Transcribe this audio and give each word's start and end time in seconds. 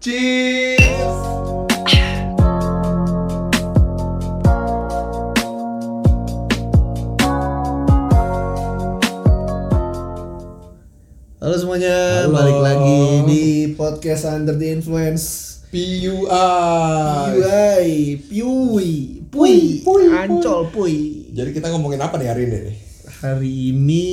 Cheers. 0.00 0.80
Halo 11.36 11.56
semuanya, 11.60 12.24
Halo. 12.24 12.32
balik 12.32 12.60
lagi 12.64 13.00
di 13.28 13.44
podcast 13.76 14.24
Under 14.24 14.56
the 14.56 14.72
Influence. 14.72 15.60
PUI. 15.68 16.24
UI, 17.36 17.92
Piui, 18.24 19.20
Pui, 19.28 19.28
Pui, 19.28 19.84
pui. 19.84 20.04
Ancol, 20.16 20.72
Pui. 20.72 21.28
Jadi 21.28 21.52
kita 21.52 21.68
ngomongin 21.76 22.00
apa 22.00 22.16
nih 22.16 22.32
hari 22.32 22.48
ini? 22.48 22.72
Hari 23.20 23.52
ini 23.76 24.04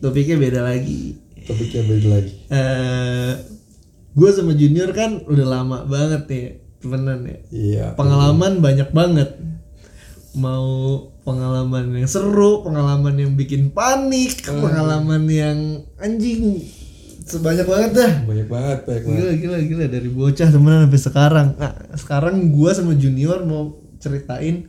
topiknya 0.00 0.40
beda 0.40 0.64
lagi. 0.64 1.20
Topiknya 1.44 1.84
beda 1.84 2.08
lagi. 2.08 2.32
Eh, 2.48 3.55
gue 4.16 4.28
sama 4.32 4.56
Junior 4.56 4.96
kan 4.96 5.20
udah 5.28 5.46
lama 5.46 5.84
banget 5.84 6.24
nih 6.26 6.46
temenan 6.80 7.20
ya. 7.28 7.38
Iya. 7.52 7.86
Pengalaman 8.00 8.64
banyak 8.64 8.88
banget. 8.96 9.36
Mau 10.36 10.68
pengalaman 11.24 11.92
yang 11.96 12.08
seru, 12.08 12.64
pengalaman 12.64 13.16
yang 13.16 13.32
bikin 13.36 13.72
panik, 13.72 14.44
pengalaman 14.44 15.24
yang 15.28 15.84
anjing 16.00 16.64
sebanyak 17.26 17.66
banget 17.68 17.90
dah. 17.92 18.12
Banyak 18.24 18.48
banget, 18.48 18.78
banyak 18.88 19.02
banget. 19.04 19.20
Gila 19.20 19.32
gila 19.36 19.58
gila 19.64 19.84
dari 19.88 20.08
bocah 20.08 20.48
temenan 20.48 20.88
sampai 20.88 21.00
sekarang. 21.00 21.48
Nah, 21.60 21.72
sekarang 21.96 22.34
gua 22.52 22.72
sama 22.72 22.96
Junior 22.96 23.44
mau 23.44 23.80
ceritain 24.00 24.68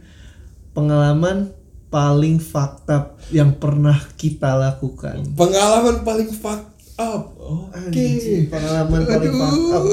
pengalaman 0.72 1.52
paling 1.88 2.40
fakta 2.40 3.16
yang 3.32 3.56
pernah 3.56 3.96
kita 4.20 4.56
lakukan. 4.60 5.24
Pengalaman 5.36 6.04
paling 6.04 6.32
fuck 6.32 6.77
up. 6.98 7.22
Oke. 7.34 7.96
Anjing, 7.96 8.48
pengalaman 8.48 9.02
paling 9.02 9.32
fuck 9.32 9.60
up. 9.72 9.84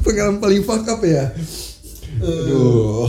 Pengalaman 0.00 0.38
paling 0.38 0.62
fuck 0.62 0.84
up 0.84 1.00
ya. 1.02 1.24
Aduh. 2.18 3.08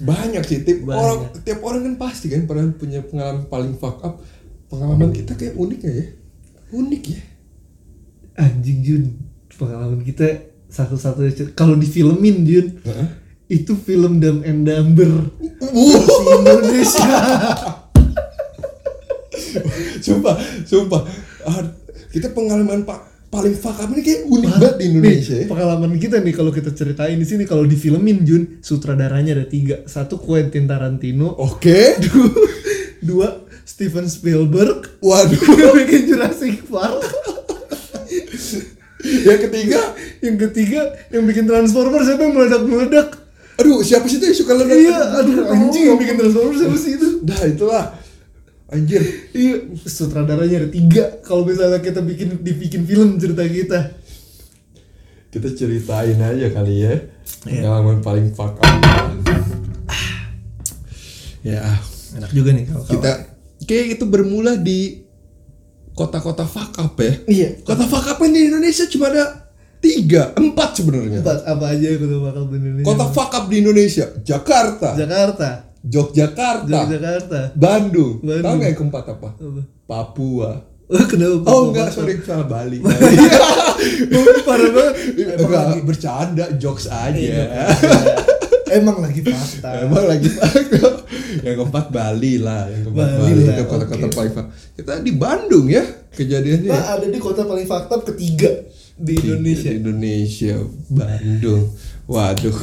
Banyak 0.00 0.42
sih 0.42 0.58
tiap 0.60 0.82
Banyak. 0.82 0.96
orang 0.96 1.18
tiap 1.40 1.60
orang 1.60 1.80
kan 1.84 1.94
pasti 1.96 2.26
kan 2.26 2.42
pernah 2.42 2.66
punya 2.72 3.00
pengalaman 3.00 3.46
paling 3.46 3.72
fuck 3.76 4.00
up. 4.00 4.20
Pengalaman 4.66 5.10
kita 5.10 5.34
kayak 5.34 5.54
unik 5.54 5.80
ya. 5.80 5.92
Unik 6.72 7.02
ya. 7.06 7.20
Anjing 8.34 8.78
Jun, 8.80 9.02
pengalaman 9.52 10.00
kita 10.00 10.24
satu-satunya 10.66 11.32
cer- 11.32 11.52
kalau 11.52 11.74
difilmin 11.74 12.42
Jun. 12.42 12.66
Heeh. 12.80 13.08
Itu 13.52 13.76
film 13.76 14.16
Dumb 14.16 14.40
and 14.40 14.64
Dumber 14.64 15.28
Uh. 15.60 16.00
Indonesia. 16.32 17.04
sumpah, 20.02 20.34
sumpah. 20.64 21.02
Ah, 21.46 21.62
kita 22.12 22.30
pengalaman 22.30 22.86
pak 22.86 23.12
paling 23.32 23.56
fuck 23.56 23.80
up 23.80 23.88
ini 23.96 24.04
kayak 24.04 24.28
unik 24.28 24.50
banget 24.60 24.74
di 24.76 24.84
Indonesia. 24.92 25.34
Nih, 25.40 25.44
ya. 25.44 25.48
pengalaman 25.48 25.92
kita 25.96 26.20
nih 26.20 26.34
kalau 26.36 26.52
kita 26.52 26.70
ceritain 26.76 27.16
di 27.16 27.24
sini 27.24 27.48
kalau 27.48 27.64
difilmin 27.64 28.28
Jun, 28.28 28.60
sutradaranya 28.60 29.40
ada 29.40 29.46
tiga. 29.48 29.80
Satu 29.88 30.20
Quentin 30.20 30.68
Tarantino, 30.68 31.32
Oke. 31.40 31.96
dua, 32.04 32.28
dua 33.08 33.28
Steven 33.64 34.04
Spielberg, 34.04 35.00
Waduh. 35.00 35.40
yang 35.56 35.74
bikin 35.80 36.12
Jurassic 36.12 36.60
Park. 36.68 37.00
Yang 39.02 39.40
ketiga, 39.48 39.80
yang 40.20 40.36
ketiga 40.38 40.80
yang 41.10 41.24
bikin 41.24 41.48
Transformers 41.48 42.06
siapa 42.06 42.22
yang 42.22 42.34
meledak-meledak? 42.36 43.08
aduh 43.52 43.84
siapa 43.84 44.08
sih 44.08 44.16
itu 44.18 44.26
yang 44.32 44.38
suka 44.38 44.52
ledak? 44.58 44.76
Iya, 44.76 44.98
aduh 45.22 45.34
anjing 45.48 45.84
yang 45.88 45.98
bikin 45.98 46.16
Transformers 46.20 46.58
siapa 46.60 46.76
sih 46.76 46.92
itu? 47.00 47.08
Dah 47.24 47.42
itulah. 47.48 47.84
Anjir. 48.72 49.04
Iya, 49.36 49.76
sutradaranya 49.84 50.64
ada 50.64 50.70
tiga. 50.72 51.20
Kalau 51.20 51.44
misalnya 51.44 51.84
kita 51.84 52.00
bikin 52.00 52.40
dibikin 52.40 52.88
film 52.88 53.20
cerita 53.20 53.44
kita. 53.44 53.80
Kita 55.28 55.48
ceritain 55.52 56.16
aja 56.16 56.46
kali 56.48 56.74
ya. 56.80 56.94
Iya. 57.44 57.68
Pengalaman 57.68 58.00
paling 58.00 58.32
fuck 58.32 58.56
up. 58.64 58.72
Ya, 61.42 61.60
Enak 62.16 62.30
juga 62.30 62.54
nih 62.54 62.64
kalau 62.70 62.84
kita 62.86 63.10
kayak 63.66 63.98
itu 63.98 64.04
bermula 64.06 64.54
di 64.54 65.04
kota-kota 65.92 66.44
fuck 66.48 66.76
up 66.80 66.96
ya. 66.96 67.12
Iya. 67.28 67.48
Kota 67.64 67.84
fuck 67.84 68.08
up 68.08 68.18
di 68.24 68.40
Indonesia 68.48 68.84
cuma 68.88 69.12
ada 69.12 69.52
tiga, 69.82 70.32
empat 70.36 70.80
sebenarnya. 70.80 71.20
Empat 71.20 71.40
apa 71.44 71.64
aja 71.72 71.86
yang 71.92 72.00
kita 72.00 72.16
bakal 72.20 72.42
di 72.48 72.56
Indonesia? 72.56 72.86
Kota 72.88 73.06
fuck 73.10 73.32
up 73.36 73.44
di 73.48 73.56
Indonesia, 73.60 74.06
Jakarta, 74.22 74.88
Jakarta, 74.94 75.48
Yogyakarta, 75.82 76.78
Yogyakarta. 76.86 77.40
Bandung. 77.54 78.22
Bandung. 78.22 78.42
Tahu 78.42 78.54
nggak 78.54 78.68
yang 78.68 78.78
keempat 78.78 79.04
apa? 79.10 79.28
Apa? 79.32 79.62
Papua. 79.84 80.50
Oh, 80.86 81.06
kenapa? 81.08 81.48
Oh 81.48 81.60
enggak, 81.68 81.88
sorry 81.88 82.20
salah 82.20 82.44
Bali. 82.44 82.78
Oh, 83.82 84.24
parah 84.46 84.70
banget. 84.70 84.94
enggak, 85.34 85.82
bercanda, 85.82 86.44
jokes 86.54 86.86
aja. 86.86 87.16
Iya. 87.16 87.66
Emang 88.72 89.02
lagi 89.02 89.20
fakta. 89.20 89.84
Emang 89.84 90.06
lagi 90.06 90.30
yang 91.42 91.56
keempat 91.58 91.90
Bali 91.90 92.38
lah, 92.38 92.68
yang 92.68 92.86
keempat 92.86 93.08
Bali 93.10 93.32
Bali, 93.34 93.42
itu 93.48 93.62
kota-kota 93.66 94.06
oke. 94.06 94.14
paling 94.14 94.32
fa- 94.32 94.48
Kita 94.72 94.92
di 95.00 95.12
Bandung 95.12 95.66
ya 95.66 95.82
kejadiannya. 96.08 96.70
Pak 96.70 96.84
ada 96.94 97.06
di 97.06 97.18
kota 97.18 97.42
paling 97.42 97.66
fakta 97.66 97.94
ketiga 98.06 98.48
di 98.94 99.12
Indonesia. 99.18 99.68
Di 99.68 99.76
Indonesia, 99.76 100.54
Bandung. 100.88 101.62
Waduh, 102.02 102.58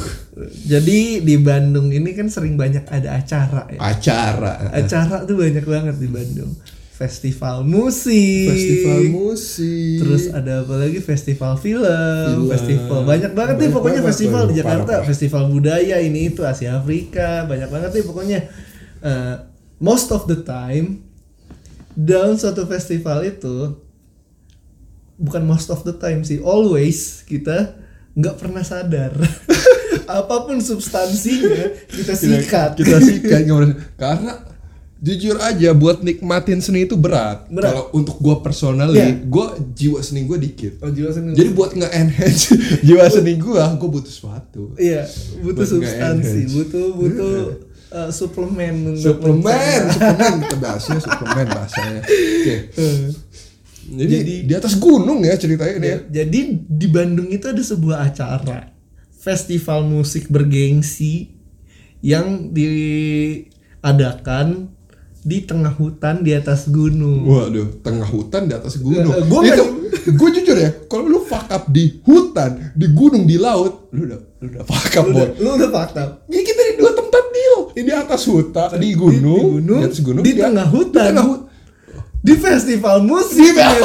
Jadi 0.68 1.24
di 1.24 1.36
Bandung 1.40 1.88
ini 1.88 2.12
kan 2.12 2.28
sering 2.28 2.60
banyak 2.60 2.84
ada 2.86 3.16
acara 3.16 3.66
ya. 3.72 3.80
acara. 3.80 4.68
Acara 4.68 5.24
tuh 5.24 5.36
banyak 5.36 5.64
banget 5.64 5.96
di 5.96 6.08
Bandung. 6.12 6.52
Festival 6.92 7.64
musik. 7.64 8.52
Festival 8.52 9.00
musik. 9.08 9.96
Terus 10.04 10.24
ada 10.28 10.60
apa 10.60 10.74
lagi 10.76 11.00
festival 11.00 11.56
film, 11.56 11.80
Film. 11.80 12.52
festival 12.52 13.00
banyak 13.08 13.32
banget 13.32 13.56
nih 13.56 13.70
pokoknya 13.72 14.00
banget, 14.04 14.10
festival 14.12 14.42
di 14.44 14.54
Jakarta, 14.60 14.92
Parah, 15.00 15.08
festival 15.08 15.42
budaya 15.48 15.96
ini 15.96 16.28
itu 16.28 16.44
Asia 16.44 16.76
Afrika, 16.76 17.48
banyak 17.48 17.72
banget 17.72 17.90
nih 17.96 18.04
pokoknya. 18.04 18.38
Eh, 19.00 19.34
most 19.80 20.12
of 20.12 20.28
the 20.28 20.44
time 20.44 21.00
dalam 21.96 22.36
suatu 22.36 22.68
festival 22.68 23.24
itu 23.24 23.80
bukan 25.16 25.42
most 25.48 25.72
of 25.72 25.80
the 25.88 25.96
time 25.96 26.20
sih, 26.20 26.36
always 26.36 27.24
kita 27.24 27.80
nggak 28.20 28.36
pernah 28.36 28.60
sadar 28.60 29.16
apa 30.20 30.34
pun 30.46 30.58
substansinya 30.58 31.70
kita 31.86 32.14
sikat. 32.18 32.70
Kita 32.76 32.98
sikat. 32.98 33.46
Karena 34.00 34.42
jujur 35.00 35.40
aja 35.40 35.72
buat 35.72 36.04
nikmatin 36.04 36.60
seni 36.60 36.84
itu 36.84 36.98
berat. 36.98 37.48
Berat. 37.48 37.72
Kalau 37.72 37.84
untuk 37.96 38.20
gua 38.20 38.44
personally, 38.44 39.00
Iya. 39.00 39.16
gua 39.24 39.56
jiwa 39.56 39.98
seni 40.04 40.28
gua 40.28 40.36
dikit. 40.36 40.82
Oh, 40.84 40.92
jiwa 40.92 41.08
seni. 41.14 41.32
Jadi 41.32 41.50
buat 41.56 41.72
nge-enhance 41.72 42.52
jiwa 42.86 43.06
seni 43.08 43.32
gua, 43.40 43.72
gua 43.80 43.88
butuh 43.88 44.10
sesuatu. 44.12 44.76
Iya, 44.76 45.08
butuh 45.40 45.64
Buat 45.64 45.72
substansi, 45.72 46.40
butuh 46.52 46.86
butuh 46.92 47.34
uh, 47.94 48.10
suplemen 48.12 48.94
untuk 48.94 49.16
suplemen, 49.16 49.80
suplemen 49.88 50.32
kita 50.44 50.56
bahasnya 50.60 50.98
suplemen 51.00 51.46
bahasanya. 51.48 52.00
Oke. 52.04 52.54
Eh, 52.76 52.98
Jadi, 53.82 54.14
Jadi- 54.16 54.42
di 54.44 54.52
atas 54.52 54.76
gunung 54.76 55.22
ya 55.22 55.34
ceritanya 55.34 55.74
ini 55.76 55.88
ya. 55.88 55.98
Jadi 56.20 56.40
di 56.62 56.86
Bandung 56.86 57.26
itu 57.26 57.44
ada 57.44 57.58
sebuah 57.58 58.04
acara 58.04 58.70
festival 59.12 59.84
musik 59.84 60.28
bergengsi 60.28 61.32
yang 62.00 62.48
diadakan 63.80 64.68
di 65.20 65.44
tengah 65.44 65.68
hutan 65.70 66.24
di 66.24 66.32
atas 66.32 66.64
gunung. 66.66 67.28
Waduh, 67.28 67.84
tengah 67.84 68.08
hutan 68.08 68.48
di 68.48 68.54
atas 68.56 68.80
gunung. 68.80 69.12
Eh, 69.12 69.24
gua 69.28 69.44
itu, 69.44 69.64
gue 70.08 70.28
jujur 70.32 70.56
ya, 70.56 70.72
kalau 70.88 71.04
lu 71.06 71.20
fuck 71.20 71.44
up 71.46 71.68
di 71.68 72.00
hutan, 72.00 72.72
di 72.72 72.88
gunung, 72.88 73.28
di 73.28 73.36
laut, 73.36 73.92
lu 73.92 74.08
udah, 74.08 74.16
lu 74.40 74.46
udah 74.48 74.64
fuck 74.64 74.94
up 74.96 75.04
Lu 75.04 75.12
boy. 75.12 75.20
udah, 75.20 75.28
lu 75.36 75.48
udah 75.60 75.68
fakta. 75.68 76.24
Ya 76.24 76.40
kita 76.40 76.60
di 76.64 76.80
dua 76.80 76.96
tempat 76.96 77.24
deal, 77.28 77.58
di 77.76 77.92
atas 77.92 78.24
hutan, 78.24 78.80
di 78.80 78.96
gunung, 78.96 79.60
di, 79.60 79.60
gunung, 79.60 79.80
di 79.80 79.84
atas 79.84 80.00
gunung, 80.00 80.24
di 80.24 80.32
tengah 80.32 80.66
hutan. 80.66 81.04
di 81.04 81.08
tengah 81.12 81.24
hut- 81.28 81.46
Di 82.20 82.34
festival 82.36 83.02
musik. 83.02 83.52
men. 83.52 83.82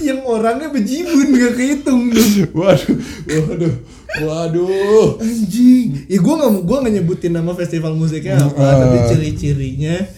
yang 0.00 0.24
orangnya 0.24 0.70
bejibun 0.70 1.28
gak 1.30 1.54
kehitung 1.54 2.08
dong. 2.08 2.32
Waduh, 2.54 2.96
waduh, 3.28 3.74
waduh. 4.22 5.08
Anjing. 5.20 6.08
Ya 6.08 6.18
gue 6.18 6.34
nggak 6.34 6.52
gue 6.58 6.76
nggak 6.78 6.94
nyebutin 6.94 7.32
nama 7.32 7.52
festival 7.52 7.92
musiknya 7.92 8.40
apa, 8.40 8.56
Hmm, 8.56 8.80
tapi 8.80 8.98
ciri-cirinya 9.06 10.08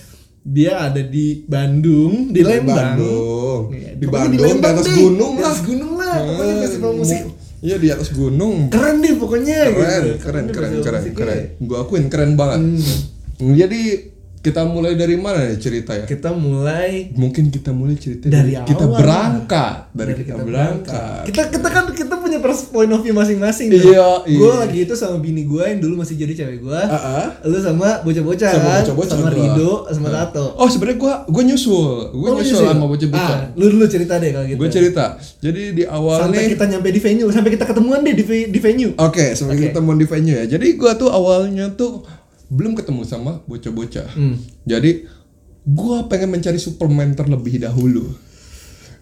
dia 0.41 0.79
ada 0.81 1.02
di 1.02 1.43
Bandung, 1.43 2.31
di 2.31 2.41
Lembang. 2.41 2.94
Bandung. 2.94 3.62
Iya, 3.73 3.91
Di 3.93 4.06
Bandung, 4.06 4.55
di 4.55 4.64
atas 4.64 4.87
deh. 4.87 4.96
gunung 4.96 5.32
Di 5.32 5.41
lah. 5.41 5.50
atas 5.50 5.62
gunung 5.62 5.93
lah, 5.96 6.14
pokoknya 6.23 6.53
Hmm, 6.53 6.62
festival 6.62 6.93
musik. 6.94 7.20
Iya 7.61 7.76
di 7.76 7.88
atas 7.91 8.08
gunung. 8.11 8.56
Keren 8.69 8.96
deh 9.00 9.14
pokoknya 9.17 9.56
Keren, 9.67 9.75
gitu. 9.75 10.17
keren, 10.23 10.44
keren, 10.49 10.73
keren, 10.79 11.00
musiknya. 11.03 11.19
keren. 11.19 11.41
Gua 11.61 11.79
akuin 11.82 12.06
keren 12.06 12.32
banget. 12.32 12.61
Hmm. 12.62 13.53
Jadi 13.53 13.82
kita 14.41 14.65
mulai 14.65 14.97
dari 14.97 15.15
mana 15.15 15.45
nih 15.45 15.61
cerita 15.61 15.93
ya? 15.93 16.09
Kita 16.09 16.33
mulai 16.33 17.13
Mungkin 17.13 17.49
kita 17.49 17.71
mulai 17.71 17.93
cerita 17.95 18.25
Dari 18.25 18.57
kita 18.59 18.83
awal. 18.83 18.97
berangkat 18.97 19.75
dari, 19.93 20.13
kita, 20.17 20.33
berangkat. 20.35 21.29
Kita 21.29 21.43
kita 21.51 21.69
kan 21.69 21.85
kita 21.91 22.15
punya 22.17 22.41
pers- 22.41 22.67
point 22.67 22.89
of 22.89 22.99
view 22.99 23.13
masing-masing. 23.13 23.69
Iya, 23.69 24.25
Gue 24.25 24.49
iya. 24.49 24.53
lagi 24.59 24.79
itu 24.81 24.95
sama 24.95 25.21
bini 25.21 25.45
gue 25.45 25.61
yang 25.61 25.77
dulu 25.79 26.01
masih 26.01 26.17
jadi 26.17 26.33
cewek 26.35 26.57
gue. 26.59 26.81
Ah, 26.81 26.97
ah. 26.97 27.27
Lu 27.45 27.59
sama 27.59 28.01
bocah-bocah 28.01 28.49
Sama 28.49 28.65
kan? 28.65 28.81
bocah-bocah 28.83 29.13
sama 29.13 29.23
gua. 29.27 29.37
Rido, 29.37 29.73
sama 29.89 30.09
Tato. 30.09 30.47
Oh 30.57 30.67
sebenarnya 30.67 30.99
gua 30.99 31.15
gua 31.27 31.43
nyusul, 31.45 31.93
gua 32.11 32.29
Oh, 32.31 32.35
nyusul 32.35 32.57
nyusul? 32.57 32.67
sama 32.67 32.85
bocah-bocah. 32.89 33.37
Ah, 33.37 33.53
lu 33.53 33.65
dulu 33.69 33.85
cerita 33.87 34.17
deh 34.17 34.31
kalau 34.31 34.47
gitu. 34.47 34.57
Gue 34.57 34.71
cerita. 34.71 35.05
Jadi 35.39 35.63
di 35.75 35.85
awal 35.85 36.17
sampai 36.23 36.39
nih 36.39 36.49
kita 36.51 36.65
nyampe 36.67 36.89
di 36.89 37.01
venue, 37.03 37.29
sampai 37.29 37.51
kita 37.51 37.65
ketemuan 37.67 38.01
deh 38.01 38.15
di, 38.15 38.25
di 38.49 38.59
venue. 38.59 38.97
Oke, 38.97 39.35
sampai 39.35 39.53
Oke. 39.53 39.61
kita 39.63 39.77
ketemu 39.77 39.91
di 39.95 40.07
venue 40.07 40.33
ya. 40.35 40.45
Jadi 40.49 40.67
gua 40.75 40.93
tuh 40.95 41.09
awalnya 41.09 41.69
tuh 41.71 42.09
belum 42.50 42.75
ketemu 42.75 43.06
sama 43.06 43.41
bocah-bocah. 43.47 44.11
Hmm. 44.12 44.37
Jadi 44.67 45.06
gua 45.62 46.11
pengen 46.11 46.35
mencari 46.35 46.58
suplemen 46.58 47.14
terlebih 47.14 47.62
dahulu. 47.62 48.11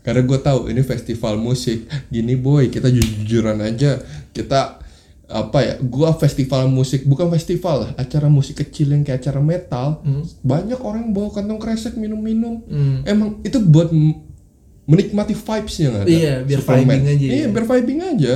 Karena 0.05 0.21
gua 0.23 0.39
tahu 0.39 0.69
ini 0.69 0.85
festival 0.85 1.41
musik. 1.41 1.89
Gini 2.13 2.37
boy, 2.37 2.69
kita 2.69 2.93
jujur-jujuran 2.93 3.59
aja. 3.65 3.99
Kita 4.37 4.85
apa 5.29 5.59
ya? 5.65 5.75
Gua 5.81 6.13
festival 6.13 6.69
musik 6.69 7.09
bukan 7.09 7.33
festival 7.33 7.89
lah, 7.89 7.91
acara 7.97 8.29
musik 8.29 8.61
kecil 8.61 8.93
yang 8.93 9.01
kayak 9.01 9.25
acara 9.25 9.41
metal. 9.41 10.05
Banyak 10.45 10.81
orang 10.85 11.09
yang 11.09 11.13
bawa 11.17 11.33
kantong 11.33 11.61
kresek 11.61 11.97
minum-minum. 11.97 12.61
Hmm. 12.69 13.01
Emang 13.09 13.41
itu 13.45 13.57
buat 13.65 13.89
menikmati 14.89 15.37
vibes-nya 15.37 15.87
nggak 15.93 16.05
ada. 16.05 16.09
Iya, 16.09 16.35
biar 16.49 16.61
vibing 16.65 17.05
aja 17.05 17.27
Iya, 17.29 17.37
ya. 17.45 17.49
biar 17.53 17.65
vibing 17.69 18.01
aja. 18.01 18.33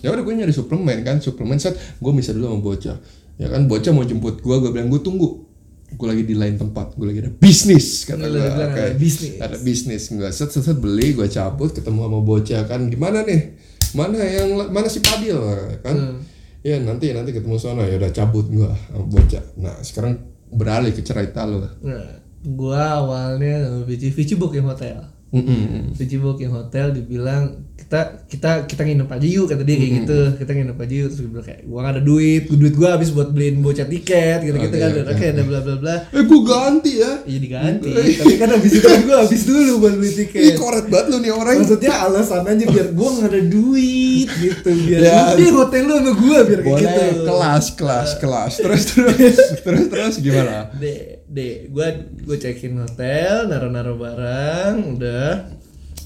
Ya 0.00 0.08
udah 0.08 0.22
gue 0.24 0.32
nyari 0.32 0.52
suplemen 0.56 0.98
kan, 1.04 1.20
suplemen 1.20 1.60
set 1.60 1.76
gue 1.76 2.12
bisa 2.16 2.32
dulu 2.32 2.48
sama 2.48 2.60
bocah. 2.64 2.96
Ya 3.40 3.48
kan 3.48 3.64
bocah 3.64 3.92
mau 3.96 4.04
jemput 4.04 4.44
gue, 4.44 4.56
gue 4.60 4.70
bilang 4.70 4.92
gue 4.92 5.00
tunggu. 5.00 5.48
Gue 5.96 6.06
lagi 6.06 6.22
di 6.28 6.36
lain 6.36 6.60
tempat, 6.60 6.94
gue 6.94 7.06
lagi 7.08 7.20
ada 7.24 7.32
bisnis 7.32 8.04
kata 8.04 8.28
gue. 8.28 8.36
bilang 8.36 8.72
Oke. 8.76 8.84
ada 8.84 8.94
bisnis. 9.00 9.32
Ada 9.40 9.56
bisnis 9.64 10.02
gue 10.12 10.28
set 10.28 10.52
set 10.52 10.62
set 10.62 10.76
beli, 10.76 11.16
gue 11.16 11.26
cabut 11.32 11.72
ketemu 11.72 12.04
sama 12.04 12.20
bocah 12.20 12.62
kan. 12.68 12.80
Gimana 12.92 13.24
nih? 13.24 13.56
Mana 13.96 14.20
yang 14.20 14.54
mana 14.68 14.86
si 14.86 15.00
Padil 15.00 15.40
kan? 15.80 15.96
Hmm. 15.96 16.20
Ya 16.60 16.76
nanti 16.78 17.10
nanti 17.16 17.32
ketemu 17.32 17.56
sana 17.56 17.88
ya 17.88 17.96
udah 17.96 18.12
cabut 18.12 18.44
gue 18.52 18.68
sama 18.68 19.06
bocah. 19.08 19.44
Nah 19.56 19.80
sekarang 19.80 20.30
beralih 20.50 20.92
ke 20.92 21.02
cerita 21.02 21.46
lo. 21.46 21.62
Nah, 21.62 22.20
gua 22.42 23.00
awalnya 23.00 23.70
sama 23.70 23.80
Vici, 23.86 24.10
Vici 24.10 24.34
booking 24.34 24.66
hotel. 24.66 24.98
Mm-mm. 25.30 25.94
Vici 25.94 26.18
booking 26.18 26.50
hotel 26.50 26.90
dibilang 26.90 27.69
kita 27.80 28.00
kita 28.28 28.50
kita 28.68 28.82
nginep 28.84 29.08
aja 29.08 29.26
yuk 29.26 29.46
kata 29.48 29.62
dia 29.64 29.74
kayak 29.74 29.92
gitu. 30.04 30.20
Kita 30.38 30.50
nginep 30.52 30.78
aja 30.78 30.94
yuk 30.94 31.06
terus 31.08 31.20
gue 31.20 31.30
bilang 31.32 31.46
kayak 31.48 31.60
gua 31.64 31.78
gak 31.80 31.92
ada 31.96 32.02
duit 32.02 32.42
duit 32.46 32.74
gua 32.76 32.88
habis 32.94 33.10
buat 33.10 33.28
beliin 33.32 33.58
bocah 33.58 33.84
tiket 33.84 34.38
gitu 34.44 34.56
gitu 34.56 34.70
Oke, 34.70 34.78
kan. 34.78 34.90
Oke. 34.94 35.10
oke 35.10 35.24
ada 35.26 35.42
bla 35.42 35.60
bla 35.60 35.76
bla. 35.76 35.94
Eh 36.12 36.22
gue 36.22 36.40
ganti 36.44 36.92
ya. 37.00 37.12
iya 37.24 37.38
diganti. 37.40 37.90
Tapi 37.90 38.34
kan 38.36 38.48
habis 38.52 38.72
itu 38.72 38.86
kan 38.86 39.00
gua 39.02 39.16
habis 39.24 39.42
dulu 39.42 39.72
buat 39.80 39.94
beli 39.96 40.12
tiket. 40.14 40.54
Koret 40.54 40.86
banget 40.86 41.06
lu 41.08 41.16
nih 41.18 41.32
orang. 41.32 41.56
maksudnya 41.58 41.92
alasan 41.98 42.42
aja 42.44 42.64
biar 42.68 42.88
gua 42.92 43.08
gak 43.16 43.28
ada 43.32 43.42
duit 43.42 44.28
gitu. 44.38 44.70
Biar 44.86 45.00
Ya. 45.00 45.50
hotel 45.50 45.82
lu 45.82 45.94
sama 45.98 46.12
gua 46.14 46.38
biar 46.46 46.60
kayak 46.62 46.78
gitu. 46.78 47.02
Kelas 47.26 47.64
kelas 47.74 48.10
kelas. 48.16 48.52
Terus 48.60 48.82
terus 48.86 49.36
terus 49.66 49.84
terus 49.88 50.14
gimana? 50.20 50.70
deh 50.76 51.24
deh 51.26 51.66
gua 51.68 51.90
gua 52.22 52.36
check 52.36 52.62
in 52.62 52.78
hotel 52.78 53.48
naruh 53.48 53.72
naruh 53.72 53.96
barang 53.96 54.94
udah. 54.94 55.58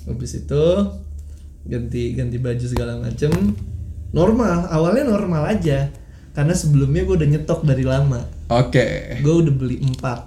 Habis 0.05 0.33
itu 0.39 0.65
ganti 1.65 2.13
ganti 2.13 2.37
baju 2.37 2.65
segala 2.65 2.99
macem 2.99 3.31
normal 4.11 4.69
awalnya 4.69 5.05
normal 5.07 5.49
aja 5.49 5.89
karena 6.33 6.53
sebelumnya 6.53 7.03
gua 7.03 7.17
udah 7.17 7.29
nyetok 7.31 7.61
dari 7.63 7.83
lama 7.83 8.21
Oke. 8.47 9.19
gua 9.21 9.35
udah 9.41 9.55
beli 9.55 9.81
empat 9.81 10.21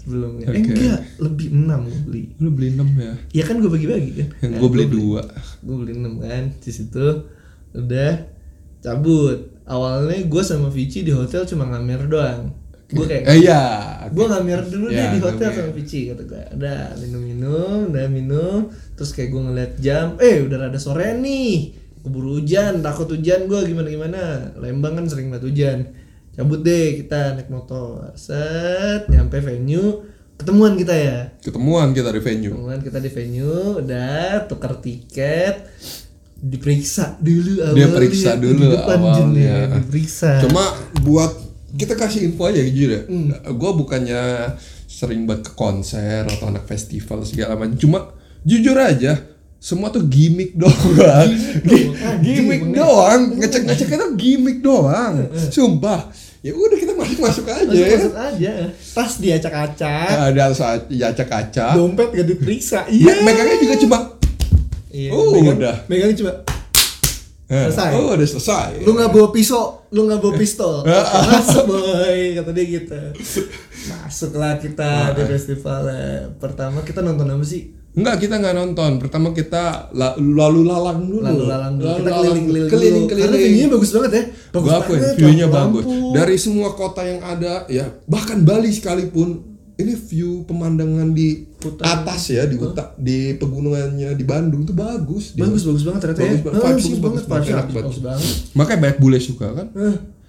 sebelumnya 0.00 0.46
eh 0.46 0.52
Oke. 0.54 0.60
enggak 0.64 1.00
lebih 1.18 1.48
enam 1.50 1.80
gua 1.84 2.00
beli 2.04 2.22
Lu 2.36 2.48
beli 2.50 2.68
6 2.72 2.96
ya? 2.96 3.12
ya 3.32 3.44
kan 3.44 3.56
gua 3.58 3.70
bagi-bagi 3.70 4.10
kan 4.18 4.28
Yang 4.40 4.50
Nah, 4.50 4.58
gue 4.58 4.68
beli 4.70 4.84
gua 4.84 4.94
dua. 4.94 5.22
gue 5.60 5.76
beli 5.76 5.92
6 5.94 6.24
kan 6.24 6.42
di 6.56 6.70
situ 6.70 7.06
udah 7.70 8.12
cabut 8.80 9.38
awalnya 9.64 10.18
gue 10.24 10.42
sama 10.42 10.66
Vici 10.66 11.04
di 11.04 11.12
hotel 11.12 11.44
cuma 11.44 11.68
ngamer 11.68 12.08
doang 12.08 12.50
gue 12.90 13.04
kayak 13.04 13.22
Eh 13.24 13.36
iya. 13.40 13.62
gue 14.06 14.24
ngamer 14.24 14.60
dulu 14.66 14.86
Ya, 14.88 15.06
deh 15.06 15.14
di 15.14 15.20
hotel 15.20 15.48
sama 15.48 15.70
Vici 15.72 16.00
kata 16.06 16.22
gue 16.24 16.42
udah 16.52 16.80
minum-minum 16.98 17.78
udah 17.88 18.06
minum 18.06 18.58
terus 18.92 19.10
kayak 19.10 19.30
gue 19.30 19.40
ngeliat 19.40 19.72
jam 19.76 20.18
eh 20.18 20.40
udah 20.40 20.56
rada 20.60 20.76
sore 20.76 21.14
nih 21.14 21.70
keburu 22.00 22.36
hujan 22.36 22.80
takut 22.80 23.06
hujan. 23.08 23.44
Gue 23.44 23.60
gimana 23.64 23.86
gimana 23.86 24.20
Lembang 24.56 24.94
kan 24.94 25.04
sering 25.04 25.28
banget 25.28 25.46
hujan. 25.46 25.78
Cabut 26.30 26.60
deh 26.60 26.96
kita 26.96 27.34
naik 27.34 27.46
motor. 27.46 28.10
Set 28.14 29.06
nyampe 29.06 29.38
venue 29.38 30.02
ketemuan 30.34 30.72
kita 30.74 30.90
ya? 30.90 31.18
Ketemuan 31.38 31.92
kita 31.92 32.08
di 32.08 32.18
venue. 32.18 32.50
ketemuan 32.50 32.80
kita 32.80 32.98
di 32.98 33.10
venue 33.10 33.54
udah 33.78 34.20
tukar 34.46 34.72
tiket 34.76 35.68
diperiksa 36.40 37.20
dulu 37.20 37.60
Dia 37.60 37.68
awalnya, 37.84 37.88
periksa 37.92 38.30
di 38.32 38.42
dulu 38.42 38.64
depan 38.72 38.98
awalnya. 38.98 39.56
diperiksa. 39.76 40.40
Cuma 40.40 40.64
buat 40.98 41.32
kita 41.80 41.94
kasih 41.94 42.20
info 42.22 42.44
aja 42.44 42.60
jujur 42.60 42.90
ya. 42.90 43.02
Hmm. 43.02 43.32
Gue 43.50 43.70
bukannya 43.74 44.52
sering 44.84 45.24
banget 45.24 45.48
ke 45.48 45.52
konser 45.54 46.22
atau 46.22 46.46
anak 46.46 46.64
festival 46.64 47.24
segala 47.24 47.56
macam. 47.56 47.74
Cuma 47.74 48.12
jujur 48.42 48.76
aja 48.76 49.16
semua 49.56 49.88
tuh 49.88 50.04
gimmick 50.04 50.52
doang. 50.54 50.76
Ah, 52.00 52.16
gimmick 52.16 52.60
gimmick. 52.60 52.62
doang. 52.74 53.20
Ngecek 53.34 53.62
ngecek 53.64 53.88
itu 53.90 54.06
gimmick 54.14 54.58
doang. 54.60 55.28
Sumpah. 55.48 56.08
Ya 56.40 56.52
udah 56.52 56.72
kita 56.74 56.92
masuk 56.92 57.20
masuk 57.20 57.44
aja. 57.46 57.68
masuk 57.68 57.84
ya. 57.84 57.96
masuk 57.96 58.16
aja 58.16 58.52
tas 58.90 59.12
diacak-acak 59.20 60.08
Ada 60.32 60.44
saat 60.52 60.88
kaca. 61.22 61.76
dompet 61.76 62.08
gak 62.10 62.26
diperiksa 62.26 62.88
iya 62.88 63.20
megangnya 63.20 63.60
juga 63.60 63.76
cuma 63.76 63.98
Iya, 64.88 65.12
Oh, 65.12 65.30
megang, 65.30 65.60
udah. 65.60 65.76
megang 65.86 66.16
cuma 66.16 66.32
Eh, 66.32 66.59
Selesai. 67.50 67.90
Oh, 67.92 68.14
udah 68.14 68.28
selesai. 68.28 68.70
lu 68.80 68.94
nggak 68.94 69.10
bawa 69.10 69.28
pisau 69.30 69.82
lu 69.90 70.06
nggak 70.06 70.18
bawa 70.18 70.34
pistol 70.34 70.74
Ah. 70.86 71.02
Masuk 71.28 71.66
boy 71.66 72.18
kata 72.32 72.50
dia 72.52 72.64
gitu 72.64 73.00
masuklah 73.90 74.54
kita 74.56 74.86
Ah. 74.86 75.10
di 75.10 75.22
festival 75.26 75.82
pertama 76.36 76.80
kita 76.80 77.00
nonton 77.00 77.26
apa 77.26 77.42
sih 77.42 77.74
Enggak, 77.90 78.22
kita 78.22 78.38
nggak 78.38 78.54
nonton. 78.54 79.02
Pertama 79.02 79.34
kita 79.34 79.90
la- 79.90 80.14
lalu 80.14 80.62
lalang 80.62 81.02
dulu. 81.02 81.26
lalu 81.26 81.42
lalang 81.42 81.74
dulu 81.74 81.90
kita 81.90 82.06
lalang 82.08 82.38
keliling 82.38 82.46
keliling 82.46 82.70
keliling 82.70 83.02
dulu 83.02 83.18
karena 83.18 83.36
view-nya 83.36 83.66
bagus 83.68 83.90
banget 83.90 84.10
ya 84.12 84.22
bagus 84.54 84.70
banget 84.70 85.14
view-nya 85.18 85.46
bagus. 85.50 85.84
Dari 86.14 86.36
semua 86.38 86.68
kota 86.72 87.02
yang 87.02 87.18
ada, 87.18 87.66
ya 87.66 87.90
bahkan 88.06 88.38
Bali 88.40 88.70
sekalipun, 88.70 89.49
ini 89.80 89.92
view 89.94 90.42
pemandangan 90.42 91.10
di 91.10 91.44
atas 91.80 92.22
ya, 92.30 92.44
di 92.44 92.56
utak, 92.56 92.96
di 92.96 93.18
pegunungannya 93.34 94.12
di 94.12 94.22
Bandung 94.22 94.62
tuh 94.62 94.72
bagus. 94.72 95.32
Dia. 95.32 95.42
bagus 95.42 95.62
bagus 95.62 95.82
banget 95.82 96.00
ternyata 96.02 96.20
ya 96.20 96.30
Bagus 96.30 96.42
banget, 96.42 96.56
Ah, 96.56 96.68
bagus 96.70 96.84
banget 96.96 97.22
bagus 97.24 97.48
enak 97.48 97.66
banget. 97.66 97.74
bagus 97.76 97.98
banget 98.00 98.30
Makanya 98.52 98.78
banyak 98.80 98.98
bule 98.98 99.18
suka 99.18 99.46
kan? 99.52 99.68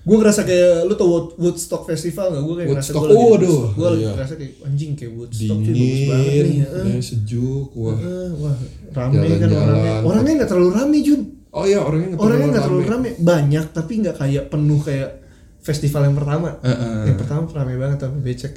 gue 0.01 0.17
ngerasa 0.17 0.41
kayak 0.41 0.73
lu 0.83 0.93
tau 0.95 1.07
Wood- 1.07 1.35
Woodstock 1.37 1.85
Festival 1.85 2.25
gak? 2.31 2.41
Gue 2.41 2.55
kayak 2.57 2.69
ngerasa 2.71 2.89
Woodstock, 2.89 3.03
gue 3.03 3.11
lagi 3.11 3.21
oh, 3.21 3.29
di 3.29 3.37
aduh. 3.37 3.61
Gue 3.71 3.87
lagi 3.87 4.01
Iya. 4.01 4.11
ngerasa 4.11 4.33
kayak 4.35 4.53
anjing 4.63 4.91
kayak 4.93 5.11
Woodstock 5.13 5.59
sih 5.59 5.69
bagus 5.69 6.01
banget 6.01 6.25
Dingin, 6.25 6.43
nih 6.43 6.57
ya. 6.57 6.69
ya, 6.89 7.01
sejuk, 7.01 7.67
wah. 7.75 7.95
Eh, 7.95 8.29
wah 8.35 8.55
rame 8.91 9.13
kan 9.13 9.21
Jalan-jalan. 9.21 9.61
orangnya 9.61 9.93
Orangnya 10.01 10.33
gak 10.35 10.49
terlalu 10.49 10.69
rame 10.73 10.97
Jun 11.01 11.21
Oh 11.51 11.65
iya, 11.65 11.79
orangnya 11.79 12.07
nggak 12.09 12.19
Orangnya 12.19 12.33
terlalu 12.39 12.51
gak 12.51 12.63
terlalu 12.63 12.81
rame. 12.83 12.89
rame 12.89 13.09
Banyak 13.21 13.65
tapi 13.71 13.91
gak 14.01 14.15
kayak 14.17 14.43
penuh 14.47 14.79
kayak 14.81 15.09
festival 15.61 16.01
yang 16.03 16.15
pertama 16.15 16.49
Heeh. 16.59 16.95
Yang 17.05 17.17
pertama 17.19 17.41
rame 17.53 17.73
banget 17.77 17.97
tapi 17.99 18.17
becek 18.19 18.53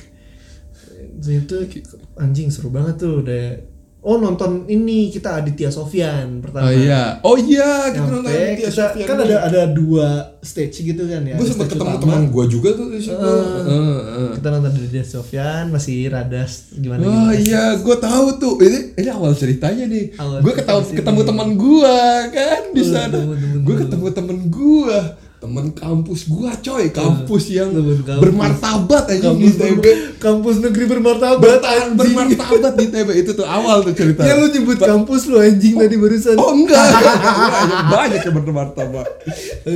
Itu 1.17 1.57
anjing 2.17 2.49
seru 2.49 2.69
banget 2.69 2.99
tuh 2.99 3.21
udah 3.21 3.45
Oh 4.05 4.21
nonton 4.21 4.69
ini 4.69 5.09
kita 5.09 5.41
Aditya 5.41 5.73
Sofyan 5.73 6.45
pertama 6.45 6.69
Oh 6.69 6.77
iya, 6.77 7.25
oh 7.25 7.41
iya, 7.41 7.89
kita 7.89 8.05
nonton 8.05 8.29
Aditya 8.29 8.69
kita, 8.69 8.93
Sofyan 8.93 9.07
kan 9.09 9.19
ada 9.19 9.37
ada 9.41 9.63
dua 9.65 10.09
stage 10.45 10.85
gitu 10.85 11.09
kan 11.09 11.25
ya. 11.25 11.41
gue 11.41 11.47
sempet 11.49 11.73
ketemu 11.73 11.89
utama. 11.89 12.03
teman 12.05 12.23
gue 12.29 12.45
juga 12.53 12.77
tuh 12.77 12.93
di 12.93 13.01
situ. 13.01 13.17
Heeh. 13.17 13.65
Heeh, 13.65 13.97
heeh. 14.05 14.31
Kita 14.37 14.49
nonton 14.53 14.73
dari 14.77 15.01
Sofyan 15.03 15.65
masih 15.73 16.13
rada 16.13 16.45
gimana 16.75 17.01
Wah 17.01 17.33
gimana. 17.33 17.33
iya, 17.33 17.65
gue 17.81 17.97
tahu 17.97 18.27
tuh. 18.37 18.55
Ini 18.61 18.79
ini 18.93 19.09
awal 19.09 19.33
ceritanya 19.33 19.85
nih. 19.89 20.05
Gue 20.21 20.53
ketemu 20.53 20.81
ketemu 20.93 21.21
teman 21.25 21.49
gue 21.57 21.97
kan 22.29 22.63
di 22.77 22.83
Oh, 22.85 22.89
sana. 22.93 23.19
Gue 23.65 23.75
ketemu 23.81 24.07
temen 24.13 24.39
gue, 24.53 24.99
temen 25.45 25.77
kampus 25.77 26.25
gue 26.25 26.51
coy, 26.65 26.89
kampus 26.89 27.53
yang 27.53 27.69
temen 27.77 28.01
kampus. 28.01 28.23
bermartabat 28.25 29.05
aja 29.13 29.29
di 29.37 29.45
kampus 29.45 29.55
TB. 29.61 29.85
kampus 30.17 30.57
negeri 30.65 30.85
bermartabat 30.89 31.37
Bertahan 31.45 31.93
anjing. 31.93 32.01
bermartabat 32.01 32.73
di 32.81 32.87
TB 32.89 33.09
itu 33.13 33.31
tuh 33.37 33.45
awal 33.45 33.85
tuh 33.85 33.93
cerita. 33.93 34.25
Ya 34.25 34.41
lu 34.41 34.49
nyebut 34.49 34.81
kampus 34.81 35.29
lu 35.29 35.37
anjing 35.37 35.77
tadi 35.77 36.01
barusan. 36.01 36.41
Oh 36.41 36.57
enggak, 36.57 36.81
banyak, 36.81 37.81
banyak 37.93 38.21
yang 38.25 38.35
bermartabat. 38.41 39.09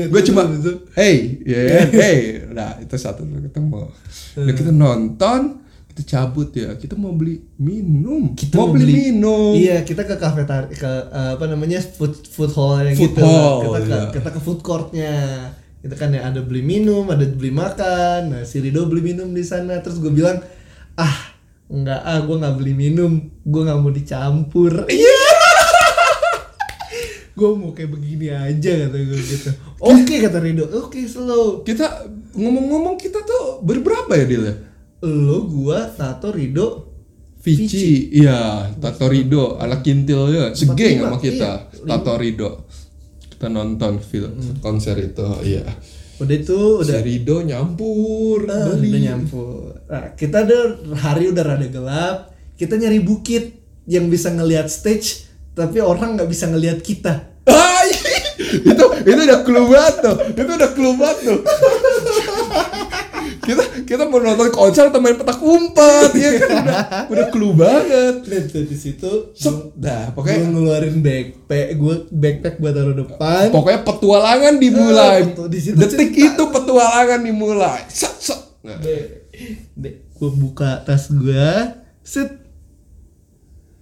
Gue 0.09 0.23
cuma, 0.25 0.49
hey, 0.97 1.37
kan, 1.45 1.89
hey, 1.93 2.19
nah 2.49 2.81
itu 2.81 2.97
satu 2.97 3.29
ketemu. 3.29 3.93
Nah, 4.41 4.55
kita 4.57 4.73
nonton, 4.73 5.68
kita 5.99 6.15
cabut 6.15 6.55
ya, 6.55 6.79
kita 6.79 6.95
mau 6.95 7.11
beli 7.11 7.43
minum, 7.59 8.39
Kita 8.39 8.55
mau 8.55 8.71
beli, 8.71 9.11
minum. 9.11 9.59
Iya, 9.59 9.83
kita 9.83 10.07
ke 10.07 10.15
kafetari 10.15 10.71
ke 10.79 10.87
eh, 11.11 11.35
apa 11.35 11.45
namanya 11.51 11.83
food 11.83 12.15
food 12.31 12.55
hall 12.55 12.79
yang 12.87 12.95
Food 12.95 13.19
gitu. 13.19 13.27
hall, 13.27 13.59
kita 13.67 13.79
ke 13.83 13.91
iya. 13.91 14.03
kita 14.15 14.29
ke 14.31 14.41
food 14.41 14.61
courtnya. 14.63 15.15
itu 15.79 15.95
kan 15.95 16.11
ya 16.11 16.27
ada 16.27 16.43
beli 16.43 16.59
minum 16.59 17.07
ada 17.07 17.23
beli 17.23 17.55
makan 17.55 18.35
nah 18.35 18.43
si 18.43 18.59
Rido 18.59 18.91
beli 18.91 19.15
minum 19.15 19.31
di 19.31 19.47
sana 19.47 19.79
terus 19.79 20.03
gue 20.03 20.11
bilang 20.11 20.43
ah 20.99 21.17
nggak 21.71 22.01
ah 22.03 22.19
gue 22.19 22.35
nggak 22.35 22.55
beli 22.59 22.75
minum 22.75 23.31
gue 23.47 23.63
nggak 23.63 23.79
mau 23.79 23.95
dicampur 23.95 24.91
iya 24.91 25.23
gue 27.39 27.51
mau 27.55 27.71
kayak 27.71 27.95
begini 27.95 28.27
aja 28.27 28.91
kata 28.91 28.97
gue 28.99 29.21
gitu 29.23 29.51
oke 29.79 30.15
kata 30.19 30.39
Rido 30.43 30.67
oke 30.67 30.99
slow 31.07 31.63
Kita 31.63 32.11
ngomong-ngomong 32.35 32.99
kita 32.99 33.23
tuh 33.23 33.63
berberapa 33.63 34.11
ya 34.19 34.27
Dil 34.27 34.43
ya? 34.51 34.55
Lo 35.01 35.47
gua 35.47 35.87
Tato 35.89 36.35
Rido 36.35 36.89
Vici, 37.39 38.11
iya, 38.13 38.67
Tato 38.77 39.07
Rido, 39.07 39.57
anak 39.57 39.87
kintil 39.87 40.27
ya, 40.35 40.45
segeng 40.53 41.07
sama 41.07 41.17
kita, 41.17 41.71
iya, 41.71 41.87
Tato 41.87 42.19
Rido. 42.19 42.67
Kita 43.31 43.47
nonton 43.47 44.03
film 44.03 44.35
konser 44.59 44.99
itu, 44.99 45.23
iya. 45.47 45.63
udah 46.19 46.35
itu 46.35 46.83
Si 46.83 46.91
udah 46.91 47.01
Rido 47.01 47.37
nyampur, 47.47 48.43
Ah, 48.51 48.75
beli. 48.75 48.91
udah 48.91 49.01
nyampur. 49.01 49.71
Nah, 49.87 50.19
kita 50.19 50.43
ada 50.43 50.59
hari 50.99 51.31
udah 51.31 51.45
rada 51.47 51.69
gelap. 51.71 52.17
Kita 52.59 52.75
nyari 52.75 52.99
bukit 52.99 53.55
yang 53.87 54.11
bisa 54.11 54.35
ngelihat 54.35 54.67
stage, 54.67 55.31
tapi 55.55 55.79
orang 55.79 56.19
nggak 56.19 56.27
bisa 56.29 56.51
ngelihat 56.51 56.83
kita. 56.83 57.39
Ah, 57.47 57.83
itu 58.51 58.85
itu 59.07 59.21
udah 59.25 59.41
clue 59.47 59.67
banget 59.71 59.95
tuh, 60.03 60.17
itu 60.35 60.53
udah 60.59 60.71
clue 60.75 60.95
banget 60.99 61.19
tuh. 61.23 61.39
Kita 63.89 64.05
mau 64.05 64.21
nonton 64.21 64.53
konser 64.53 64.93
atau 64.93 65.01
main 65.01 65.17
petak 65.17 65.41
umpet, 65.41 66.13
ya 66.13 66.31
kan 66.37 66.49
udah, 66.61 66.81
udah 67.17 67.27
clue 67.33 67.57
banget. 67.57 68.21
Dan 68.21 68.43
tuh 68.53 68.65
di 68.69 68.77
situ, 68.77 69.33
Sep, 69.33 69.73
dah, 69.73 70.13
gue 70.13 70.15
pokoknya 70.15 70.45
ngeluarin 70.53 71.01
backpack, 71.01 71.67
gue 71.73 71.95
backpack 72.13 72.55
buat 72.61 72.77
taruh 72.77 72.93
depan. 72.93 73.49
pokoknya 73.49 73.81
petualangan 73.89 74.55
dimulai. 74.61 75.33
Betul. 75.33 75.49
Di 75.49 75.61
situ 75.65 75.77
Detik 75.81 76.13
cerita. 76.13 76.37
itu 76.37 76.43
petualangan 76.53 77.21
dimulai. 77.25 77.81
Set, 77.89 78.13
set. 78.21 78.41
Nah, 78.61 78.77
gue 79.89 80.31
buka 80.37 80.85
tas 80.85 81.09
gue, 81.09 81.49
set, 82.05 82.38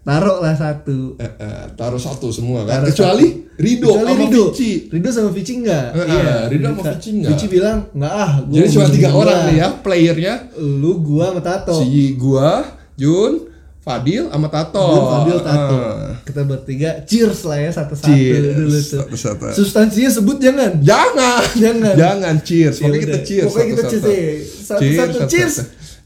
taruh 0.06 0.38
lah 0.38 0.54
satu. 0.54 1.18
eh, 1.18 1.26
eh, 1.36 1.64
taruh 1.74 1.98
satu 1.98 2.30
semua 2.30 2.62
kan. 2.62 2.80
Taruh 2.80 2.88
Kecuali 2.88 3.26
satu. 3.26 3.44
Rido 3.56 3.88
Kecuali 3.90 4.06
sama 4.06 4.20
Rido. 4.22 4.42
Vici. 4.46 4.70
Rido 4.86 5.08
sama 5.10 5.30
Vici 5.32 5.52
enggak? 5.56 5.86
Eh, 5.90 6.06
eh, 6.06 6.40
Rido 6.46 6.66
sama 6.70 6.82
Vici 6.86 7.08
enggak. 7.10 7.30
Vici 7.34 7.46
bilang, 7.48 7.78
enggak 7.90 8.12
ah. 8.14 8.32
gua 8.40 8.54
Jadi 8.54 8.68
cuma 8.70 8.86
tiga 8.86 9.08
berdua." 9.08 9.20
orang 9.20 9.38
nih 9.44 9.56
ya 9.56 9.68
playernya. 9.76 10.34
Lu, 10.56 10.92
gua 11.00 11.24
sama 11.34 11.40
Tato. 11.42 11.74
Si 11.80 12.14
gua, 12.14 12.50
Jun, 12.94 13.32
Fadil 13.80 14.26
sama 14.28 14.46
Tato. 14.46 14.82
Gue 14.82 15.02
Fadil 15.08 15.38
Tato. 15.40 15.76
Eh. 15.78 16.12
Kita 16.22 16.40
bertiga 16.42 16.90
cheers 17.02 17.40
lah 17.42 17.54
ya 17.56 17.70
satu-satu 17.70 18.10
Cheers, 18.10 18.44
dulu 18.58 18.70
tuh. 18.74 18.98
satu-satu. 19.06 19.44
Substansinya 19.54 20.10
sebut 20.10 20.38
jangan. 20.38 20.70
Jangan. 20.82 21.42
Jangan. 21.54 21.94
Jangan 21.94 22.34
cheers. 22.42 22.76
Pokoknya 22.76 22.92
Ya 22.92 23.02
kita 23.02 23.14
udah. 23.14 23.22
cheers. 23.24 23.46
Pokoknya 23.46 23.66
kita 23.68 23.82
satu-satu. 23.82 24.10
cheers, 24.10 24.26
eh. 24.26 24.64
Satu-satu 24.66 25.18
cheers. 25.30 25.54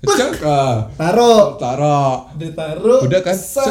Cek. 0.00 0.40
ah. 0.48 0.88
Taro. 0.96 1.60
Taruh. 1.60 2.32
Ditaruh. 2.40 3.04
Udah 3.04 3.20
kan? 3.20 3.36
Set. 3.36 3.68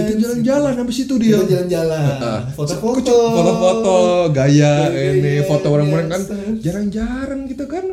Kita 0.00 0.12
jalan-jalan 0.16 0.72
habis 0.72 1.04
itu 1.04 1.14
dia. 1.20 1.36
Kita 1.36 1.44
jalan-jalan. 1.52 2.48
Foto-foto. 2.56 3.16
Foto-foto, 3.36 3.96
gaya 4.32 4.88
Gaya, 4.88 5.12
ini, 5.12 5.44
foto 5.44 5.66
orang-orang 5.68 6.08
kan 6.08 6.22
jarang-jarang 6.64 7.44
gitu 7.44 7.68
kan. 7.68 7.84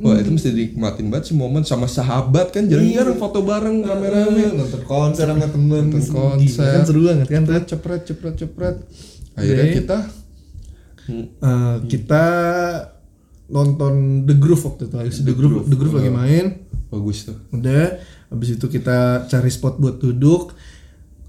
Wah, 0.00 0.16
itu 0.16 0.32
mesti 0.32 0.48
dinikmatin 0.56 1.12
banget 1.12 1.28
sih 1.28 1.36
momen 1.36 1.60
sama 1.60 1.84
sahabat 1.84 2.56
kan 2.56 2.64
jarang-jarang 2.64 3.20
foto 3.20 3.44
bareng 3.44 3.84
rame-rame. 3.84 4.56
Nonton 4.56 4.82
konser 4.88 5.28
sama 5.28 5.44
temen. 5.44 5.92
Nonton 5.92 6.04
konser. 6.08 6.72
Kan 6.72 6.82
seru 6.88 7.04
banget 7.04 7.28
kan. 7.28 7.44
Cepret, 7.44 7.64
cepret, 7.68 8.02
cepret, 8.08 8.34
cepret. 8.40 8.76
Akhirnya 9.36 9.66
kita 9.76 9.98
Eh, 11.06 11.76
kita 11.86 12.24
nonton 13.46 14.24
The 14.26 14.34
Groove 14.34 14.62
waktu 14.64 14.82
itu. 14.86 14.96
The, 14.96 15.22
The 15.22 15.34
Groove, 15.34 15.52
Groove, 15.62 15.66
The 15.70 15.76
Groove 15.76 15.96
lagi 15.96 16.12
main. 16.12 16.46
bagus 16.86 17.26
tuh. 17.26 17.36
Udah, 17.50 17.98
habis 18.30 18.54
itu 18.54 18.66
kita 18.66 19.26
cari 19.26 19.50
spot 19.50 19.76
buat 19.76 19.98
duduk. 19.98 20.54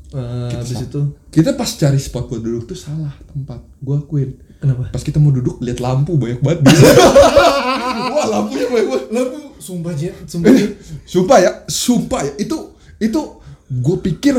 Eh, 0.08 0.52
habis 0.56 0.88
itu 0.88 1.02
Kita 1.28 1.52
pas 1.52 1.68
cari 1.68 2.00
spot 2.00 2.32
buat 2.32 2.40
duduk 2.40 2.70
tuh 2.70 2.78
salah 2.78 3.12
tempat. 3.28 3.60
Gua 3.82 4.00
akuin. 4.00 4.38
kenapa? 4.58 4.90
Pas 4.90 5.04
kita 5.04 5.18
mau 5.18 5.30
duduk 5.30 5.62
lihat 5.62 5.78
lampu 5.78 6.16
banyak 6.16 6.42
banget. 6.42 6.62
Wah, 8.16 8.26
lampunya 8.26 8.66
banyak 8.70 8.88
banget. 8.88 9.06
Lampu 9.12 9.38
sumpah 9.60 9.94
Jen, 9.94 10.14
sumpah 10.26 10.50
Jen. 10.54 10.72
Sumpah 11.04 11.38
ya, 11.42 11.52
sumpah 11.68 12.22
ya. 12.24 12.34
Itu 12.40 12.58
itu 12.98 13.22
gue 13.68 13.98
pikir 14.00 14.36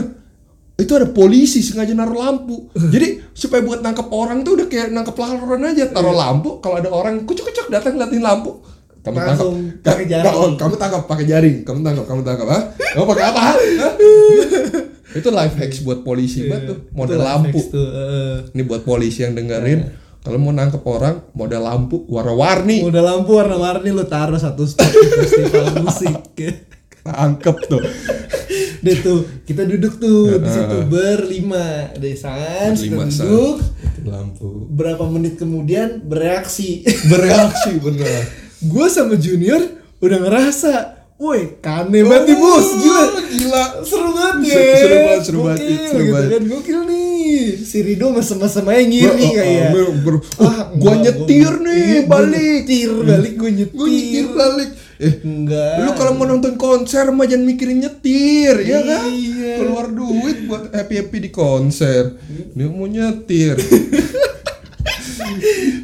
itu 0.78 0.92
ada 0.94 1.10
polisi 1.10 1.58
sengaja 1.58 1.90
naruh 1.90 2.14
lampu. 2.14 2.70
Jadi 2.70 3.34
supaya 3.34 3.66
buat 3.66 3.82
nangkep 3.82 4.14
orang 4.14 4.46
tuh 4.46 4.54
udah 4.54 4.66
kayak 4.70 4.94
nangkep 4.94 5.16
laron 5.18 5.66
aja. 5.66 5.90
Taruh 5.90 6.14
lampu, 6.14 6.62
kalau 6.62 6.78
ada 6.78 6.86
orang 6.94 7.26
kucuk-kucuk 7.26 7.66
datang 7.66 7.98
ngeliatin 7.98 8.22
lampu. 8.22 8.62
Kamu 9.02 9.18
tangkap. 9.18 9.46
Pakai 9.82 10.06
jaring. 10.06 10.54
Kamu, 10.54 10.74
tangkap 10.78 11.02
pakai 11.10 11.26
jaring. 11.26 11.56
Kamu 11.66 11.78
tangkap, 11.82 12.04
kamu 12.06 12.20
tangkap, 12.22 12.46
ha? 12.46 12.60
Kamu 12.94 13.04
pakai 13.10 13.24
apa? 13.26 13.42
itu 15.18 15.28
life 15.34 15.56
hacks 15.58 15.82
buat 15.82 16.06
polisi 16.06 16.46
banget 16.46 16.70
tuh, 16.70 16.78
model 16.94 17.26
lampu. 17.26 17.58
tuh. 17.58 17.88
Ini 18.54 18.62
buat 18.62 18.86
polisi 18.86 19.26
yang 19.26 19.34
dengerin, 19.34 19.82
kalau 20.22 20.38
mau 20.38 20.52
nangkep 20.54 20.84
orang, 20.84 21.24
model 21.32 21.62
lampu 21.64 22.04
warna-warni. 22.06 22.84
Udah 22.84 23.02
lampu 23.02 23.34
warna-warni 23.34 23.90
lu 23.90 24.04
taruh 24.06 24.38
satu 24.38 24.62
spot 24.62 24.86
di 24.86 25.08
festival 25.26 25.64
musik. 25.82 26.14
Tangkep 27.08 27.56
tuh. 27.66 27.82
Deh 28.78 28.96
tuh, 28.98 29.18
kita 29.42 29.64
duduk 29.64 29.96
tuh 29.96 30.38
di 30.38 30.48
situ 30.48 30.76
berlima. 30.86 31.90
Desan, 31.94 32.76
duduk. 32.76 33.58
Lampu. 34.04 34.68
Berapa 34.68 35.04
menit 35.04 35.36
kemudian 35.36 36.00
bereaksi. 36.00 36.86
Bereaksi 37.10 37.76
bener. 37.76 38.22
gue 38.58 38.86
sama 38.86 39.14
Junior 39.14 39.62
udah 39.98 40.18
ngerasa, 40.20 40.72
woi 41.16 41.58
kane 41.58 42.02
banget 42.02 42.24
nih 42.28 42.36
bos, 42.36 42.66
gila. 42.76 43.04
Gila. 43.28 43.64
Seru 43.82 44.10
banget 44.12 44.36
ya. 44.44 44.54
Seru- 44.54 44.78
seru 44.78 44.96
banget, 44.98 45.22
seru 45.22 45.38
banget, 45.40 45.58
Gokil, 45.60 45.78
seru 45.84 45.98
gitu 46.00 46.12
banget. 46.12 46.30
kan, 46.30 46.42
gokil 46.48 46.80
nih. 46.84 47.06
Si 47.60 47.78
Rido 47.82 48.06
mesem-mesem 48.10 48.64
aja 48.64 48.82
ngiri 48.82 49.06
Gua- 49.20 49.36
kayak. 49.36 49.70
oh, 49.70 49.90
oh, 50.08 50.18
Ah, 50.40 50.60
gua 50.72 50.94
nyetir 50.96 51.50
gua- 51.52 51.62
nih, 51.62 51.86
gua 52.00 52.10
balik. 52.16 52.38
nyetir 52.62 52.90
balik 53.00 53.32
gue 53.34 53.50
nyetir. 53.52 53.76
Gue 53.76 53.88
nyetir 53.88 54.26
balik. 54.32 54.70
Eh, 54.98 55.22
Enggak. 55.22 55.78
lu 55.80 55.90
kalau 55.94 56.12
mau 56.12 56.26
nonton 56.26 56.58
konser 56.58 57.06
mah 57.08 57.22
jangan 57.22 57.46
mikirin 57.46 57.78
nyetir, 57.78 58.58
ya 58.60 58.82
kan? 58.82 59.06
Iya. 59.06 59.62
Keluar 59.62 59.86
duit 59.88 60.42
buat 60.44 60.68
happy 60.68 60.94
happy 60.98 61.18
di 61.20 61.30
konser. 61.30 62.18
Dia 62.50 62.66
mau 62.66 62.84
nyetir. 62.84 63.54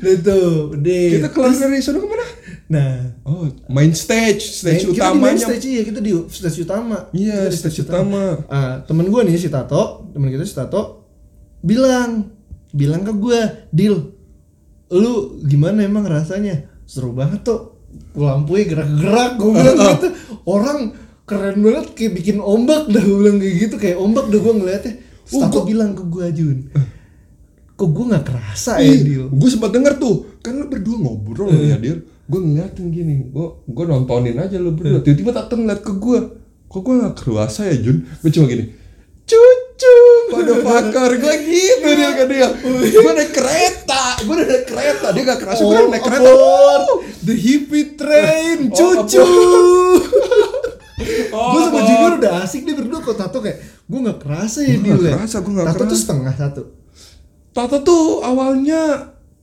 itu 0.04 0.40
deh. 0.74 1.10
Kita 1.14 1.28
keluar 1.30 1.52
dari 1.52 1.78
sana 1.78 1.98
ke 1.98 2.06
mana? 2.06 2.26
Nah, 2.64 2.94
Oh, 3.22 3.46
main 3.68 3.92
stage, 3.92 4.40
stage 4.52 4.84
kita 4.84 5.12
di 5.12 5.16
main 5.16 5.36
utamanya. 5.36 5.46
stage 5.46 5.66
iya, 5.68 5.82
kita 5.84 6.00
di 6.00 6.12
stage 6.28 6.58
utama. 6.60 6.96
Iya, 7.10 7.46
Kita 7.46 7.50
di 7.50 7.58
stage 7.60 7.78
utama. 7.82 8.22
Ah, 8.46 8.82
temen 8.82 9.06
gue 9.06 9.20
nih 9.22 9.38
si 9.38 9.48
Tato, 9.48 10.10
temen 10.10 10.28
kita 10.28 10.42
si 10.42 10.52
Tato 10.52 11.06
bilang, 11.60 12.34
bilang 12.70 13.00
ke 13.00 13.12
gue, 13.12 13.40
Dil, 13.70 13.96
lu 14.90 15.14
gimana 15.40 15.82
emang 15.82 16.04
rasanya? 16.04 16.66
Seru 16.84 17.12
banget 17.12 17.40
tuh, 17.42 17.73
lampunya 18.12 18.64
gerak-gerak, 18.66 19.30
gue 19.34 19.50
bilang 19.50 19.76
gitu. 19.90 20.08
Orang 20.44 20.78
keren 21.24 21.56
banget 21.58 21.86
kayak 21.92 22.12
bikin 22.14 22.36
ombak 22.36 22.86
dah 22.86 23.00
gue 23.00 23.16
bilang 23.16 23.38
kayak 23.38 23.56
gitu 23.58 23.74
kayak 23.76 23.96
ombak 23.96 24.26
dah 24.26 24.38
gue 24.38 24.54
ngeliatnya. 24.54 24.94
Terus 25.24 25.34
Oh, 25.34 25.48
gua- 25.50 25.64
bilang 25.64 25.90
ke 25.92 26.04
gue 26.04 26.26
Jun, 26.32 26.58
kok 27.72 27.88
gue 27.88 28.04
nggak 28.06 28.24
kerasa 28.24 28.76
ya 28.78 28.92
Dil? 28.94 29.24
gue 29.26 29.48
sempat 29.48 29.70
denger 29.70 29.96
tuh, 29.96 30.14
kan 30.38 30.52
lu 30.52 30.66
berdua 30.66 30.96
ngobrol 30.98 31.48
ya 31.50 31.74
Dir. 31.76 31.98
Gue 32.24 32.40
ngeliatin 32.40 32.88
gini, 32.88 33.24
gue 33.26 33.46
gue 33.64 33.84
nontonin 33.84 34.36
aja 34.36 34.56
lu 34.56 34.72
berdua. 34.72 35.00
Tiba-tiba 35.00 35.32
Tato 35.32 35.54
ngeliat 35.54 35.80
ke 35.80 35.92
gue, 35.92 36.18
kok 36.66 36.80
gue 36.80 36.94
gak 36.98 37.16
kerasa 37.18 37.66
ya 37.66 37.76
Jun? 37.78 38.04
Gue 38.18 38.30
cuma 38.30 38.46
gini, 38.46 38.64
cucu, 39.84 39.96
pada 40.32 40.54
pakar 40.60 41.10
gue 41.14 41.34
gitu 41.44 41.88
dia 41.90 42.10
kan 42.12 42.26
dia. 42.26 42.48
Gue 42.90 43.12
naik 43.12 43.32
kereta, 43.32 44.04
gue 44.20 44.34
udah 44.34 44.46
naik 44.46 44.64
kereta, 44.64 45.06
dia 45.10 45.22
gak 45.24 45.40
kerasa 45.40 45.60
gue 45.60 45.78
naik 45.88 46.02
kereta. 46.02 46.22
aboard 46.24 46.84
the 47.22 47.34
hippie 47.34 47.88
train, 47.94 48.58
Oh, 48.68 48.74
cucu. 48.74 49.24
Oh, 51.34 51.50
gue 51.52 51.60
sama. 51.60 51.80
Junior 51.82 52.12
udah 52.16 52.32
asik 52.42 52.62
nih 52.62 52.74
berdua 52.74 53.02
kok 53.02 53.18
Tato 53.18 53.42
kayak 53.42 53.58
gue 53.84 53.98
nggak 54.00 54.18
kerasa 54.22 54.62
ya 54.62 54.78
dia. 54.78 54.94
nggak 54.94 55.14
kerasa, 55.18 55.36
gua 55.42 55.52
nggak 55.52 55.66
Tato 55.66 55.76
tuh 55.76 55.84
kerasa. 55.84 56.00
setengah 56.00 56.34
satu. 56.34 56.62
Tato 57.50 57.76
tuh 57.82 58.04
awalnya 58.22 58.82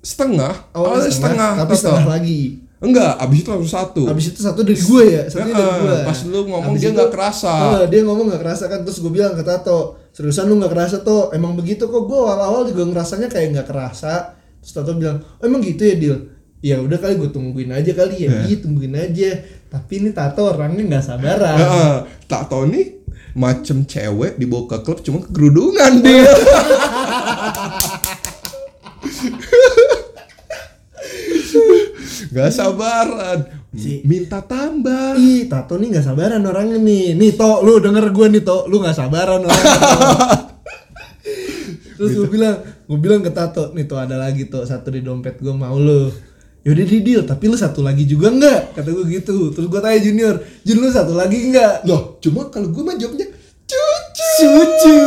setengah, 0.01 0.53
awalnya, 0.73 1.11
setengah, 1.11 1.51
tapi 1.59 1.73
Tato. 1.75 1.79
setengah 1.83 2.07
lagi. 2.07 2.41
Enggak, 2.81 3.13
abis 3.15 3.37
itu 3.39 3.49
langsung 3.49 3.69
satu. 3.71 4.03
Habis 4.09 4.33
itu 4.33 4.39
satu 4.41 4.65
dari 4.65 4.73
gue 4.75 5.03
ya, 5.05 5.21
satunya 5.29 5.53
dari 5.53 5.71
gue. 5.79 5.95
pas 6.01 6.17
lu 6.25 6.39
ngomong 6.43 6.73
Habis 6.73 6.81
dia 6.81 6.89
itu- 6.89 6.97
nggak 6.97 7.11
kerasa. 7.13 7.53
Heeh, 7.53 7.83
dia 7.87 8.01
ngomong 8.01 8.25
nggak 8.25 8.41
kerasa 8.41 8.63
kan 8.65 8.79
terus 8.81 8.97
gue 8.97 9.11
bilang 9.11 9.37
ke 9.37 9.43
Tato, 9.45 9.79
seriusan 10.09 10.49
lu 10.49 10.57
nggak 10.57 10.73
kerasa 10.73 10.95
tuh, 10.99 11.29
emang 11.29 11.53
begitu 11.53 11.85
kok 11.85 12.03
gue 12.03 12.17
awal-awal 12.17 12.65
juga 12.65 12.81
ngerasanya 12.83 13.29
kayak 13.29 13.47
nggak 13.53 13.67
kerasa. 13.69 14.33
Terus 14.59 14.73
Tato 14.73 14.97
bilang, 14.97 15.21
oh 15.21 15.45
emang 15.45 15.61
gitu 15.61 15.77
ya 15.79 15.93
Dil? 15.93 16.17
Ya 16.61 16.77
udah 16.77 16.97
kali 16.97 17.17
gue 17.17 17.29
tungguin 17.29 17.69
aja 17.69 17.89
kali 17.91 18.25
ya, 18.25 18.45
iya 18.45 18.57
tungguin 18.57 18.93
aja. 18.93 19.29
Tapi 19.67 19.93
ini 19.97 20.09
Tato 20.09 20.49
orangnya 20.49 20.81
nggak 20.83 21.05
sabaran. 21.05 21.57
Tahu 22.25 22.65
nih 22.65 22.85
macem 23.31 23.85
cewek 23.85 24.35
dibawa 24.35 24.67
ke 24.67 24.77
klub 24.81 24.99
cuma 25.01 25.21
kerudungan 25.23 26.01
dia. 26.01 26.25
Gak 32.31 32.49
sabaran. 32.49 33.39
Si- 33.71 34.03
Minta 34.03 34.39
tambah. 34.39 35.15
Ih, 35.15 35.47
Tato 35.47 35.75
nih 35.75 35.91
nggak 35.91 36.05
sabaran 36.05 36.43
orangnya 36.43 36.75
nih. 36.75 37.15
Nih, 37.15 37.35
To, 37.35 37.59
lu 37.61 37.79
denger 37.79 38.11
gue 38.11 38.27
nih, 38.29 38.43
To. 38.43 38.67
Lu 38.67 38.79
nggak 38.79 38.95
sabaran 38.95 39.43
orangnya. 39.43 39.75
Terus 41.95 42.11
gue 42.17 42.27
bilang, 42.27 42.55
gue 42.63 42.97
bilang 42.97 43.21
ke 43.21 43.31
Tato, 43.31 43.71
nih 43.71 43.85
To 43.85 43.95
ada 43.95 44.15
lagi 44.17 44.47
To, 44.47 44.63
satu 44.63 44.89
di 44.89 44.99
dompet 44.99 45.39
gue 45.39 45.51
mau 45.51 45.75
lu. 45.75 46.11
Yaudah 46.61 46.85
di 46.85 46.99
deal, 47.01 47.25
tapi 47.25 47.49
lu 47.49 47.57
satu 47.57 47.81
lagi 47.81 48.05
juga 48.05 48.29
nggak? 48.29 48.77
Kata 48.77 48.89
gue 48.91 49.05
gitu. 49.07 49.49
Terus 49.49 49.65
gue 49.65 49.79
tanya 49.79 49.99
Junior, 49.99 50.35
Jun 50.61 50.77
lu 50.77 50.89
satu 50.89 51.13
lagi 51.13 51.49
nggak? 51.49 51.83
Loh, 51.83 52.21
cuma 52.21 52.47
kalau 52.47 52.69
gue 52.69 52.83
mah 52.83 52.95
jawabnya 52.95 53.27
cucu. 53.65 54.45
Cucu. 54.45 54.99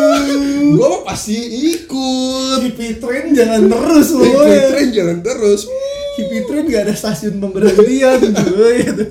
Gue 0.74 0.88
pasti 1.04 1.36
ikut. 1.70 2.58
Hippie 2.64 2.98
train 2.98 3.30
jalan 3.32 3.70
terus 3.70 4.08
lu. 4.10 4.24
Hippie 4.24 4.60
train 4.66 4.88
jalan 4.90 5.18
terus. 5.20 5.68
Hippie 6.14 6.42
train 6.46 6.64
gak 6.70 6.82
ada 6.86 6.94
stasiun 6.94 7.42
pemberhentian 7.42 8.20
gue 8.22 8.70
gitu. 8.86 9.04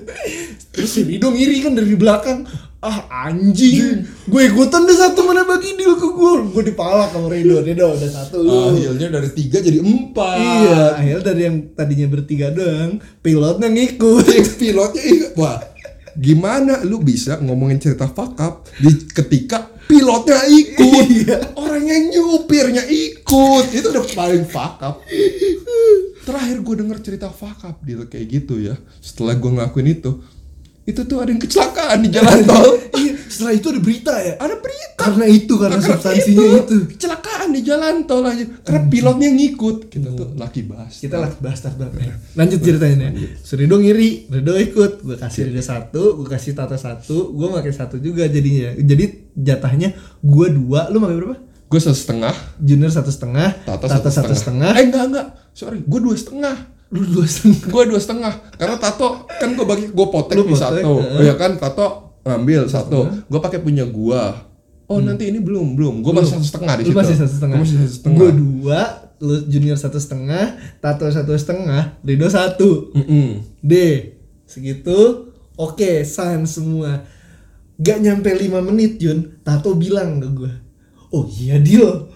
Terus 0.73 0.89
si 0.89 1.01
Dido 1.05 1.29
ngiri 1.29 1.63
kan 1.63 1.75
dari 1.75 1.93
belakang. 1.93 2.47
Ah 2.83 3.31
anjing, 3.31 4.03
gue 4.27 4.41
ikutan 4.43 4.83
deh 4.83 4.91
satu 4.91 5.23
mana 5.23 5.47
bagi 5.47 5.79
deal 5.79 5.95
ke 5.95 6.03
gue. 6.03 6.31
Gue 6.51 6.63
dipalak 6.67 7.15
sama 7.15 7.31
Rido, 7.31 7.63
Rido 7.63 7.95
udah 7.95 8.11
satu. 8.11 8.43
Akhirnya 8.43 9.07
dari 9.07 9.29
tiga 9.31 9.63
jadi 9.63 9.79
empat. 9.79 10.35
Iya, 10.35 10.81
akhirnya 10.99 11.23
dari 11.23 11.41
yang 11.47 11.57
tadinya 11.79 12.07
bertiga 12.11 12.51
doang, 12.51 12.99
pilotnya 13.23 13.71
ngikut. 13.71 14.27
pilotnya 14.59 14.99
iya. 14.99 15.27
Wah, 15.39 15.63
gimana 16.19 16.83
lu 16.83 16.99
bisa 16.99 17.39
ngomongin 17.39 17.79
cerita 17.79 18.05
fuck 18.11 18.35
up 18.43 18.67
di 18.77 18.91
ketika 19.15 19.72
pilotnya 19.85 20.39
ikut, 20.47 21.05
Iya. 21.09 21.37
orang 21.59 21.83
yang 21.83 22.03
nyupirnya 22.09 22.83
ikut, 22.87 23.65
itu 23.71 23.87
udah 23.89 24.05
paling 24.11 24.45
fuck 24.47 24.79
up. 24.81 25.03
Terakhir 26.23 26.57
gue 26.63 26.75
denger 26.79 26.97
cerita 27.03 27.27
fuck 27.27 27.67
up 27.67 27.77
gitu 27.83 28.07
kayak 28.07 28.27
gitu 28.31 28.55
ya. 28.59 28.75
Setelah 29.03 29.35
gue 29.35 29.51
ngelakuin 29.51 29.89
itu, 29.91 30.23
itu 30.83 31.01
tuh 31.07 31.23
ada 31.23 31.31
yang 31.31 31.39
kecelakaan 31.39 31.97
di 32.03 32.09
jalan 32.11 32.43
tol. 32.43 32.75
iya, 32.99 33.15
setelah 33.31 33.53
itu 33.55 33.67
ada 33.71 33.79
berita 33.79 34.13
ya. 34.19 34.33
Ada 34.35 34.55
berita. 34.59 34.99
Karena 34.99 35.25
itu, 35.31 35.53
karena 35.55 35.79
substansinya 35.79 36.47
itu. 36.59 36.75
Kecelakaan 36.91 37.47
di 37.55 37.61
jalan 37.63 38.03
tol 38.03 38.23
aja. 38.27 38.43
Karena 38.67 38.81
pilotnya 38.91 39.29
ngikut. 39.31 39.87
Kita 39.87 40.09
tuh 40.11 40.35
laki 40.35 40.61
bahas. 40.67 40.99
Kita 40.99 41.23
lah 41.23 41.31
bastard 41.39 41.79
banget. 41.79 42.03
ya. 42.03 42.15
Lanjut 42.35 42.59
ceritanya. 42.59 43.15
Si 43.15 43.53
Rido 43.55 43.79
ngiri, 43.79 44.27
Rido 44.27 44.53
ikut. 44.59 45.07
Gue 45.07 45.15
kasih 45.15 45.47
Rido 45.47 45.63
satu, 45.63 46.19
gue 46.19 46.27
kasih 46.27 46.51
Tato 46.51 46.75
satu, 46.75 47.31
gue 47.31 47.47
pakai 47.47 47.71
satu 47.71 47.95
juga 48.03 48.27
jadinya. 48.27 48.75
Jadi 48.75 49.31
jatahnya 49.39 49.95
gue 50.19 50.47
dua, 50.51 50.91
lu 50.91 50.99
pakai 50.99 51.15
berapa? 51.15 51.37
Gue 51.71 51.79
satu 51.81 51.97
setengah, 51.97 52.35
Junior 52.61 52.91
satu 52.93 53.09
setengah, 53.09 53.65
Tata, 53.65 53.87
Tato 53.89 54.11
satu, 54.13 54.29
satu 54.29 54.35
setengah. 54.37 54.71
setengah, 54.71 54.71
Eh 54.77 54.85
enggak 54.93 55.03
enggak, 55.09 55.27
sorry, 55.57 55.81
gue 55.81 55.99
dua 56.03 56.13
setengah. 56.13 56.55
Lu 56.93 57.01
dua 57.09 57.25
setengah. 57.25 57.73
Gue 57.73 57.83
dua 57.89 57.99
setengah, 57.99 58.33
karena 58.53 58.77
Tato 58.77 59.25
kan 59.25 59.49
gue 59.57 59.65
bagi 59.65 59.85
gue 59.89 60.07
potek 60.13 60.37
Lu 60.37 60.45
di 60.45 60.53
satu, 60.53 61.01
oh 61.01 61.21
ya 61.25 61.33
kan 61.33 61.57
Tato 61.57 62.21
ngambil 62.21 62.69
satu, 62.69 63.09
gue 63.25 63.39
pakai 63.41 63.59
punya 63.59 63.83
gue. 63.83 64.23
Oh 64.85 65.01
nanti 65.01 65.33
ini 65.33 65.41
belum 65.41 65.73
belum, 65.73 66.05
gue 66.05 66.13
masih 66.13 66.37
satu 66.37 66.45
setengah 66.45 66.73
di 66.77 66.83
Hmm. 66.85 66.89
Lu 66.89 66.93
situ. 66.93 67.01
masih 67.01 67.15
satu 67.17 67.33
setengah. 67.33 67.57
Gua 67.57 67.65
masih 67.65 67.77
satu 67.81 67.93
setengah. 67.97 68.17
Gue 68.19 68.29
dua, 68.37 68.79
lu 69.23 69.35
Junior 69.49 69.77
satu 69.79 69.97
setengah, 69.97 70.45
Tato 70.77 71.05
satu 71.09 71.33
setengah, 71.33 71.81
Rido 72.05 72.27
satu. 72.29 72.93
Mm-mm. 72.93 73.41
D 73.63 73.73
segitu 74.53 75.31
oke 75.57 76.05
san 76.05 76.45
semua 76.45 77.01
gak 77.81 77.97
nyampe 78.05 78.29
5 78.29 78.53
menit 78.69 79.01
Jun 79.01 79.41
Tato 79.41 79.73
bilang 79.73 80.21
ke 80.21 80.29
gue 80.29 80.53
oh 81.09 81.25
iya 81.25 81.57
Dio 81.57 82.11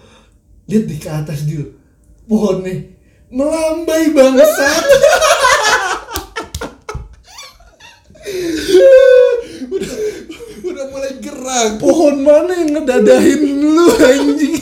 lihat 0.70 0.84
di 0.86 0.96
ke 1.02 1.10
atas 1.10 1.42
Dio 1.42 1.66
pohonnya 2.30 2.97
melambai 3.28 4.08
bangsat 4.16 4.84
udah 9.68 9.94
udah 10.64 10.84
mulai 10.88 11.12
gerak. 11.20 11.76
pohon 11.76 12.24
mana 12.24 12.52
yang 12.56 12.72
ngedadahin 12.80 13.40
lu 13.60 13.86
anjing 14.00 14.56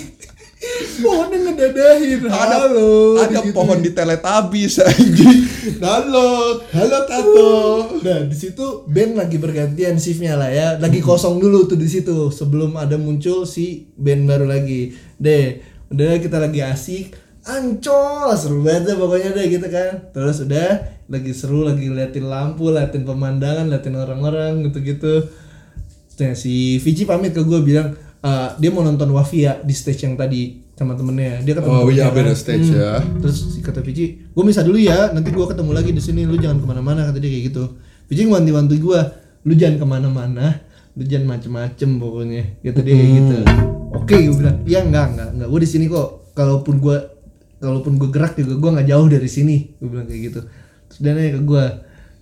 pohon 0.99 1.31
yang 1.31 1.55
ngedadahin 1.55 2.27
Ada 2.27 2.67
halo 2.67 3.23
ada 3.23 3.31
di 3.31 3.37
situ. 3.39 3.55
pohon 3.55 3.79
di 3.79 3.91
Teletubbies 3.95 4.77
anjing. 4.83 5.41
Halo, 5.79 6.63
halo 6.75 6.99
Tato. 7.07 7.51
Nah 8.03 8.27
di 8.27 8.35
situ 8.35 8.83
band 8.91 9.15
lagi 9.15 9.37
bergantian 9.39 9.95
shiftnya 10.01 10.35
lah 10.35 10.51
ya, 10.51 10.69
lagi 10.83 10.99
kosong 10.99 11.39
dulu 11.39 11.71
tuh 11.71 11.79
di 11.79 11.87
situ 11.87 12.33
sebelum 12.35 12.75
ada 12.75 12.99
muncul 12.99 13.47
si 13.47 13.87
band 13.95 14.27
baru 14.27 14.47
lagi. 14.49 14.97
Deh, 15.21 15.61
udah 15.93 16.17
kita 16.19 16.41
lagi 16.43 16.65
asik, 16.65 17.13
ancol 17.47 18.35
seru 18.35 18.67
banget 18.67 18.93
deh 18.93 18.97
pokoknya 18.99 19.31
deh 19.33 19.47
gitu 19.49 19.67
kan. 19.71 20.11
Terus 20.11 20.43
udah 20.43 20.71
lagi 21.07 21.33
seru 21.33 21.62
lagi 21.62 21.87
liatin 21.87 22.26
lampu, 22.26 22.75
liatin 22.75 23.06
pemandangan, 23.06 23.71
liatin 23.71 23.95
orang-orang 23.95 24.67
gitu-gitu. 24.67 25.30
Nah, 26.17 26.35
si 26.35 26.82
Vici 26.82 27.06
pamit 27.06 27.30
ke 27.30 27.41
gue 27.47 27.61
bilang 27.63 27.95
eh, 28.25 28.49
dia 28.59 28.71
mau 28.75 28.82
nonton 28.82 29.09
Wafia 29.15 29.63
di 29.63 29.71
stage 29.71 30.04
yang 30.11 30.19
tadi 30.19 30.67
sama 30.76 30.93
temennya. 30.93 31.41
Dia 31.41 31.56
ketemu 31.56 31.73
Oh 31.73 31.89
iya 31.89 32.13
beda 32.13 32.35
kan. 32.35 32.37
stage 32.37 32.69
ya. 32.69 33.00
Terus 33.00 33.56
si 33.56 33.65
kata 33.65 33.80
Vici, 33.80 34.28
gue 34.28 34.45
bisa 34.45 34.61
dulu 34.61 34.76
ya, 34.76 35.15
nanti 35.15 35.32
gue 35.32 35.47
ketemu 35.49 35.71
lagi 35.73 35.91
di 35.95 36.02
sini, 36.04 36.28
lu 36.28 36.37
jangan 36.37 36.61
ke 36.61 36.67
mana-mana 36.69 37.09
kata 37.09 37.17
dia 37.17 37.30
kayak 37.32 37.45
gitu. 37.54 37.65
Vici 38.11 38.23
ngewanti-wanti 38.28 38.76
gue, 38.76 39.00
lu 39.49 39.52
jangan 39.56 39.76
ke 39.80 39.87
mana-mana, 39.89 40.47
lu 40.93 41.02
jangan 41.09 41.39
macem-macem 41.39 41.91
pokoknya, 41.97 42.43
kata 42.61 42.80
dia 42.85 42.93
kayak 42.93 43.13
gitu. 43.17 43.39
Oke, 43.97 44.17
gue 44.21 44.37
bilang, 44.37 44.59
iya 44.69 44.85
enggak 44.85 45.06
enggak 45.17 45.28
enggak, 45.32 45.49
gue 45.49 45.61
di 45.65 45.69
sini 45.69 45.85
kok. 45.89 46.09
Kalaupun 46.37 46.76
gue, 46.85 46.97
kalaupun 47.58 47.97
gue 47.97 48.08
gerak 48.12 48.36
juga 48.36 48.54
gue 48.56 48.71
nggak 48.78 48.88
jauh 48.88 49.08
dari 49.08 49.28
sini, 49.30 49.56
gue 49.78 49.88
bilang 49.88 50.06
kayak 50.08 50.23
gitu. 50.32 50.40
Terus 50.90 50.99
dia 51.02 51.12
nanya 51.16 51.32
ke 51.36 51.42
gue, 51.42 51.64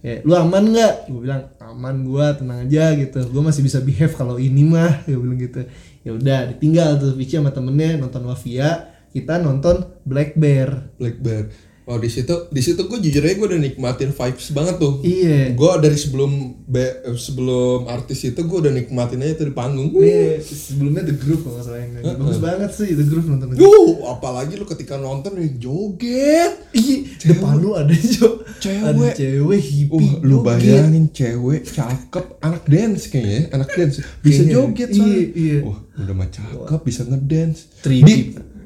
ya, 0.04 0.14
lu 0.22 0.32
aman 0.34 0.64
nggak? 0.70 0.94
Gue 1.10 1.20
bilang 1.26 1.42
aman 1.60 1.96
gue, 2.06 2.26
tenang 2.38 2.60
aja 2.66 2.84
gitu. 2.94 3.20
Gue 3.28 3.42
masih 3.42 3.62
bisa 3.66 3.78
behave 3.82 4.14
kalau 4.14 4.36
ini 4.38 4.62
mah, 4.62 5.02
gue 5.08 5.18
bilang 5.18 5.40
gitu. 5.40 5.66
Ya 6.04 6.10
udah, 6.14 6.40
ditinggal 6.54 7.00
tuh 7.00 7.12
Vici 7.16 7.36
sama 7.36 7.50
temennya 7.50 7.98
nonton 7.98 8.24
Wafia, 8.28 8.92
kita 9.10 9.40
nonton 9.40 9.84
Black 10.06 10.38
Bear. 10.38 10.92
Black 11.00 11.18
Bear. 11.18 11.50
Oh 11.84 11.96
di 11.96 12.08
situ 12.08 12.48
di 12.48 12.58
situ 12.58 12.80
gue 12.80 12.96
jujur 12.98 13.20
aja 13.20 13.34
gue 13.34 13.44
udah 13.46 13.60
nikmatin 13.60 14.08
vibes 14.08 14.48
banget 14.50 14.76
tuh. 14.78 15.00
Iya. 15.00 15.52
Gue 15.52 15.68
dari 15.78 15.94
sebelum 15.94 16.30
be- 16.64 17.04
eh, 17.04 17.12
sebelum 17.14 17.84
artis 17.86 18.24
itu 18.24 18.40
gue 18.40 18.58
udah 18.58 18.72
nikmatin 18.72 19.20
aja 19.20 19.36
tuh 19.36 19.46
di 19.46 19.54
panggung. 19.54 19.92
Nih 19.92 20.40
sebelumnya 20.40 21.02
The 21.02 21.12
Groove 21.12 21.44
kalau 21.44 21.54
nggak 21.54 21.66
salah 21.66 21.78
yang 21.78 21.90
nyanyi. 21.92 22.06
bagus 22.16 22.38
banget 22.38 22.70
sih 22.72 22.88
The 22.90 23.04
Groove 23.04 23.28
nonton. 23.28 23.48
Yuh, 23.54 24.00
apalagi 24.06 24.54
lu 24.54 24.64
ketika 24.64 24.96
nonton 24.96 25.36
nih 25.36 25.60
joget. 25.60 26.52
Iya, 26.72 26.96
depan 27.22 27.52
lu 27.56 27.72
ada 27.72 27.92
jo, 27.92 28.40
Cewek. 28.58 28.80
ada 28.82 29.06
cewek 29.12 29.60
hippie. 29.60 29.92
Uh, 29.94 30.12
lu 30.20 30.40
bayangin 30.40 31.06
cewek 31.08 31.62
cakep, 31.64 32.40
anak 32.40 32.64
dance 32.64 33.06
kayaknya, 33.06 33.40
ya, 33.44 33.52
anak 33.52 33.68
dance 33.70 34.00
bisa 34.18 34.40
Kayaknya. 34.40 34.52
joget 34.54 34.88
Iya, 34.88 34.96
soalnya. 34.96 35.24
iya. 35.34 35.58
Wah, 35.62 35.78
udah 35.94 36.14
mah 36.14 36.28
cakep, 36.28 36.80
bisa 36.82 37.02
ngedance. 37.04 37.60
Trippy. 37.78 38.02
Di, 38.02 38.14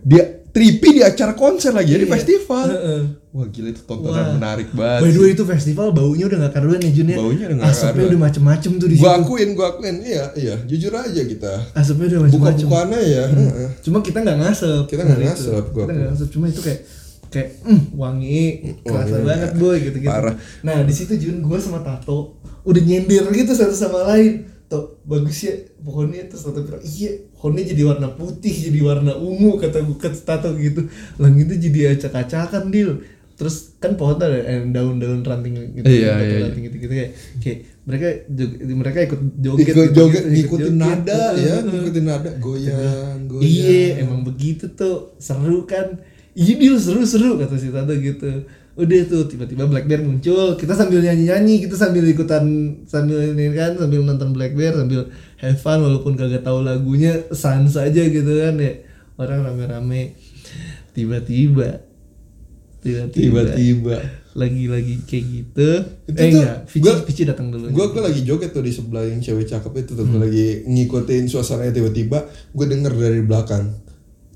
dia 0.00 0.24
trippy 0.58 0.88
di 0.92 1.02
acara 1.02 1.32
konser 1.32 1.70
lagi 1.70 1.94
ya 1.94 1.98
di 1.98 2.04
Iya. 2.04 2.12
festival. 2.12 2.66
Heeh. 2.68 3.00
Wah 3.28 3.46
gila 3.46 3.68
itu 3.68 3.82
tontonan 3.84 4.18
Wah. 4.18 4.34
menarik 4.34 4.68
banget. 4.72 5.00
By 5.00 5.10
the 5.12 5.20
way 5.20 5.30
itu 5.30 5.44
festival 5.44 5.92
baunya 5.92 6.26
udah 6.26 6.38
gak 6.42 6.52
karuan 6.52 6.80
ya 6.80 6.90
Jun 6.90 7.06
ya. 7.06 7.16
Baunya 7.16 7.44
udah 7.46 7.56
nggak 7.56 7.70
Asapnya 7.70 8.04
udah 8.08 8.20
macem-macem 8.20 8.70
tuh 8.74 8.88
di 8.88 8.96
Gua 8.96 9.06
situ. 9.08 9.20
akuin, 9.22 9.48
gua 9.54 9.66
akuin. 9.70 9.96
Iya, 10.00 10.24
iya. 10.34 10.54
Jujur 10.64 10.90
aja 10.92 11.22
kita. 11.22 11.52
Asapnya 11.72 12.06
udah 12.08 12.20
macem-macem. 12.24 12.34
Buka-bukaannya 12.66 13.00
ya. 13.00 13.24
heeh. 13.30 13.68
Cuma 13.80 13.98
kita 14.00 14.18
nggak 14.18 14.38
ngasep. 14.42 14.82
Kita 14.84 15.00
nggak 15.00 15.14
Hari 15.14 15.22
itu. 15.22 15.30
ngasep, 15.30 15.64
gua 15.70 15.82
Kita 15.86 15.92
nggak 15.94 16.08
ngasep. 16.10 16.28
Cuma 16.28 16.44
itu 16.44 16.60
kayak 16.60 16.80
kayak 17.28 17.48
mm, 17.60 17.82
wangi, 17.94 18.44
kerasa 18.80 19.14
Wangi, 19.14 19.28
banget 19.28 19.50
boy 19.54 19.76
gitu-gitu. 19.78 20.08
Parah. 20.08 20.34
Nah 20.62 20.80
di 20.80 20.92
situ 20.92 21.12
Jun 21.14 21.38
gue 21.38 21.58
sama 21.58 21.78
Tato 21.78 22.40
udah 22.62 22.82
nyender 22.82 23.28
gitu 23.30 23.52
satu 23.52 23.70
sama 23.70 24.02
lain. 24.08 24.48
Tuh 24.64 24.96
bagus 25.04 25.36
ya 25.38 25.52
pohonnya 25.78 26.24
terus 26.24 26.42
Tato 26.42 26.60
bilang 26.60 26.80
iya 26.82 27.27
pohonnya 27.38 27.62
jadi 27.62 27.82
warna 27.86 28.10
putih 28.10 28.50
jadi 28.50 28.82
warna 28.82 29.14
ungu 29.14 29.62
kata 29.62 29.86
gue 29.86 29.94
kata 29.94 30.18
Tato 30.18 30.50
gitu. 30.58 30.90
Langit 31.16 31.46
itu 31.48 31.70
jadi 31.70 31.94
acak-acakan 31.94 32.74
deal. 32.74 32.98
Terus 33.38 33.78
kan 33.78 33.94
pohon 33.94 34.18
tuh 34.18 34.26
ada 34.26 34.42
daun-daun 34.66 35.22
ranting 35.22 35.54
gitu, 35.78 35.86
Iya, 35.86 36.18
iya, 36.18 36.26
iya. 36.26 36.38
ranting 36.50 36.66
gitu-gitu 36.66 36.90
kayak, 36.90 37.10
kayak 37.38 37.58
mereka 37.86 38.06
mereka 38.66 38.98
ikut 39.06 39.20
joget, 39.38 39.62
Ikut 39.62 39.68
gitu-gitu, 39.78 39.94
joget, 39.94 40.22
ikut 40.26 40.32
ngikutin 40.34 40.74
joget. 40.74 40.82
nada 40.82 41.22
ya, 41.38 41.54
Heeh. 41.54 41.70
ngikutin 41.70 42.04
nada, 42.04 42.30
goyang, 42.42 43.18
goyang. 43.30 43.46
Iya, 43.46 44.02
emang 44.02 44.26
begitu 44.26 44.66
tuh. 44.74 45.14
Seru 45.22 45.62
kan? 45.70 46.02
Iya 46.34 46.54
Bil, 46.58 46.74
seru-seru 46.82 47.38
kata 47.38 47.54
si 47.54 47.70
Tato 47.70 47.94
gitu. 47.94 48.26
Udah 48.78 49.00
tuh 49.04 49.26
tiba-tiba 49.26 49.66
Black 49.66 49.84
Bear 49.84 50.00
muncul, 50.00 50.54
kita 50.54 50.70
sambil 50.70 51.02
nyanyi-nyanyi, 51.02 51.58
kita 51.60 51.74
sambil 51.74 52.06
ikutan 52.06 52.46
sambil 52.84 53.26
ini 53.28 53.50
kan, 53.50 53.74
sambil 53.74 54.00
nonton 54.00 54.30
Black 54.30 54.54
Bear, 54.54 54.70
sambil 54.72 55.10
have 55.36 55.56
fun 55.56 55.82
walaupun 55.82 56.14
kagak 56.14 56.40
tahu 56.40 56.62
lagunya, 56.62 57.26
sans 57.32 57.74
aja 57.74 57.98
gitu 58.00 58.32
kan 58.38 58.54
ya. 58.54 58.78
Orang 59.16 59.42
rame-rame. 59.42 60.14
Tiba-tiba 60.92 61.82
tiba-tiba 62.78 63.42
Tiba-tiba. 63.44 63.96
lagi-lagi 64.32 65.02
kayak 65.02 65.24
gitu. 65.26 65.68
Itu 66.04 66.14
eh 66.16 66.30
tuh, 66.30 66.38
enggak, 66.38 66.56
Vici, 66.64 66.78
gua- 66.80 67.02
Vici 67.02 67.22
datang 67.24 67.50
dulu. 67.50 67.66
Gue 67.68 67.86
gue 67.88 67.98
lagi 68.00 68.20
joget 68.22 68.50
tuh 68.50 68.62
di 68.62 68.70
sebelah 68.70 69.02
yang 69.02 69.18
cewek 69.18 69.42
cakep 69.44 69.72
itu 69.76 69.92
tuh 69.92 70.06
Hmm. 70.06 70.14
gue 70.14 70.20
lagi 70.22 70.46
ngikutin 70.64 71.26
suasananya 71.26 71.74
tiba-tiba 71.74 72.22
gue 72.48 72.66
denger 72.68 72.92
dari 72.94 73.20
belakang 73.20 73.74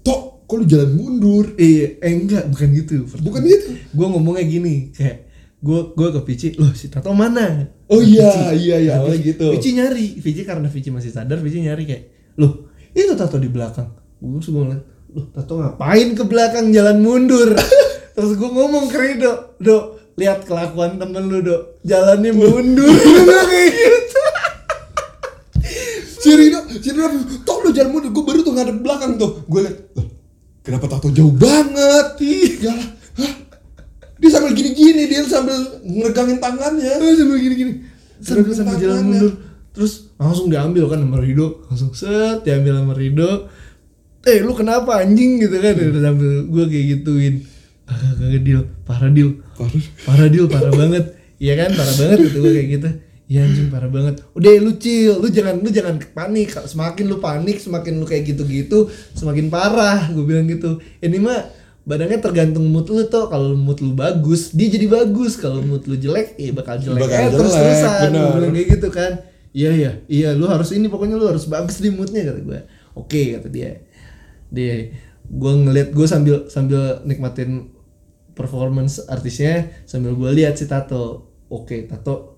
Tok, 0.02 0.22
kok 0.52 0.58
lu 0.58 0.68
jalan 0.68 0.92
mundur? 0.92 1.44
Iya, 1.56 1.96
eh 1.98 2.12
enggak, 2.12 2.44
bukan 2.46 2.68
gitu. 2.70 3.08
Bukan 3.08 3.40
gitu? 3.42 3.72
Gue 3.88 4.06
ngomongnya 4.06 4.44
gini 4.44 4.92
kayak 4.92 5.32
gue 5.58 5.78
gue 5.90 6.08
ke 6.10 6.20
Vici 6.22 6.48
loh 6.54 6.68
si 6.72 6.86
Tato 6.86 7.08
mana? 7.10 7.64
Oh 7.86 7.96
Nah, 7.96 8.04
iya, 8.04 8.52
iya, 8.52 8.76
iya, 8.76 8.92
Nah, 8.92 8.98
awalnya 9.00 9.16
Vici- 9.16 9.28
gitu. 9.32 9.46
Vici 9.48 9.68
nyari 9.72 10.06
Vici 10.18 10.42
karena 10.42 10.66
Vici 10.66 10.90
masih 10.90 11.08
sadar 11.08 11.38
Vici 11.38 11.58
nyari 11.58 11.86
kayak 11.86 12.04
loh 12.36 12.68
itu 12.90 13.14
Tato 13.14 13.36
di 13.36 13.48
belakang. 13.48 13.88
Gue 14.18 14.36
gue 14.38 14.52
ngeliat 14.60 14.82
loh 15.08 15.26
Tato 15.30 15.56
ngapain 15.56 16.12
ke 16.12 16.24
belakang 16.26 16.68
jalan 16.68 17.00
mundur? 17.00 17.56
Terus 18.14 18.32
gue 18.34 18.50
ngomong 18.50 18.86
ke 18.86 18.98
Rido 18.98 19.32
do 19.56 19.76
lihat 20.12 20.44
kelakuan 20.44 21.00
temen 21.00 21.24
lu 21.24 21.40
do 21.40 21.80
jalannya 21.80 22.30
mundur. 22.30 22.92
Kayak 23.48 23.70
gitu. 23.72 24.20
Si 26.22 26.30
Rino, 26.30 26.58
si 26.70 26.88
Rino, 26.88 27.08
tau 27.42 27.58
lu 27.60 27.70
jangan 27.70 27.90
mundur, 27.92 28.10
gue 28.10 28.22
baru 28.22 28.40
tuh 28.40 28.54
ngadep 28.54 28.78
belakang 28.78 29.12
tuh. 29.16 29.42
Gue 29.44 29.66
liat, 29.66 29.74
"Loh, 29.92 30.06
kenapa 30.62 30.87
tato 30.88 31.11
jauh 31.11 31.35
banget? 31.35 32.07
Lah, 32.66 32.79
hah? 33.22 33.33
Dia 34.22 34.31
sambil 34.31 34.55
gini-gini, 34.55 35.11
dia 35.11 35.27
sambil 35.27 35.59
ngeregangin 35.83 36.38
tangannya. 36.38 36.94
Sambil 36.98 37.38
gini-gini. 37.42 37.72
Sambil 38.22 38.55
sambil, 38.55 38.55
sambil 38.55 38.77
jalan 38.79 39.03
mundur. 39.07 39.33
Terus 39.75 40.14
langsung 40.16 40.46
diambil 40.48 40.85
kan 40.87 40.98
sama 41.03 41.18
Rido. 41.18 41.66
Langsung 41.66 41.90
set 41.92 42.46
diambil 42.46 42.79
sama 42.79 42.94
Rido. 42.94 43.51
Eh 44.22 44.38
lu 44.38 44.55
kenapa 44.55 45.03
anjing? 45.03 45.42
Gitu 45.42 45.57
kan. 45.59 45.75
Udah 45.75 46.03
sambil 46.07 46.31
gue 46.46 46.64
kayak 46.70 46.87
gituin. 46.98 47.35
Ah 47.90 47.98
kagak 47.98 48.42
deal. 48.46 48.62
Parah 48.87 49.11
deal. 49.11 49.42
Parah. 49.59 49.83
parah 50.07 50.29
deal. 50.31 50.46
Parah 50.46 50.70
banget. 50.70 51.05
Iya 51.42 51.59
kan? 51.59 51.70
Parah 51.75 51.94
banget 51.98 52.18
gitu 52.31 52.38
gue 52.46 52.53
kayak 52.55 52.68
gitu 52.79 52.90
Iya 53.32 53.48
anjing 53.48 53.72
parah 53.72 53.88
banget. 53.88 54.20
Udah 54.36 54.52
lu 54.60 54.76
chill, 54.76 55.16
lu 55.16 55.32
jangan 55.32 55.56
lu 55.64 55.72
jangan 55.72 55.96
panik. 56.12 56.52
Semakin 56.52 57.04
lu 57.08 57.16
panik, 57.16 57.56
semakin 57.64 57.96
lu 57.96 58.04
kayak 58.04 58.28
gitu-gitu, 58.28 58.92
semakin 59.16 59.48
parah. 59.48 60.12
Gue 60.12 60.28
bilang 60.28 60.44
gitu. 60.44 60.76
Ini 61.00 61.16
mah 61.16 61.48
badannya 61.88 62.20
tergantung 62.20 62.68
mood 62.68 62.92
lu 62.92 63.08
tuh. 63.08 63.32
Kalau 63.32 63.56
mood 63.56 63.80
lu 63.80 63.96
bagus, 63.96 64.52
dia 64.52 64.68
jadi 64.68 64.84
bagus. 64.84 65.40
Kalau 65.40 65.64
mood 65.64 65.88
lu 65.88 65.96
jelek, 65.96 66.36
ya 66.36 66.52
bakal 66.52 66.76
jelek. 66.76 67.08
Bakal 67.08 67.16
Eh, 67.16 67.24
jelek, 67.32 67.38
terus-terusan. 67.40 68.08
Gue 68.12 68.32
bilang 68.36 68.52
kayak 68.52 68.68
gitu 68.76 68.88
kan. 68.92 69.12
Iya 69.52 69.70
iya, 69.76 69.92
iya 70.08 70.28
lu 70.32 70.48
harus 70.48 70.72
ini 70.72 70.88
pokoknya 70.88 71.16
lu 71.16 71.28
harus 71.28 71.44
bagus 71.48 71.80
di 71.80 71.88
moodnya 71.88 72.28
kata 72.28 72.40
gue. 72.40 72.60
Oke 72.92 73.36
kata 73.36 73.48
dia. 73.48 73.80
Dia 74.52 74.92
gue 75.24 75.52
ngeliat 75.56 75.96
gue 75.96 76.04
sambil 76.04 76.48
sambil 76.52 77.00
nikmatin 77.08 77.72
performance 78.36 79.00
artisnya 79.08 79.72
sambil 79.88 80.12
gue 80.16 80.28
lihat 80.36 80.56
si 80.60 80.68
Tato. 80.68 81.32
Oke, 81.52 81.84
Tato 81.84 82.31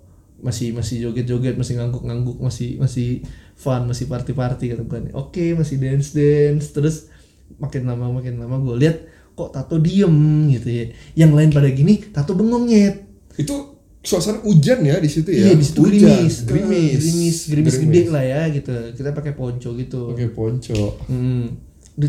masih 0.44 0.76
masih 0.76 1.08
joget-joget, 1.08 1.56
masih 1.56 1.80
ngangguk-ngangguk, 1.80 2.36
masih 2.36 2.76
masih 2.76 3.24
fun, 3.56 3.88
masih 3.88 4.04
party-party 4.04 4.76
kata 4.76 4.84
gue. 4.84 5.10
Oke, 5.16 5.56
masih 5.56 5.80
dance-dance 5.80 6.76
terus 6.76 7.08
makin 7.56 7.88
lama 7.88 8.12
makin 8.12 8.36
lama 8.36 8.60
gue 8.60 8.76
lihat 8.76 8.96
kok 9.34 9.50
Tato 9.56 9.80
diem 9.80 10.12
gitu 10.52 10.68
ya. 10.68 10.84
Yang 11.16 11.32
lain 11.32 11.50
pada 11.50 11.68
gini, 11.72 11.94
Tato 12.12 12.36
bengong 12.36 12.68
nyet. 12.68 13.08
Itu 13.40 13.80
suasana 14.04 14.44
hujan 14.44 14.84
ya 14.84 15.00
di 15.00 15.08
situ 15.08 15.32
ya? 15.32 15.48
Iya 15.48 15.54
di 15.56 15.64
situ 15.64 15.80
Hujan, 15.80 15.96
gerimis, 15.96 16.34
gerimis, 16.44 16.92
gerimis, 17.00 17.36
gerimis 17.48 17.76
gede 17.80 18.02
lah 18.12 18.24
ya 18.24 18.42
gitu. 18.52 18.72
Kita 18.92 19.16
pakai 19.16 19.32
ponco 19.32 19.72
gitu. 19.74 20.12
Pakai 20.12 20.28
ponco. 20.28 21.00
Hmm, 21.08 21.56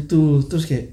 tuh 0.06 0.44
terus 0.44 0.68
kayak 0.68 0.92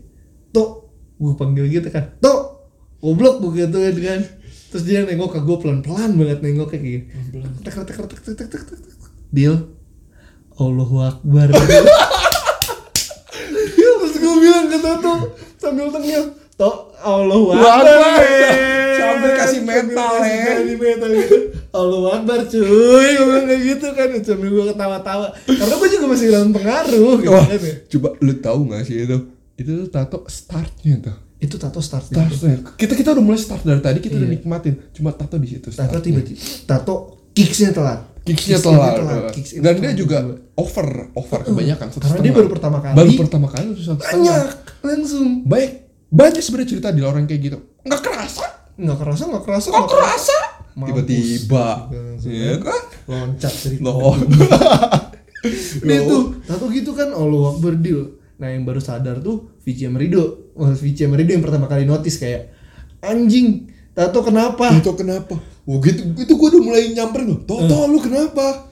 tok, 0.54 0.94
gue 1.18 1.34
panggil 1.34 1.66
gitu 1.66 1.90
kan, 1.90 2.14
tok, 2.22 2.70
goblok 3.02 3.42
gue 3.42 3.66
gitu 3.66 3.76
kan. 3.82 4.22
Terus 4.72 4.88
dia 4.88 5.04
nengok 5.04 5.36
ke 5.36 5.40
gue 5.44 5.56
pelan 5.60 5.84
pelan 5.84 6.16
banget 6.16 6.40
nengok 6.40 6.72
kayak 6.72 6.80
gini. 6.80 7.00
Tek 7.60 7.76
tek 7.84 7.92
tek 7.92 8.08
tek 8.08 8.20
tek 8.24 8.48
tek 8.48 8.62
tek. 8.72 8.80
Deal, 9.28 9.68
Allahu 10.56 10.96
Akbar. 11.04 11.52
Terus 13.76 14.14
gue 14.16 14.34
bilang 14.40 14.72
ke 14.72 14.80
Toto 14.80 15.36
sambil 15.60 15.92
tengil, 15.92 16.32
tok 16.56 16.96
Allahu 17.04 17.52
Akbar. 17.52 17.84
Akbar. 17.84 18.16
men." 18.16 18.80
Sambil 18.92 19.30
kasih 19.36 19.60
Sambil 19.60 19.76
ya. 20.24 20.76
metal 20.80 21.10
gitu. 21.20 21.36
Allahu 21.72 22.06
Akbar 22.08 22.38
cuy, 22.48 23.08
gue 23.12 23.26
bilang 23.28 23.46
kayak 23.48 23.62
gitu 23.76 23.86
kan 23.92 24.08
sambil 24.24 24.48
gue 24.48 24.64
ketawa-tawa. 24.72 25.26
Karena 25.44 25.74
gue 25.76 25.88
juga 25.92 26.06
masih 26.08 26.26
dalam 26.32 26.48
pengaruh 26.48 27.12
gitu 27.20 27.28
Wah, 27.28 27.44
kan 27.44 27.60
ya. 27.60 27.74
coba 27.92 28.08
lu 28.24 28.32
tahu 28.40 28.60
gak 28.72 28.82
sih 28.88 29.04
itu? 29.04 29.18
Itu 29.60 29.84
tuh 29.84 29.88
tato 29.92 30.24
startnya 30.32 30.96
tuh. 31.00 31.16
Itu 31.42 31.58
tato 31.58 31.82
start 31.82 32.06
Startnya. 32.06 32.62
Kita 32.78 32.94
kita 32.94 33.10
udah 33.12 33.20
mulai 33.20 33.36
start 33.36 33.62
dari 33.62 33.82
tadi 33.82 33.98
kita 33.98 34.14
udah 34.14 34.24
Iya. 34.24 34.34
nikmatin. 34.38 34.74
Cuma 34.92 35.10
tato 35.10 35.34
di 35.36 35.48
situ. 35.48 35.68
Tato 35.68 35.98
tiba-tiba 35.98 36.38
tato 36.64 36.94
kicksnya 37.34 37.74
telat. 37.74 38.00
Kicksnya 38.22 38.62
Kicksnya 38.62 38.94
telat. 38.94 39.32
Kicks 39.34 39.50
itu 39.50 39.60
Dan 39.60 39.74
dia 39.74 39.82
telat 39.82 39.98
juga 39.98 40.18
juga. 40.22 40.34
over, 40.54 40.86
over 41.12 41.40
kebanyakan. 41.42 41.86
satu 41.90 41.98
Karena 41.98 42.14
dia 42.14 42.22
setengah. 42.22 42.36
baru 42.38 42.48
pertama 42.48 42.78
kali. 42.78 42.94
Baru 42.94 43.12
pertama 43.18 43.46
kali 43.50 43.66
satu 43.74 43.82
setengah. 43.82 44.06
Banyak 44.06 44.46
langsung. 44.80 45.28
Baik, 45.42 45.70
banyak 46.08 46.38
sebenarnya 46.38 46.68
cerita 46.70 46.88
di 46.88 47.02
orang 47.02 47.26
kayak 47.26 47.40
gitu. 47.42 47.58
Nggak 47.82 48.00
kerasa, 48.00 48.46
Nggak 48.72 48.98
kerasa, 49.02 49.22
nggak 49.26 49.42
kerasa, 49.42 49.66
nggak 49.68 49.90
kerasa. 49.90 50.38
Tiba-tiba, 50.72 51.66
ya 52.22 52.54
kan? 52.62 52.82
Loncat 53.04 53.52
dari 53.60 53.76
Loh. 53.82 54.14
Tuh 56.06 56.22
tato 56.46 56.64
gitu 56.70 56.94
kan 56.94 57.10
Allah 57.10 57.58
deal. 57.76 58.21
Nah 58.40 58.48
yang 58.48 58.64
baru 58.64 58.80
sadar 58.80 59.20
tuh 59.20 59.58
Vici 59.64 59.84
sama 59.84 60.00
Rido. 60.00 60.54
Wah 60.56 60.72
Vici 60.72 61.04
sama 61.04 61.16
Rido 61.18 61.32
yang 61.34 61.44
pertama 61.44 61.66
kali 61.68 61.84
notice 61.84 62.16
kayak 62.20 62.52
anjing 63.02 63.68
tato 63.92 64.22
kenapa? 64.22 64.72
Itu 64.76 64.94
kenapa? 64.96 65.36
Oh 65.62 65.78
gitu, 65.78 66.10
itu 66.18 66.32
gue 66.34 66.48
udah 66.58 66.62
mulai 66.62 66.90
nyamperin 66.90 67.26
loh. 67.30 67.40
Toto 67.46 67.86
lu 67.86 68.02
kenapa? 68.02 68.66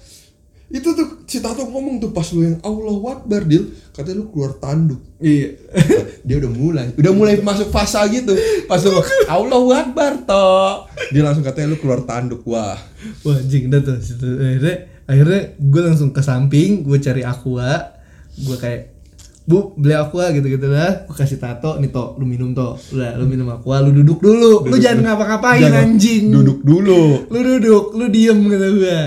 Itu 0.71 0.95
tuh 0.95 1.27
si 1.27 1.43
Tato 1.43 1.67
ngomong 1.67 1.99
tuh 1.99 2.15
pas 2.15 2.27
lu 2.31 2.47
yang 2.47 2.59
Allah 2.63 3.19
Akbar 3.19 3.43
Dil, 3.43 3.75
katanya 3.91 4.23
lu 4.23 4.31
keluar 4.31 4.55
tanduk. 4.59 5.03
Iya. 5.19 5.59
Dia 6.27 6.39
udah 6.39 6.51
mulai, 6.55 6.87
udah 6.95 7.13
mulai 7.15 7.35
masuk 7.43 7.75
fase 7.75 7.99
gitu. 8.15 8.35
Pas 8.71 8.79
lu 8.83 9.03
Allah 9.27 9.87
Akbar 9.87 10.23
toh. 10.23 10.87
Dia 11.11 11.27
langsung 11.27 11.43
katanya 11.43 11.75
lu 11.75 11.79
keluar 11.79 12.07
tanduk. 12.07 12.47
Wah. 12.47 12.79
Wah 13.27 13.37
anjing 13.39 13.67
dah 13.67 13.83
tuh 13.83 13.99
akhirnya 13.99 14.91
akhirnya 15.11 15.43
gue 15.59 15.83
langsung 15.83 16.15
ke 16.15 16.23
samping 16.23 16.87
gue 16.87 16.99
cari 17.03 17.27
aqua 17.27 17.99
gue 18.39 18.57
kayak 18.63 19.00
bu 19.49 19.73
beli 19.77 19.97
aqua 19.97 20.31
gitu 20.33 20.47
gitu 20.47 20.67
lah. 20.69 21.05
Gue 21.09 21.17
kasih 21.17 21.41
tato 21.41 21.81
nih 21.81 21.91
toh 21.93 22.17
lu 22.21 22.25
minum 22.29 22.53
toh 22.53 22.77
udah 22.93 23.17
lu 23.17 23.25
minum 23.27 23.49
aqua 23.51 23.81
lu 23.81 23.91
duduk 23.93 24.21
dulu. 24.21 24.69
Lu 24.69 24.77
jangan 24.77 25.15
ngapa-ngapain 25.15 25.71
anjing. 25.71 26.29
Duduk 26.31 26.61
dulu. 26.65 27.29
lu 27.29 27.39
duduk 27.39 27.85
lu 27.97 28.05
diem 28.09 28.39
kata 28.39 28.69
gue 28.71 28.99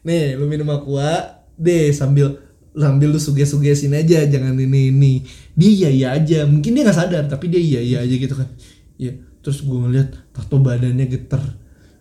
nih 0.00 0.34
lu 0.40 0.48
minum 0.48 0.68
aqua 0.72 1.42
deh 1.60 1.92
sambil 1.92 2.40
sambil 2.72 3.12
lu 3.12 3.20
suges-sugesin 3.20 3.92
aja 3.92 4.24
jangan 4.24 4.56
ini 4.56 4.94
ini 4.94 5.12
dia 5.54 5.70
iya 5.70 5.88
iya 5.90 6.08
aja. 6.16 6.38
Mungkin 6.48 6.72
dia 6.72 6.82
nggak 6.86 6.96
sadar 6.96 7.24
tapi 7.28 7.52
dia 7.52 7.60
iya 7.60 7.80
iya 7.82 7.98
aja 8.02 8.14
gitu 8.14 8.34
kan. 8.34 8.48
Iya 8.96 9.30
terus 9.40 9.64
gue 9.64 9.72
ngeliat 9.72 10.12
tato 10.36 10.60
badannya 10.60 11.08
geter 11.08 11.40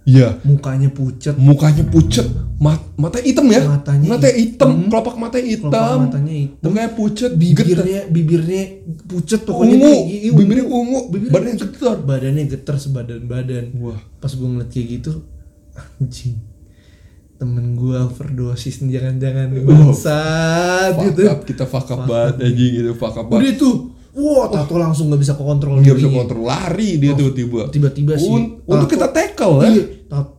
Iya. 0.10 0.42
mukanya 0.42 0.90
pucet 0.90 1.36
Mukanya 1.38 1.84
pucet, 1.86 2.26
mat 2.58 2.82
mata 2.96 3.20
hitam 3.20 3.46
ya? 3.48 3.62
Matanya 3.64 4.08
mata 4.10 4.26
hitam, 4.28 4.42
hitam. 4.72 4.90
kelopak 4.90 5.16
mata 5.16 5.38
hitam. 5.38 5.70
Kelopak 5.70 6.00
matanya 6.02 6.34
hitam. 6.36 6.66
Mukanya 6.66 6.92
pucet, 6.92 7.32
bibirnya 7.32 8.02
bibirnya 8.08 8.64
pucet 9.06 9.42
pokoknya 9.44 9.76
Ungu, 9.76 9.86
tuh, 9.86 10.00
i- 10.08 10.34
bibirnya 10.34 10.66
ungu, 10.66 11.00
bibirnya 11.08 11.32
badannya 11.32 11.56
pucet. 11.56 11.70
getar. 11.72 11.98
badannya 12.02 12.44
getar 12.48 12.76
sebadan 12.76 13.20
badan 13.24 13.66
Wah. 13.78 14.00
pas 14.18 14.32
gue 14.32 14.44
ngeliat 14.44 14.68
kayak 14.68 14.88
gitu 14.92 15.12
anjing 15.96 16.36
temen 17.36 17.72
gue 17.74 17.96
overdosis 17.96 18.82
nih 18.82 18.98
jangan-jangan 18.98 19.48
nih 19.50 19.64
bangsat 19.64 20.92
Fuck 20.92 21.04
gitu 21.06 21.22
up, 21.26 21.40
kita 21.44 21.64
fuck 21.66 21.88
up 21.88 22.02
banget 22.04 22.36
anjing 22.42 22.72
gitu, 22.74 22.92
fuck 22.94 23.14
up 23.14 23.26
udah 23.26 23.40
banget. 23.40 23.56
itu 23.56 23.70
wah 24.12 24.46
tato 24.50 24.76
langsung 24.76 25.08
nggak 25.08 25.22
bisa 25.22 25.34
kontrol 25.34 25.80
Nggak 25.80 25.96
bisa 25.96 26.10
kontrol 26.10 26.44
lari 26.44 26.98
dia 26.98 27.14
tiba-tiba. 27.14 27.62
tiba-tiba 27.70 28.14
sih 28.16 28.28
Un- 28.28 28.60
untuk 28.62 28.90
kita 28.90 29.08
tackle 29.08 29.56
ya. 29.58 29.70
iya 29.70 29.84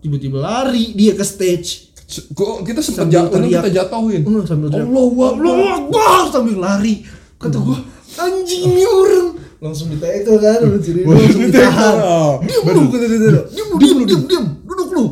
tiba-tiba 0.00 0.38
lari 0.38 0.92
dia 0.92 1.14
ke 1.14 1.22
stage 1.22 1.90
Kok 2.10 2.66
kita 2.66 2.82
sempat 2.82 3.06
jatuh, 3.06 3.38
teriak. 3.38 3.62
kita 3.62 3.86
jatuhin. 3.86 4.26
Oh, 4.26 4.42
sambil 4.42 4.66
teriak, 4.66 4.90
Akbar. 4.90 5.30
Allahu 5.38 5.62
Akbar 5.62 6.22
sambil 6.34 6.58
lari. 6.58 7.06
Kata 7.38 7.54
gua, 7.62 7.78
anjing 8.18 8.66
ini 8.66 8.82
orang. 8.82 9.38
Langsung 9.62 9.94
ditekel 9.94 10.42
kan, 10.42 10.58
lu 10.58 10.74
Wah, 11.06 11.14
langsung 11.14 11.42
ditahan. 11.46 11.94
Ah, 12.02 12.34
Diam 12.42 12.62
bener. 12.66 12.82
lu 12.82 12.90
kata 12.90 13.06
dia. 13.06 13.18
Diam 13.54 13.66
lu, 13.70 13.76
diam 13.78 13.94
lu, 13.94 14.04
diam, 14.10 14.22
diam. 14.26 14.46
Duduk 14.66 14.90
lu. 14.90 15.04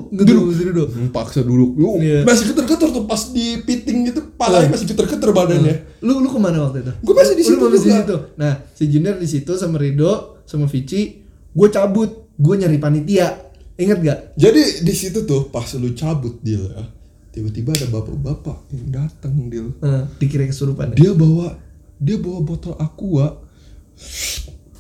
Rido. 0.51 0.85
Hmm, 0.91 1.09
Paksa 1.15 1.47
duduk. 1.47 1.79
Yo, 1.79 2.03
Iya. 2.03 2.27
Masih 2.27 2.51
geter-geter 2.51 2.89
tuh 2.91 3.05
pas 3.07 3.23
di 3.31 3.47
piting 3.63 3.99
gitu, 4.11 4.21
palanya 4.35 4.75
masih 4.75 4.91
geter-geter 4.91 5.31
badannya. 5.31 6.03
Lu 6.03 6.19
lu 6.19 6.27
ke 6.27 6.39
mana 6.43 6.67
waktu 6.67 6.83
itu? 6.83 6.93
Gua 7.07 7.15
masih 7.15 7.35
di 7.39 7.45
Lu 7.47 7.51
situ 7.55 7.63
masih 7.63 7.79
di 7.79 7.95
situ. 7.95 8.17
Nah, 8.35 8.53
si 8.75 8.91
Junior 8.91 9.15
di 9.15 9.29
situ 9.31 9.55
sama 9.55 9.79
Rido 9.79 10.43
sama 10.43 10.67
Vici, 10.67 11.23
gue 11.55 11.69
cabut, 11.71 12.11
gue 12.35 12.55
nyari 12.59 12.83
panitia. 12.83 13.48
Ingat 13.79 13.99
gak? 14.03 14.19
Jadi 14.35 14.83
di 14.83 14.91
situ 14.91 15.23
tuh 15.23 15.55
pas 15.55 15.63
lu 15.79 15.95
cabut 15.95 16.35
deal 16.43 16.67
ya. 16.67 16.83
Tiba-tiba 17.31 17.71
ada 17.79 17.87
bapak-bapak 17.87 18.75
yang 18.75 18.91
datang 18.91 19.47
deal. 19.47 19.71
Nah, 19.79 20.11
dikira 20.19 20.43
kesurupan 20.51 20.99
ya? 20.99 20.99
Dia 20.99 21.13
bawa 21.15 21.55
dia 22.03 22.19
bawa 22.19 22.43
botol 22.43 22.75
aqua 22.83 23.39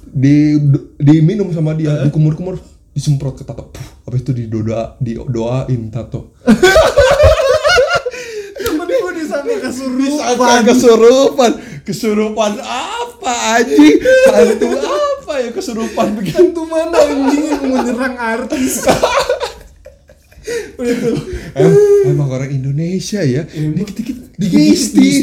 di 0.03 0.59
diminum 0.99 1.55
sama 1.55 1.79
dia, 1.79 2.11
dikumur-kumur, 2.11 2.59
disemprot 2.91 3.39
ke 3.39 3.47
tato. 3.47 3.71
Puh, 3.71 3.89
habis 4.11 4.27
itu 4.27 4.35
didoa 4.35 4.99
didoain 4.99 5.95
tato. 5.95 6.35
Temen 8.59 8.83
gue 8.83 9.13
disangka 9.15 9.63
kesurupan. 9.63 10.11
Disangka 10.11 10.63
kesurupan. 10.67 11.53
Kesurupan 11.87 12.53
apa 12.67 13.63
anjing? 13.63 14.03
Hantu 14.35 14.69
apa 14.75 15.08
ya 15.40 15.51
kesurupan 15.51 16.14
begitu? 16.14 16.61
Mana 16.62 16.96
anjing 16.96 17.44
menyerang 17.64 18.14
artis? 18.16 18.85
Em, 20.79 21.72
emang 22.07 22.29
orang 22.31 22.48
Indonesia 22.48 23.20
ya 23.20 23.44
dikit-dikit 23.44 24.16
Dikit-dikit 24.33 24.70
mistis 24.72 25.16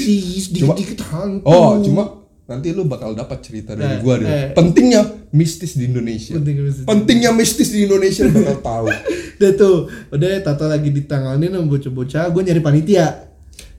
dikit-dikit 0.51 0.99
hantu. 1.07 1.41
oh 1.43 1.79
cuma 1.79 2.03
nanti 2.45 2.69
lu 2.69 2.85
bakal 2.85 3.15
dapat 3.15 3.41
cerita 3.41 3.73
dari 3.73 3.97
Eh, 3.97 3.99
gua 3.99 4.15
deh 4.15 4.27
eh. 4.27 4.45
pentingnya 4.53 5.01
mistis 5.31 5.73
di 5.73 5.87
Indonesia 5.87 6.35
Pentingnya 6.35 6.63
mistis. 6.63 6.85
pentingnya 6.85 7.31
mistis 7.31 7.69
di 7.71 7.79
Indonesia 7.81 8.21
lu 8.21 8.33
bakal 8.35 8.57
tahu 8.59 8.87
Udah 9.35 9.51
tuh, 9.53 9.77
udah 10.09 10.27
tato 10.39 10.63
lagi 10.65 10.89
ditanganin 10.89 11.51
sama 11.51 11.67
bocah-bocah, 11.67 12.23
gue 12.29 12.41
nyari 12.41 12.61
panitia. 12.61 13.07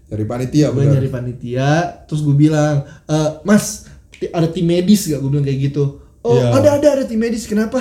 dari 0.05 0.23
panitia 0.23 0.69
benar 0.69 0.95
nyari 0.95 1.09
panitia 1.09 1.71
terus 2.05 2.21
gue 2.21 2.31
bilang 2.33 2.79
e, 3.05 3.17
mas 3.43 3.91
ada 4.29 4.47
tim 4.47 4.63
medis 4.63 5.03
gak 5.05 5.19
gue 5.19 5.27
bilang 5.29 5.43
kayak 5.43 5.61
gitu 5.67 6.06
oh 6.27 6.35
Iya. 6.35 6.51
ada 6.53 6.69
ada 6.77 6.89
ada 6.93 7.05
tim 7.05 7.17
medis 7.17 7.45
kenapa? 7.45 7.79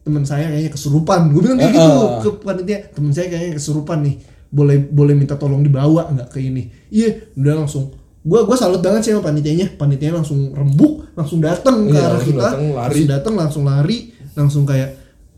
Teman 0.00 0.22
saya 0.22 0.48
kayaknya 0.48 0.70
kesurupan. 0.70 1.28
Gue 1.30 1.40
bilang 1.42 1.58
kayak 1.58 1.72
gitu 1.72 1.88
eh. 1.90 2.10
ke 2.18 2.28
panitia. 2.38 2.78
Teman 2.88 3.10
saya 3.10 3.26
kayaknya 3.26 3.54
kesurupan 3.54 3.98
nih. 4.00 4.16
Boleh 4.48 4.76
boleh 4.82 5.12
minta 5.12 5.34
tolong 5.34 5.60
dibawa 5.60 6.08
nggak 6.08 6.28
ke 6.28 6.38
ini? 6.38 6.68
Iya 6.88 7.32
udah 7.34 7.54
langsung. 7.58 7.92
Gue 8.20 8.40
gue 8.42 8.56
salut 8.56 8.80
banget 8.80 9.00
sih 9.02 9.12
sama 9.12 9.20
panitianya. 9.22 9.72
Panitianya 9.74 10.16
langsung 10.16 10.52
rembuk 10.52 11.12
langsung 11.12 11.40
datang 11.40 11.84
ke 11.84 11.92
Iya, 11.92 12.00
arah 12.02 12.12
langsung 12.14 12.28
kita. 12.30 12.40
datang, 12.42 12.62
lari. 12.62 12.76
langsung 12.78 13.06
datang 13.06 13.34
langsung 13.34 13.64
lari. 13.64 13.98
Langsung 14.32 14.62
kayak 14.64 14.90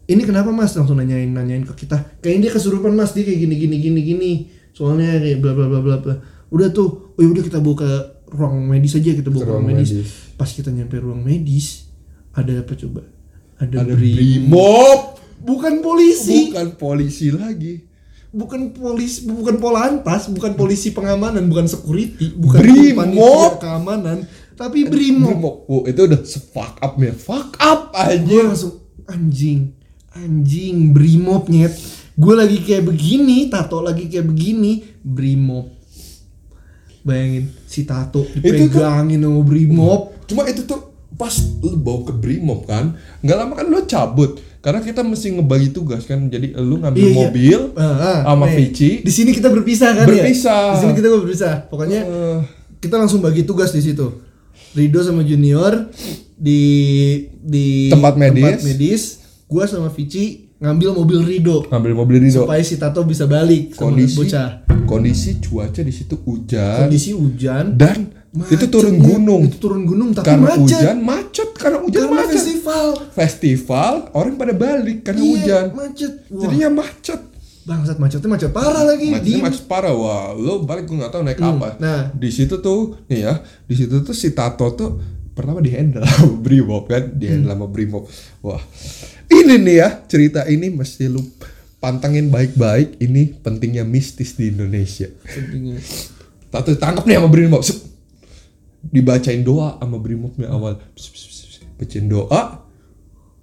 ini 0.06 0.22
kenapa 0.22 0.50
mas? 0.50 0.70
Langsung 0.72 0.94
nanyain 0.94 1.26
nanyain 1.26 1.62
ke 1.64 1.74
kita. 1.76 2.18
Kayaknya 2.18 2.40
dia 2.40 2.52
kesurupan 2.52 2.92
mas. 2.92 3.10
Dia 3.10 3.22
kayak 3.22 3.40
gini 3.40 3.54
gini 3.56 3.76
gini 3.80 4.00
gini. 4.04 4.32
Soalnya 4.70 5.18
kayak 5.18 5.38
bla 5.38 5.52
bla 5.52 5.66
bla 5.66 5.80
bla 5.80 5.96
bla. 5.98 6.14
Udah 6.48 6.70
tuh 6.70 6.88
oh 7.10 7.24
udah 7.24 7.42
kita 7.42 7.58
bawa 7.58 7.76
ke 7.76 7.90
ruang 8.30 8.62
medis 8.64 8.94
aja 8.94 9.10
kita 9.10 9.26
bawa 9.26 9.38
ke 9.40 9.46
ruang 9.48 9.58
Ruang 9.60 9.74
medis. 9.74 9.90
medis. 9.92 10.10
pas 10.34 10.46
kita 10.46 10.70
nyampe 10.70 10.94
ruang 10.96 11.18
medis 11.18 11.89
ada 12.30 12.52
apa 12.62 12.72
coba? 12.78 13.02
Ada, 13.60 13.84
ada 13.84 13.92
bri- 13.94 14.16
brimob. 14.16 15.20
Bukan 15.40 15.80
polisi. 15.80 16.52
Bukan 16.52 16.76
polisi 16.76 17.28
lagi. 17.32 17.74
Bukan 18.30 18.70
polisi 18.70 19.26
bukan 19.26 19.58
polantas 19.58 20.30
bukan 20.30 20.54
polisi 20.54 20.94
pengamanan 20.94 21.50
bukan 21.50 21.66
security 21.66 22.30
bukan 22.38 22.62
Brimob. 22.62 23.58
keamanan 23.58 24.22
tapi 24.54 24.86
brimob. 24.86 25.34
brimob. 25.34 25.56
Oh, 25.66 25.82
itu 25.82 26.06
udah 26.06 26.22
fuck 26.54 26.78
up 26.78 26.94
ya 27.02 27.10
fuck 27.10 27.58
up 27.58 27.90
gue 27.90 27.98
aja 27.98 28.38
langsung 28.46 28.86
anjing 29.10 29.74
anjing 30.14 30.94
brimob 30.94 31.50
nyet. 31.50 31.74
Gue 32.14 32.38
lagi 32.38 32.62
kayak 32.62 32.86
begini 32.86 33.50
tato 33.50 33.82
lagi 33.82 34.06
kayak 34.06 34.30
begini 34.30 34.78
brimob. 35.02 35.66
Bayangin 37.02 37.50
si 37.66 37.82
tato 37.82 38.22
dipegangin 38.30 39.26
sama 39.26 39.42
brimob. 39.42 40.14
Cuma 40.30 40.46
itu 40.46 40.62
tuh 40.70 40.89
pas 41.20 41.34
lu 41.60 41.76
bawa 41.76 42.00
ke 42.02 42.12
brimob 42.14 42.64
kan 42.64 42.96
nggak 43.20 43.36
lama 43.36 43.52
kan 43.52 43.68
lu 43.68 43.84
cabut. 43.84 44.40
Karena 44.58 44.80
kita 44.80 45.00
mesti 45.00 45.32
ngebagi 45.32 45.68
tugas 45.70 46.04
kan 46.04 46.28
jadi 46.28 46.52
lu 46.54 46.76
ngambil 46.76 46.96
Iya, 46.96 47.08
iya. 47.08 47.16
mobil 47.18 47.58
ah, 47.76 48.20
sama 48.26 48.44
nih. 48.46 48.56
Vici. 48.58 48.90
Di 49.00 49.08
sini 49.10 49.30
kita 49.30 49.48
berpisah 49.48 49.90
kan 49.94 50.04
Berpisah. 50.04 50.64
ya 50.66 50.72
di 50.72 50.78
sini 50.78 50.92
kita 50.94 51.08
berpisah. 51.10 51.54
Pokoknya 51.66 52.00
Eh, 52.02 52.38
kita 52.78 52.96
langsung 52.96 53.20
bagi 53.20 53.44
tugas 53.44 53.68
di 53.70 53.80
situ. 53.80 54.08
Rido 54.70 55.00
sama 55.00 55.20
Junior 55.20 55.88
di 56.34 56.60
di 57.36 57.88
Tempat 57.88 58.14
medis. 58.16 58.36
tempat 58.36 58.60
medis. 58.62 59.02
Gua 59.46 59.64
sama 59.64 59.88
Vici 59.88 60.52
ngambil 60.56 60.92
mobil 60.94 61.20
Rido. 61.22 61.64
Ngambil 61.66 61.92
mobil 61.94 62.16
Rido. 62.20 62.44
Supaya 62.44 62.60
si 62.60 62.76
Tato 62.76 63.00
bisa 63.02 63.24
balik 63.24 63.72
sama 63.72 63.90
kondisi 63.90 64.14
bocah. 64.14 64.48
kondisi 64.84 65.30
cuaca 65.40 65.80
di 65.80 65.90
situ 65.90 66.20
hujan. 66.20 66.76
Kondisi 66.78 67.10
hujan. 67.10 67.64
Dan 67.74 68.12
itu 68.30 68.38
macet 68.56 68.70
turun 68.70 68.94
ya. 68.94 69.02
gunung. 69.04 69.42
Itu 69.44 69.58
turun 69.58 69.82
gunung 69.82 70.08
tapi 70.12 70.22
karena 70.24 70.46
macet. 70.48 70.60
hujan 70.62 70.96
macet. 71.00 71.48
Karena 71.52 71.78
hujan 71.80 71.98
karena 72.00 72.14
macet. 72.16 72.30
festival. 72.32 72.86
Festival 73.10 73.92
orang 74.12 74.34
pada 74.34 74.54
balik 74.54 74.98
karena 75.02 75.18
Iya, 75.18 75.30
hujan. 75.32 75.64
macet. 75.72 76.12
Wah, 76.24 76.40
jadinya 76.40 76.68
macet. 76.72 77.20
Bangsat 77.60 77.96
macetnya 77.96 78.28
macet 78.28 78.50
parah 78.50 78.84
lagi. 78.84 79.08
Macetnya 79.10 79.36
Di- 79.36 79.42
macet 79.42 79.64
parah. 79.64 79.90
Wah 79.92 80.30
lo 80.32 80.62
balik 80.62 80.86
gue 80.86 80.96
nggak 80.96 81.10
tahu 81.10 81.22
naik 81.22 81.38
apa. 81.38 81.68
nah. 81.76 82.00
di 82.10 82.30
situ 82.30 82.58
tuh 82.58 83.02
nih 83.06 83.20
ya 83.20 83.34
di 83.64 83.74
situ 83.74 83.98
tuh 84.00 84.12
si 84.12 84.30
Tato 84.30 84.66
tuh 84.72 84.90
pertama 85.30 85.58
di 85.58 85.70
handle 85.70 86.02
sama 86.02 86.34
Brimob 86.44 86.86
kan? 86.86 87.10
Di 87.12 87.26
handle 87.26 87.50
sama 87.50 87.66
Brimob. 87.66 88.06
Wah. 88.40 88.62
Ini 89.26 89.58
nih 89.58 89.76
ya 89.76 89.88
cerita 90.04 90.42
ini 90.44 90.66
mesti 90.68 91.06
lu 91.06 91.18
pantengin 91.78 92.26
baik-baik. 92.28 92.94
Ini 92.96 93.42
pentingnya 93.42 93.82
mistis 93.82 94.34
di 94.34 94.48
Indonesia. 94.48 95.10
Tato 96.48 96.70
ditangkap 96.70 97.04
nih 97.04 97.16
sama 97.16 97.28
Brimob. 97.28 97.62
Dibacain 98.80 99.44
doa 99.44 99.76
sama 99.76 100.00
Brimobnya 100.00 100.48
awal. 100.48 100.80
Bacain 101.76 102.08
doa. 102.08 102.64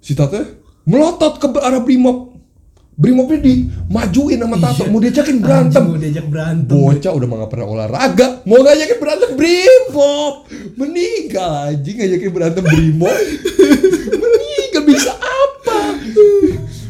Si 0.02 0.14
Tato 0.18 0.38
melotot 0.82 1.38
ke 1.38 1.46
arah 1.62 1.82
Brimob. 1.82 2.34
Brimobnya 2.98 3.38
dimajuin 3.38 4.42
sama 4.42 4.58
Tato 4.58 4.90
mau 4.90 4.98
diajakin 4.98 5.38
berantem. 5.38 5.82
Anjing, 5.86 5.94
mau 5.94 6.02
diajak 6.02 6.26
berantem 6.26 6.74
bocah 6.74 7.12
udah 7.14 7.26
nggak 7.30 7.50
pernah 7.54 7.66
olahraga. 7.70 8.26
Mau 8.42 8.58
ngajakin 8.58 8.98
berantem 8.98 9.30
brimob. 9.38 10.34
Meninggal 10.74 11.74
anjing 11.74 11.96
ngajakin 12.02 12.30
berantem 12.34 12.64
brimob. 12.66 13.18
Meninggal 14.18 14.82
bisa 14.82 15.14
apa? 15.14 15.78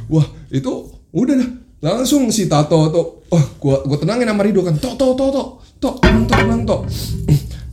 Wah 0.08 0.26
itu 0.48 0.72
udah 1.12 1.34
dah. 1.36 1.50
Langsung 1.78 2.24
si 2.32 2.48
Tato 2.48 2.88
tuh 2.88 3.06
oh 3.28 3.44
gua 3.60 3.84
gua 3.84 3.98
tenangin 4.00 4.32
sama 4.32 4.40
Rido 4.48 4.64
kan. 4.64 4.80
Tok 4.80 4.96
tok 4.96 5.12
tok 5.12 5.28
tok. 5.28 5.48
Tok 5.78 5.94
tenang 6.02 6.24
tok 6.26 6.38
tenang 6.42 6.62
tok 6.66 6.80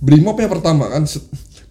brimobnya 0.05 0.45
pertama 0.45 0.93
kan 0.93 1.09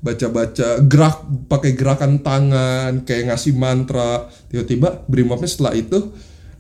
baca-baca 0.03 0.83
gerak 0.85 1.17
pakai 1.47 1.73
gerakan 1.79 2.21
tangan 2.21 3.07
kayak 3.07 3.31
ngasih 3.31 3.55
mantra. 3.55 4.27
Tiba-tiba 4.51 5.07
brimobnya 5.07 5.47
setelah 5.47 5.79
itu 5.79 6.11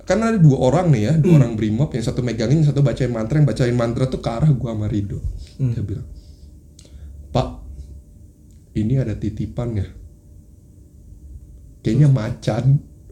kan 0.04 0.20
ada 0.20 0.36
dua 0.36 0.60
orang 0.60 0.92
nih 0.92 1.02
ya 1.08 1.12
dua 1.16 1.40
orang 1.40 1.56
brimob 1.56 1.88
yang 1.96 2.04
satu 2.04 2.20
megangin 2.20 2.60
yang 2.60 2.68
satu 2.68 2.84
bacain 2.84 3.08
mantra 3.08 3.40
yang 3.40 3.48
bacain 3.48 3.72
mantra 3.72 4.04
tuh 4.04 4.20
ke 4.20 4.28
arah 4.28 4.52
gua 4.52 4.76
sama 4.76 4.86
Rido. 4.86 5.18
Dia 5.56 5.82
bilang 5.82 6.06
pak 7.34 7.48
ini 8.78 8.94
ada 9.00 9.16
titipan 9.16 9.80
ya? 9.80 9.88
Kayaknya 11.84 12.08
macan 12.08 12.64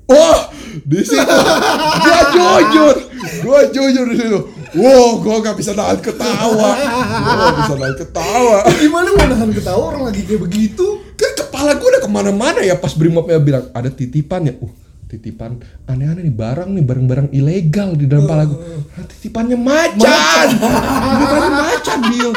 wah 0.09 0.41
di 0.73 1.01
situ. 1.05 1.37
Gua 2.01 2.19
jujur. 2.33 2.97
Gua 3.45 3.61
jujur 3.69 4.07
di 4.09 4.17
situ. 4.17 4.41
Wow 4.73 5.21
gua 5.21 5.45
gak 5.45 5.57
bisa 5.61 5.77
nahan 5.77 6.01
ketawa. 6.01 6.71
Gua 7.21 7.35
gak 7.37 7.57
bisa 7.61 7.75
nahan 7.77 7.97
ketawa. 8.01 8.59
Gimana 8.81 9.09
mau 9.13 9.27
nahan 9.29 9.51
ketawa? 9.53 9.83
Orang 9.93 10.03
lagi 10.09 10.25
kayak 10.25 10.43
begitu. 10.49 10.87
Kan 11.15 11.33
kepala 11.39 11.79
gue 11.79 11.87
udah 11.87 12.03
ke 12.03 12.11
mana-mana 12.11 12.61
ya 12.65 12.75
pas 12.75 12.91
Brimobnya 12.97 13.39
bilang 13.39 13.69
ada 13.71 13.93
titipan 13.93 14.49
ya? 14.49 14.55
Uh 14.59 14.73
titipan. 15.13 15.61
Aneh-aneh 15.85 16.25
nih 16.25 16.33
barang 16.33 16.73
nih 16.73 16.85
barang-barang 16.89 17.29
ilegal 17.37 17.93
di 18.01 18.09
dalam 18.09 18.25
kepala 18.25 18.49
gue 18.49 18.59
ah, 18.97 19.05
titipannya 19.05 19.59
macan. 19.61 20.47
Titipannya 20.57 21.51
macan 21.53 21.99
dia 22.09 22.31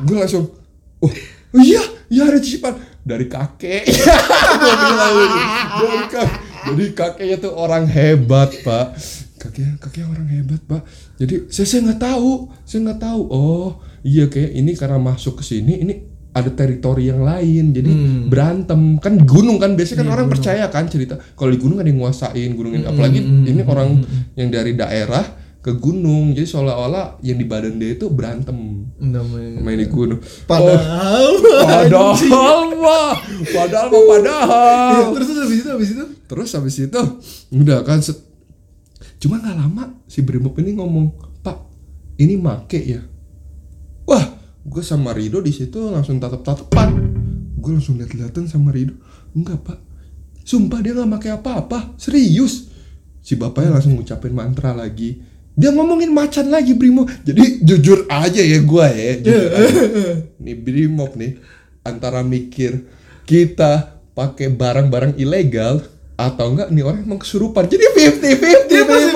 gue 0.00 0.16
langsung 0.16 0.44
oh 1.00 1.12
iya 1.56 1.80
iya 2.12 2.28
ada 2.28 2.36
titipan. 2.36 2.76
Dari 3.00 3.32
kakek. 3.32 3.88
Gua 4.60 4.74
bilang 4.76 5.12
gitu. 5.16 5.38
dari 5.80 6.06
kakek 6.12 6.49
jadi 6.68 6.84
kakeknya 6.92 7.36
tuh 7.40 7.52
orang 7.56 7.88
hebat 7.88 8.50
pak. 8.60 8.98
Kakek 9.40 9.80
kakek 9.80 10.04
orang 10.04 10.28
hebat 10.28 10.60
pak. 10.68 10.84
Jadi 11.16 11.48
saya 11.48 11.66
saya 11.66 11.80
nggak 11.88 12.00
tahu 12.00 12.30
saya 12.68 12.78
nggak 12.84 13.00
tahu. 13.00 13.22
Oh 13.32 13.68
iya 14.04 14.28
kayak 14.28 14.52
ini 14.52 14.72
karena 14.76 15.00
masuk 15.00 15.40
ke 15.40 15.44
sini 15.44 15.80
ini 15.80 15.94
ada 16.30 16.52
teritori 16.52 17.08
yang 17.08 17.24
lain. 17.24 17.72
Jadi 17.72 17.90
berantem. 18.28 19.00
Kan 19.00 19.24
gunung 19.24 19.56
kan 19.56 19.72
biasanya 19.74 20.04
kan 20.04 20.10
orang 20.12 20.28
percaya 20.28 20.64
kan 20.68 20.84
cerita. 20.86 21.16
Kalau 21.16 21.50
di 21.50 21.58
gunung 21.58 21.80
ada 21.80 21.88
yang 21.88 22.04
nguasain 22.04 22.50
gunung 22.52 22.76
ini 22.76 22.84
apalagi 22.84 23.20
ini 23.24 23.60
orang 23.64 24.04
yang 24.36 24.48
dari 24.52 24.76
daerah 24.76 25.39
ke 25.60 25.76
gunung. 25.76 26.32
Jadi 26.32 26.48
seolah-olah 26.48 27.20
yang 27.20 27.36
di 27.36 27.44
badan 27.44 27.76
dia 27.76 27.92
itu 27.96 28.08
berantem. 28.08 28.88
Namanya. 28.96 29.60
Main 29.60 29.78
di 29.80 29.88
gunung. 29.88 30.20
Padahal. 30.48 31.36
Oh, 31.36 31.64
padahal 31.64 32.60
mah. 32.76 33.12
Padahal 33.44 33.86
mah 33.92 34.04
padahal. 34.08 34.92
Iya, 34.96 35.04
terus 35.16 35.28
habis 35.36 35.58
itu 35.60 35.68
habis 35.68 35.88
itu? 35.92 36.04
Terus 36.26 36.50
habis 36.56 36.76
itu 36.80 37.00
udah 37.52 37.78
kan 37.84 38.00
set- 38.00 38.28
cuma 39.20 39.36
nggak 39.36 39.52
lama 39.52 40.00
si 40.08 40.24
Brimob 40.24 40.56
ini 40.64 40.80
ngomong 40.80 41.12
pak 41.44 41.60
ini 42.16 42.40
make 42.40 42.80
ya? 42.80 43.04
Wah 44.08 44.40
gue 44.64 44.82
sama 44.84 45.12
Rido 45.12 45.44
di 45.44 45.52
situ 45.52 45.92
langsung 45.92 46.16
tatap 46.16 46.40
tatapan 46.40 46.96
gue 47.60 47.72
langsung 47.76 48.00
lihat 48.00 48.16
lihatan 48.16 48.48
sama 48.48 48.72
Rido. 48.72 48.96
Enggak 49.36 49.60
pak. 49.60 49.78
Sumpah 50.40 50.80
dia 50.80 50.96
nggak 50.96 51.10
make 51.10 51.28
apa-apa. 51.28 52.00
Serius. 52.00 52.72
Si 53.20 53.36
bapaknya 53.36 53.76
langsung 53.76 54.00
ngucapin 54.00 54.32
mantra 54.32 54.72
lagi 54.72 55.20
dia 55.52 55.70
ngomongin 55.70 56.08
macan 56.08 56.48
lagi 56.48 56.72
Brimo. 56.72 57.04
Jadi 57.20 57.60
jujur 57.60 58.06
aja 58.06 58.40
ya 58.40 58.58
gue 58.58 58.86
ya 58.88 59.12
jujur 59.18 59.50
aja. 59.50 59.72
nih 60.38 60.56
Brimob 60.56 61.12
nih 61.14 61.36
antara 61.80 62.20
mikir 62.20 62.84
kita 63.24 63.92
pakai 64.10 64.48
barang-barang 64.48 65.16
ilegal 65.16 65.80
atau 66.14 66.52
enggak 66.52 66.68
nih 66.68 66.84
orang 66.84 67.00
emang 67.02 67.16
kesurupan. 67.16 67.64
Jadi 67.64 67.80
50-50 67.80 68.68
dia 68.68 68.82
masih 68.84 69.12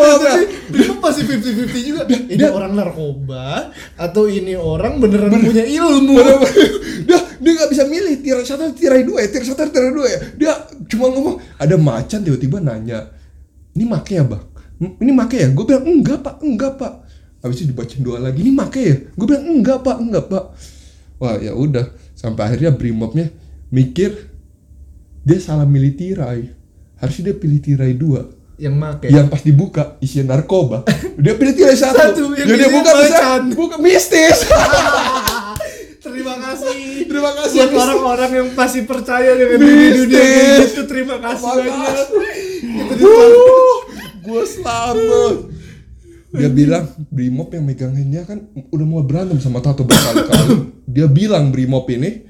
Brimob 0.65 0.99
masih 0.99 1.23
fifty 1.23 1.51
fifty 1.53 1.81
juga 1.85 2.03
ini 2.09 2.35
dia- 2.35 2.49
orang 2.49 2.73
narkoba 2.73 3.69
atau 3.95 4.25
ini 4.25 4.53
orang 4.53 4.97
beneran 4.97 5.37
punya 5.39 5.63
ilmu? 5.63 6.17
Dia 7.05 7.19
dia 7.37 7.53
nggak 7.53 7.71
bisa 7.71 7.85
milih 7.85 8.15
tirai 8.21 8.41
satu 8.43 8.73
tirai 8.73 9.05
dua 9.05 9.21
ya 9.21 9.29
tirai 9.29 9.45
satu 9.45 9.69
tirai 9.69 9.93
dua 9.93 10.07
ya. 10.09 10.19
Dia 10.35 10.53
cuma 10.89 11.09
ngomong 11.09 11.37
ada 11.57 11.77
macan 11.77 12.21
tiba-tiba 12.21 12.57
nanya 12.59 13.13
ini 13.75 13.85
make 13.85 14.09
ya 14.11 14.25
bang 14.25 14.41
"Hmm, 14.41 14.54
ini 15.01 15.13
make 15.13 15.37
ya? 15.37 15.49
Gue 15.51 15.65
bilang 15.65 15.85
enggak 15.87 16.19
pak 16.21 16.35
enggak 16.41 16.73
pak. 16.77 16.93
Habis 17.41 17.57
itu 17.61 17.73
dibacain 17.73 18.01
doa 18.01 18.19
lagi 18.19 18.41
ini 18.41 18.53
make 18.53 18.81
ya? 18.81 18.97
Gue 19.13 19.27
bilang 19.29 19.45
enggak 19.45 19.79
pak 19.85 19.97
enggak 20.01 20.25
pak. 20.29 20.45
Wah 21.19 21.37
ya 21.39 21.53
udah. 21.53 21.87
Sampai 22.15 22.49
akhirnya 22.49 22.73
brimobnya 22.73 23.29
mikir 23.69 24.31
dia 25.25 25.39
salah 25.41 25.65
milih 25.65 25.93
tirai. 25.97 26.53
Harusnya 26.97 27.33
dia 27.33 27.37
pilih 27.37 27.61
tirai 27.61 27.93
dua. 27.93 28.29
Yang 28.55 28.75
make. 28.79 29.09
Yang 29.11 29.27
pas 29.29 29.43
dibuka 29.43 29.83
isinya 29.99 30.39
narkoba. 30.39 30.87
Dia 31.25 31.35
pilih 31.35 31.55
tirai 31.55 31.75
satu, 31.75 31.95
Satu, 31.95 32.25
yang 32.35 32.47
dia 32.55 32.71
buka 32.71 32.91
bisa 33.03 33.27
buka 33.55 33.77
mistis. 33.79 34.47
Terima 36.05 36.35
kasih. 36.39 37.09
Terima 37.09 37.33
kasih 37.35 37.59
buat 37.65 37.89
orang-orang 37.89 38.31
yang 38.31 38.49
masih 38.53 38.83
percaya 38.85 39.35
dengan 39.35 39.59
dunia 39.59 39.91
dunia 39.97 40.25
gitu 40.69 40.85
terima 40.85 41.17
kasih 41.19 41.49
Makasih. 41.49 41.65
banyak. 41.65 42.07
Itu 42.95 43.11
selamat. 44.45 45.37
Dia 46.35 46.51
bilang 46.51 46.85
Brimob 47.15 47.55
yang 47.55 47.63
meganginnya 47.63 48.27
kan 48.27 48.51
udah 48.75 48.87
mau 48.87 49.07
berantem 49.07 49.39
sama 49.39 49.63
Tato 49.63 49.87
berkali-kali. 49.87 50.83
Dia 50.91 51.07
bilang 51.07 51.55
Brimob 51.55 51.87
ini 51.91 52.27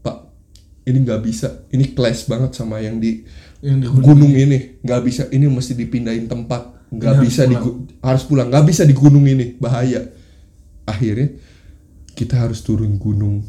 Pak 0.00 0.16
ini 0.88 0.98
nggak 1.04 1.20
bisa. 1.20 1.68
Ini 1.68 1.92
clash 1.92 2.24
banget 2.24 2.56
sama 2.56 2.80
yang 2.80 2.96
di 2.96 3.20
yang 3.60 3.78
di 3.78 3.88
gunung 3.88 4.32
ini. 4.32 4.80
nggak 4.80 5.00
bisa. 5.04 5.22
Ini 5.28 5.52
mesti 5.52 5.76
dipindahin 5.76 6.26
tempat. 6.26 6.88
Nggak 6.92 7.14
bisa 7.24 7.44
harus 7.44 7.52
di 7.52 7.56
harus 8.00 8.22
pulang. 8.24 8.48
Nggak 8.48 8.66
bisa 8.72 8.82
di 8.88 8.96
gunung 8.96 9.28
ini. 9.28 9.52
Bahaya. 9.60 10.00
Akhirnya 10.88 11.36
kita 12.16 12.40
harus 12.40 12.64
turun 12.64 12.96
gunung 12.96 13.44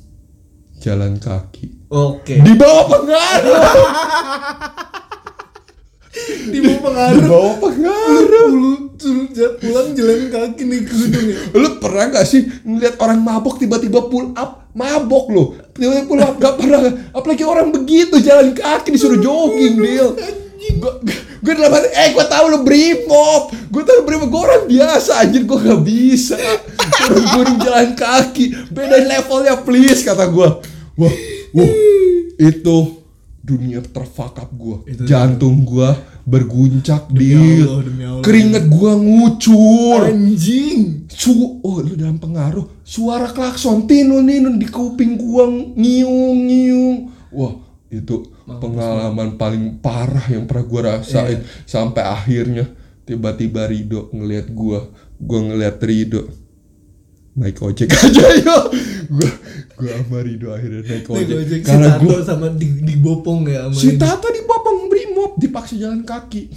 jalan 0.83 1.15
kaki. 1.15 1.87
Oke. 1.87 2.43
Di 2.43 2.53
bawah 2.59 2.85
pengaruh 2.91 3.63
di 6.13 6.57
bawah 6.61 6.77
di 6.77 6.83
pengaruh. 6.85 7.25
Bawah 7.25 7.55
pengaruh 7.57 8.73
ja- 9.33 9.55
pulang 9.57 9.89
jalan 9.97 10.29
kaki 10.29 10.63
nih 10.63 10.79
ke 10.85 10.93
gunung 10.93 11.25
ya 11.27 11.37
lu 11.57 11.69
pernah 11.81 12.05
gak 12.13 12.25
sih 12.29 12.47
ngeliat 12.63 12.95
orang 13.01 13.19
mabok 13.19 13.57
tiba-tiba 13.59 14.07
pull 14.07 14.31
up? 14.37 14.69
Mabok 14.77 15.25
lo 15.33 15.43
tiba-tiba 15.73 16.05
pull 16.05 16.21
up 16.21 16.37
gak 16.37 16.55
pernah. 16.61 16.79
Apalagi 17.11 17.43
orang 17.43 17.73
begitu 17.73 18.21
jalan 18.21 18.53
kaki 18.53 18.93
disuruh 18.93 19.19
jogging 19.19 19.81
deal 19.81 20.13
gue 21.43 21.51
dalam 21.59 21.75
hati 21.75 21.91
eh 21.91 22.15
gue 22.15 22.23
tahu 22.23 22.45
lo 22.47 22.63
brimob 22.63 23.51
gue 23.67 23.83
tahu 23.83 23.95
lo 23.99 24.03
brimob 24.07 24.31
gue 24.31 24.41
orang 24.47 24.63
biasa 24.63 25.11
anjir 25.27 25.43
gue 25.43 25.59
gak 25.59 25.81
bisa. 25.83 26.39
Turun 27.03 27.25
gunung 27.35 27.57
jalan 27.59 27.91
kaki. 27.99 28.71
Beda 28.71 28.95
levelnya 28.95 29.59
please 29.59 30.07
kata 30.07 30.31
gue 30.31 30.49
wah 30.95 31.13
wah. 31.51 31.71
Itu 32.39 33.02
dunia 33.43 33.83
terfakap 33.83 34.47
gue 34.55 34.87
Itu 34.87 35.03
jantung 35.03 35.67
gue 35.67 35.91
berguncak 36.23 37.11
Demi 37.11 37.35
deal 37.35 37.67
Allah, 37.67 37.83
demi 37.83 38.03
Allah. 38.07 38.23
keringet 38.23 38.65
gue 38.71 38.91
ngucur. 38.95 40.01
Anjing. 40.07 41.03
Su 41.11 41.59
oh 41.59 41.77
lu 41.83 41.99
dalam 41.99 42.15
pengaruh. 42.17 42.81
Suara 42.87 43.27
klakson 43.27 43.83
tinun 43.83 44.23
ninun 44.23 44.55
di 44.55 44.65
kuping 44.71 45.19
gua 45.19 45.45
ngiung 45.51 46.39
ngiung. 46.47 46.97
Wah 47.35 47.53
itu 47.91 48.23
pengalaman 48.47 49.35
paling 49.35 49.83
parah 49.83 50.23
yang 50.31 50.47
pernah 50.47 50.65
gua 50.65 50.81
rasain 50.97 51.43
sampai 51.67 52.01
akhirnya 52.07 52.65
tiba-tiba 53.03 53.67
Rido 53.67 54.07
ngelihat 54.15 54.47
gua. 54.55 54.87
Gua 55.19 55.39
ngelihat 55.51 55.77
Rido 55.83 56.21
naik 57.33 57.57
ojek 57.57 57.89
aja 57.97 58.25
yo. 58.37 58.57
Gua 59.09 59.29
gua 59.75 59.91
sama 59.97 60.21
Rido 60.21 60.49
akhirnya 60.49 60.81
naik 60.83 61.07
ojek. 61.07 61.27
gojek 61.27 61.59
si 61.59 61.65
karena 61.65 61.87
Tato 61.91 62.03
gua 62.03 62.17
sama 62.21 62.47
di, 62.51 62.67
dibopong 62.79 63.39
ya 63.45 63.65
sama 63.65 63.75
si 63.75 63.87
ini. 63.87 63.97
Tata 63.97 64.27
dibopong 64.29 64.77
brimob 64.85 65.31
dipaksa 65.35 65.73
jalan 65.75 66.01
kaki. 66.03 66.53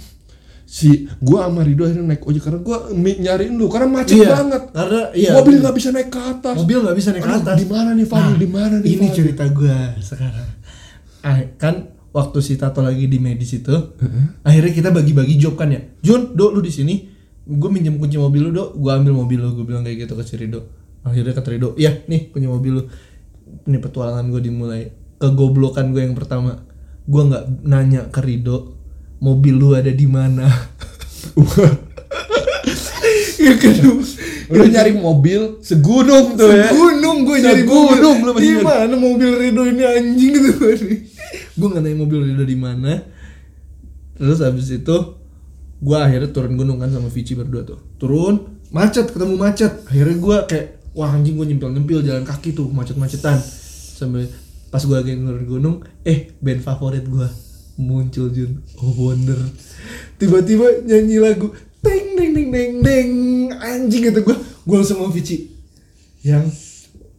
Si 0.63 0.89
gua 1.17 1.47
sama 1.47 1.61
Rido 1.61 1.81
akhirnya 1.81 2.05
naik 2.07 2.21
ojek 2.21 2.41
karena 2.41 2.59
gua 2.59 2.77
mi- 2.91 3.17
nyariin 3.17 3.53
lu 3.53 3.65
karena 3.67 3.87
macet 3.87 4.15
Iya, 4.15 4.29
banget. 4.31 4.63
karena 4.69 5.01
iya 5.11 5.31
mobil 5.33 5.55
nggak 5.57 5.75
bisa 5.75 5.89
naik 5.89 6.09
ke 6.09 6.19
atas. 6.19 6.55
Mobil 6.55 6.77
nggak 6.79 6.95
bisa 6.95 7.09
naik 7.09 7.23
ke 7.23 7.33
atas. 7.33 7.55
di 7.55 7.65
mana 7.65 7.89
nih 7.91 8.05
Fadil? 8.05 8.27
Nah, 8.27 8.37
di 8.37 8.47
mana 8.47 8.75
nih 8.77 8.89
ini 8.91 8.97
Fadil? 9.03 9.15
cerita 9.15 9.43
gua 9.49 9.77
sekarang. 9.97 10.47
Ah, 11.19 11.37
kan 11.55 11.75
waktu 12.09 12.37
si 12.39 12.53
Tato 12.53 12.79
lagi 12.79 13.05
di 13.05 13.17
medis 13.17 13.49
itu 13.51 13.73
akhirnya 14.41 14.71
kita 14.71 14.89
bagi-bagi 14.91 15.35
job 15.35 15.53
kan 15.53 15.69
ya. 15.69 15.81
Jun 15.99 16.33
do 16.33 16.49
lu 16.49 16.59
di 16.59 16.69
sini 16.69 16.95
gue 17.47 17.69
minjem 17.71 17.95
kunci 17.95 18.19
mobil 18.19 18.47
lu 18.47 18.51
do 18.51 18.75
gue 18.75 18.91
ambil 18.91 19.15
mobil 19.15 19.39
lu 19.39 19.55
gue 19.55 19.63
bilang 19.63 19.87
kayak 19.87 20.03
gitu 20.03 20.13
ke 20.19 20.23
si 20.27 20.35
Rido. 20.35 20.67
Akhirnya 21.07 21.31
kata 21.31 21.55
Rido 21.55 21.73
iya 21.79 22.03
nih 22.05 22.35
kunci 22.35 22.47
mobil 22.47 22.83
lu. 22.83 22.83
Ini 23.63 23.79
petualangan 23.79 24.27
gue 24.27 24.41
dimulai. 24.43 24.91
Kegoblokan 25.17 25.95
gue 25.95 26.03
yang 26.03 26.13
pertama. 26.13 26.61
Gue 27.07 27.21
nggak 27.23 27.63
nanya 27.63 28.11
ke 28.11 28.19
Rido 28.19 28.75
mobil 29.23 29.55
lu 29.55 29.73
ada 29.73 29.89
di 29.89 30.05
mana? 30.05 30.45
Yang 33.37 33.57
kedua 33.63 34.03
lu 34.47 34.63
nyari 34.63 34.95
mobil 34.95 35.59
segunung 35.59 36.39
tuh 36.39 36.51
ya. 36.55 36.71
Gunung 36.71 37.27
gue 37.27 37.37
nyari 37.43 37.67
Segunung 37.67 38.17
lu 38.23 38.31
masih 38.31 38.47
Di 38.47 38.63
mana 38.63 38.95
mobil 38.95 39.29
Rido 39.35 39.61
ini 39.67 39.83
anjing 39.83 40.33
gitu. 40.35 40.51
Gue 41.59 41.67
nggak 41.67 41.83
nanya 41.83 41.97
mobil 41.99 42.19
Rido 42.23 42.43
di 42.47 42.55
mana. 42.55 43.03
Terus 44.15 44.39
habis 44.39 44.71
itu 44.71 44.97
gue 45.77 45.97
akhirnya 45.97 46.29
turun 46.33 46.57
gunung 46.57 46.77
kan 46.81 46.89
sama 46.89 47.09
Vici 47.09 47.37
berdua 47.37 47.63
tuh. 47.65 47.79
Turun 48.01 48.61
macet 48.73 49.09
ketemu 49.09 49.35
macet. 49.37 49.71
Akhirnya 49.85 50.17
gue 50.17 50.37
kayak 50.49 50.67
wah 50.97 51.13
anjing 51.13 51.37
gue 51.37 51.45
nyempil 51.53 51.69
nyempil 51.73 51.99
jalan 52.01 52.25
kaki 52.25 52.57
tuh 52.57 52.69
macet-macetan. 52.69 53.37
Sampai 53.97 54.29
pas 54.67 54.83
gue 54.83 54.95
lagi 54.97 55.15
turun 55.15 55.45
gunung, 55.47 55.75
eh 56.03 56.33
band 56.41 56.61
favorit 56.65 57.05
gue 57.05 57.27
muncul 57.77 58.33
Jun. 58.33 58.61
Oh 58.81 58.93
Wonder. 59.07 59.37
Tiba-tiba 60.17 60.81
nyanyi 60.85 61.21
lagu 61.21 61.53
Deng 61.77 62.17
deng 62.17 62.31
deng 62.33 62.49
deng 62.49 62.73
deng 62.81 63.11
anjing 63.61 64.09
gitu 64.09 64.19
gue 64.25 64.37
gue 64.65 64.77
sama 64.81 65.13
Vici 65.13 65.53
yang 66.25 66.49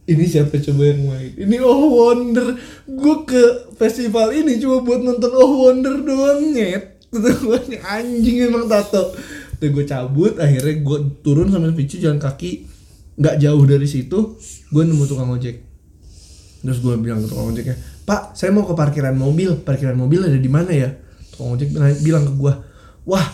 ini 0.03 0.27
siapa 0.27 0.59
coba 0.59 0.83
yang 0.83 1.07
main 1.07 1.31
ini 1.39 1.57
Oh 1.63 1.87
Wonder 1.95 2.59
gue 2.83 3.15
ke 3.23 3.43
festival 3.79 4.35
ini 4.35 4.59
cuma 4.59 4.83
buat 4.83 4.99
nonton 4.99 5.31
Oh 5.31 5.63
Wonder 5.63 5.95
doang 6.03 6.51
nyet 6.51 6.98
nih 7.13 7.81
anjing 7.81 8.37
emang 8.45 8.69
tato. 8.69 9.13
Udah 9.59 9.69
gue 9.69 9.85
cabut 9.85 10.33
akhirnya 10.37 10.75
gue 10.79 10.97
turun 11.25 11.49
sama 11.49 11.73
Vici 11.73 11.97
jalan 11.97 12.21
kaki. 12.21 12.69
Nggak 13.19 13.35
jauh 13.41 13.63
dari 13.65 13.87
situ 13.89 14.37
gue 14.69 14.83
nemu 14.85 15.03
tukang 15.09 15.33
ojek. 15.33 15.65
Terus 16.61 16.79
gue 16.79 16.93
bilang 17.01 17.23
ke 17.23 17.27
tukang 17.31 17.49
ojeknya 17.49 17.75
pak 18.05 18.33
saya 18.33 18.53
mau 18.53 18.65
ke 18.65 18.73
parkiran 18.77 19.17
mobil. 19.17 19.57
Parkiran 19.61 19.97
mobil 19.97 20.21
ada 20.25 20.37
di 20.37 20.49
mana 20.51 20.71
ya? 20.71 20.89
Tukang 21.33 21.57
ojek 21.57 21.73
bilang- 22.05 22.25
ke 22.29 22.33
gue 22.37 22.53
wah 23.09 23.25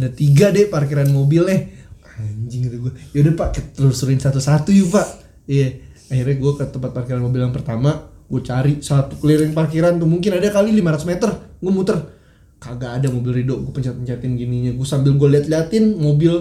ada 0.00 0.08
tiga 0.08 0.48
deh 0.48 0.66
parkiran 0.66 1.08
mobilnya. 1.12 1.76
Anjing 2.20 2.68
gitu 2.68 2.76
gue 2.88 2.92
yaudah 3.16 3.32
pak 3.36 3.48
kita 3.56 3.68
telusurin 3.84 4.20
satu-satu 4.20 4.72
yuk 4.72 4.90
pak. 4.92 5.06
Iya 5.44 5.76
akhirnya 6.10 6.36
gue 6.40 6.52
ke 6.56 6.64
tempat 6.72 6.90
parkiran 6.96 7.22
mobil 7.22 7.44
yang 7.44 7.54
pertama 7.54 8.10
gue 8.30 8.40
cari 8.46 8.78
satu 8.78 9.18
keliling 9.18 9.50
parkiran 9.54 9.98
tuh 9.98 10.06
mungkin 10.08 10.40
ada 10.40 10.48
kali 10.48 10.72
500 10.72 11.04
meter. 11.04 11.30
Gue 11.60 11.72
muter 11.72 12.19
kagak 12.60 13.00
ada 13.00 13.08
mobil 13.08 13.40
Rido 13.42 13.58
gue 13.64 13.72
pencet-pencetin 13.72 14.36
gininya. 14.36 14.70
Gue 14.76 14.86
sambil 14.86 15.16
gue 15.16 15.28
liat-liatin 15.32 15.96
mobil 15.96 16.32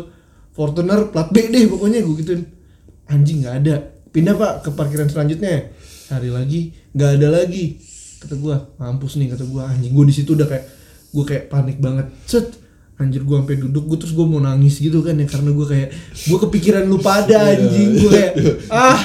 Fortuner 0.51 1.07
plat 1.07 1.31
B 1.31 1.47
deh 1.47 1.65
pokoknya 1.71 2.03
gue 2.03 2.15
gituin. 2.19 2.43
Anjing 3.07 3.41
nggak 3.41 3.55
ada. 3.63 3.75
Pindah 4.11 4.35
pak 4.35 4.67
ke 4.67 4.69
parkiran 4.75 5.07
selanjutnya. 5.07 5.71
Cari 6.11 6.29
lagi 6.29 6.75
nggak 6.91 7.11
ada 7.17 7.27
lagi 7.31 7.79
kata 8.19 8.35
gue 8.35 8.55
mampus 8.75 9.15
nih 9.15 9.31
kata 9.31 9.47
gue 9.47 9.63
anjing 9.63 9.95
gue 9.95 10.05
di 10.11 10.11
situ 10.11 10.35
udah 10.35 10.43
kayak 10.43 10.65
gue 11.15 11.23
kayak 11.23 11.43
panik 11.47 11.79
banget. 11.79 12.11
Set 12.27 12.51
anjir 12.99 13.23
gue 13.23 13.35
sampai 13.39 13.55
duduk 13.55 13.87
gue 13.87 13.97
terus 14.03 14.11
gue 14.11 14.27
mau 14.27 14.43
nangis 14.43 14.75
gitu 14.83 14.99
kan 14.99 15.15
ya 15.15 15.23
karena 15.23 15.55
gue 15.55 15.67
kayak 15.71 15.89
gue 16.27 16.37
kepikiran 16.43 16.83
lu 16.91 16.99
pada 16.99 17.55
anjing. 17.55 18.03
Gue 18.03 18.11
kayak 18.11 18.33
ah 18.75 18.99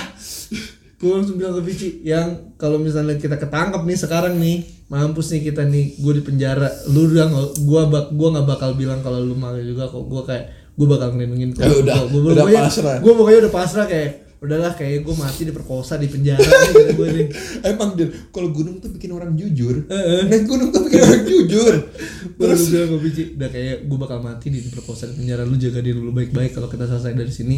gue 1.05 1.13
langsung 1.13 1.37
bilang 1.37 1.53
ke 1.61 1.63
Vici 1.69 2.01
yang 2.01 2.57
kalau 2.57 2.81
misalnya 2.81 3.21
kita 3.21 3.37
ketangkep 3.37 3.85
nih 3.85 3.99
sekarang 4.01 4.41
nih 4.41 4.65
mampus 4.89 5.37
nih 5.37 5.53
kita 5.53 5.69
nih 5.69 6.01
gue 6.01 6.13
di 6.17 6.23
penjara. 6.25 6.73
Lu 6.89 7.13
udah 7.13 7.29
gue 7.61 7.83
bak 7.93 8.05
gue 8.17 8.29
nggak 8.33 8.47
bakal 8.49 8.73
bilang 8.73 9.05
kalau 9.05 9.21
lu 9.21 9.37
mau 9.37 9.53
juga 9.61 9.85
kok. 9.85 10.01
Gue 10.09 10.25
kayak 10.25 10.45
gue 10.73 10.87
bakal 10.89 11.13
ngelindungin 11.13 11.53
kok. 11.53 11.61
Ya 11.61 11.77
udah, 11.77 11.97
gue 12.09 12.21
udah 12.25 12.45
pokoknya, 12.49 12.63
pasrah. 12.65 12.97
gue 13.05 13.13
pokoknya 13.13 13.39
udah 13.45 13.53
pasrah 13.53 13.85
kayak 13.85 14.11
udahlah 14.45 14.77
kayak 14.77 15.09
gue 15.09 15.15
mati 15.17 15.49
diperkosa 15.49 15.97
di 15.97 16.09
penjara 16.09 16.41
nih 16.41 16.97
gue 16.97 17.09
nih. 17.21 17.27
Emang 17.69 17.93
dia 17.97 18.09
kalau 18.33 18.49
gunung 18.49 18.81
tuh 18.81 18.89
bikin 18.89 19.13
orang 19.13 19.37
jujur. 19.37 19.85
Naik 20.25 20.49
gunung 20.49 20.73
tuh 20.73 20.89
bikin 20.89 21.01
orang 21.05 21.25
jujur. 21.29 21.75
Terus 22.41 22.67
terus 22.67 22.73
bilang 22.73 22.89
ke 22.91 22.97
Vici, 23.09 23.23
udah 23.37 23.49
kayak 23.53 23.77
gue 23.87 23.99
bakal 24.01 24.19
mati 24.25 24.49
di 24.49 24.61
perkosa 24.73 25.05
di 25.09 25.21
penjara 25.21 25.45
lu 25.45 25.61
jaga 25.61 25.85
diri 25.85 26.01
lu 26.01 26.13
baik-baik 26.17 26.57
kalau 26.57 26.67
kita 26.73 26.89
selesai 26.89 27.13
dari 27.13 27.33
sini 27.33 27.57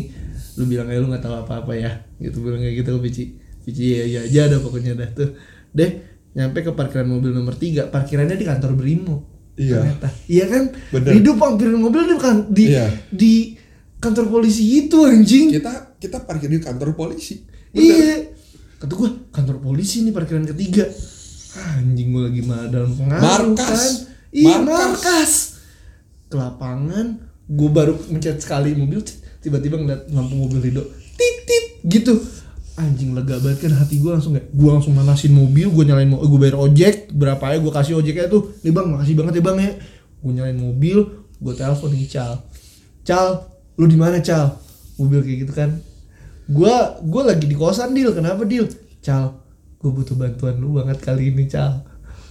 lu 0.56 0.64
bilang 0.64 0.88
kayak 0.88 1.00
lu 1.04 1.08
nggak 1.12 1.24
tahu 1.24 1.34
apa-apa 1.36 1.72
ya. 1.76 1.92
Gitu 2.20 2.40
bilang 2.40 2.60
kayak 2.60 2.74
gitu 2.80 2.90
ke 2.96 3.00
Vici. 3.04 3.24
Vici 3.66 3.84
ya 3.92 4.04
ya 4.06 4.20
aja 4.24 4.42
dah 4.57 4.59
pokoknya 4.61 4.92
dah 4.96 5.09
tuh. 5.12 5.30
Deh 5.72 5.90
nyampe 6.36 6.61
ke 6.61 6.72
parkiran 6.76 7.09
mobil 7.09 7.32
nomor 7.32 7.57
3 7.57 7.88
parkirannya 7.88 8.36
di 8.36 8.46
kantor 8.46 8.72
Brimo. 8.76 9.16
Iya. 9.57 9.80
ternyata. 9.80 10.09
Iya 10.28 10.44
kan? 10.52 10.64
Bener. 10.92 11.11
hidup 11.16 11.36
parkiran 11.40 11.80
mobil 11.80 12.02
di 12.04 12.14
kan 12.20 12.36
di 12.52 12.64
Iya. 12.76 12.86
di 13.09 13.34
kantor 13.96 14.28
polisi 14.28 14.84
itu 14.84 14.98
anjing. 15.04 15.57
Kita 15.57 15.96
kita 15.96 16.28
parkir 16.28 16.52
di 16.52 16.61
kantor 16.61 16.92
polisi. 16.92 17.40
Iya. 17.72 18.36
Kata 18.76 18.92
gue 18.92 19.11
kantor 19.32 19.57
polisi 19.64 20.04
nih 20.04 20.12
parkiran 20.12 20.44
ketiga. 20.44 20.84
Anjing 21.57 22.12
gue 22.12 22.22
lagi 22.28 22.42
mah 22.44 22.68
dalam 22.68 22.92
pengaruh 22.92 23.57
Markas. 23.57 23.64
kan? 23.64 23.92
Iya 24.36 24.57
Markas. 24.61 24.68
markas. 24.68 25.32
Ke 26.28 26.36
lapangan 26.36 27.07
gue 27.46 27.70
baru 27.72 27.96
mencet 28.12 28.42
sekali 28.42 28.76
mobil 28.76 29.00
cet, 29.00 29.22
tiba-tiba 29.47 29.78
ngeliat 29.78 30.11
lampu 30.11 30.34
mobil 30.34 30.59
Rido 30.59 30.82
titit 31.14 31.86
gitu. 31.86 32.18
Anjing 32.76 33.16
lega 33.16 33.40
banget 33.40 33.70
kan 33.70 33.72
hati 33.78 34.03
gue 34.03 34.11
langsung 34.11 34.36
kayak 34.36 34.53
gue 34.53 34.68
langsung 34.68 34.92
manasin 34.92 35.32
mobil 35.32 35.70
gue 35.72 35.84
nyalain 35.86 36.11
mo 36.11 36.20
gue 36.20 36.36
bayar 36.36 36.61
ojek 36.61 37.09
berapa 37.14 37.40
ya 37.55 37.57
gue 37.62 37.72
kasih 37.72 37.94
ojeknya 38.03 38.26
tuh. 38.26 38.53
Nih 38.66 38.74
bang 38.74 38.90
makasih 38.90 39.14
banget 39.14 39.40
ya 39.40 39.42
bang 39.47 39.59
ya. 39.62 39.72
Gue 40.20 40.32
nyalain 40.34 40.59
mobil 40.59 40.99
gue 41.40 41.55
telepon 41.55 41.88
nih 41.94 42.11
cal. 42.11 42.42
Cal 43.07 43.49
lu 43.78 43.86
di 43.86 43.97
mana 43.97 44.20
cal? 44.20 44.61
Mobil 45.01 45.24
kayak 45.24 45.38
gitu 45.47 45.53
kan. 45.57 45.70
Gue 46.51 46.74
gue 47.07 47.22
lagi 47.22 47.47
di 47.49 47.57
kosan 47.57 47.94
deal 47.97 48.12
kenapa 48.12 48.42
deal 48.44 48.66
cal 49.01 49.40
gue 49.80 49.90
butuh 49.94 50.18
bantuan 50.18 50.59
lu 50.59 50.76
banget 50.76 50.99
kali 51.01 51.32
ini 51.32 51.49
cal. 51.49 51.80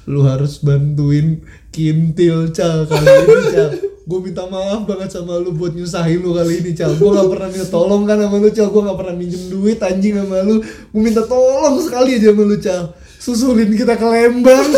Lu 0.05 0.21
harus 0.29 0.61
bantuin 0.61 1.41
kintil 1.73 2.53
cal 2.53 2.85
kali 2.85 3.07
ini 3.07 3.43
cal 3.49 3.69
gue 4.05 4.19
minta 4.21 4.45
maaf 4.45 4.85
banget 4.85 5.17
sama 5.17 5.41
lu 5.41 5.49
buat 5.49 5.73
nyusahin 5.73 6.21
lu 6.21 6.37
kali 6.37 6.61
ini 6.61 6.77
cal 6.77 6.93
gue 6.93 7.09
gak 7.09 7.25
pernah 7.25 7.49
minta 7.49 7.65
tolong 7.73 8.05
kan 8.05 8.21
sama 8.21 8.37
lu 8.37 8.53
cal 8.53 8.69
gue 8.69 8.81
gak 8.85 8.97
pernah 9.01 9.17
minjem 9.17 9.49
duit 9.49 9.81
anjing 9.81 10.13
sama 10.21 10.45
lu. 10.45 10.61
Gue 10.61 11.01
minta 11.01 11.25
tolong 11.25 11.81
sekali 11.81 12.21
aja 12.21 12.29
sama 12.29 12.45
lu 12.45 12.61
cal 12.61 12.93
susulin 13.17 13.73
kita 13.73 13.97
ke 13.97 14.05
Lembang. 14.05 14.69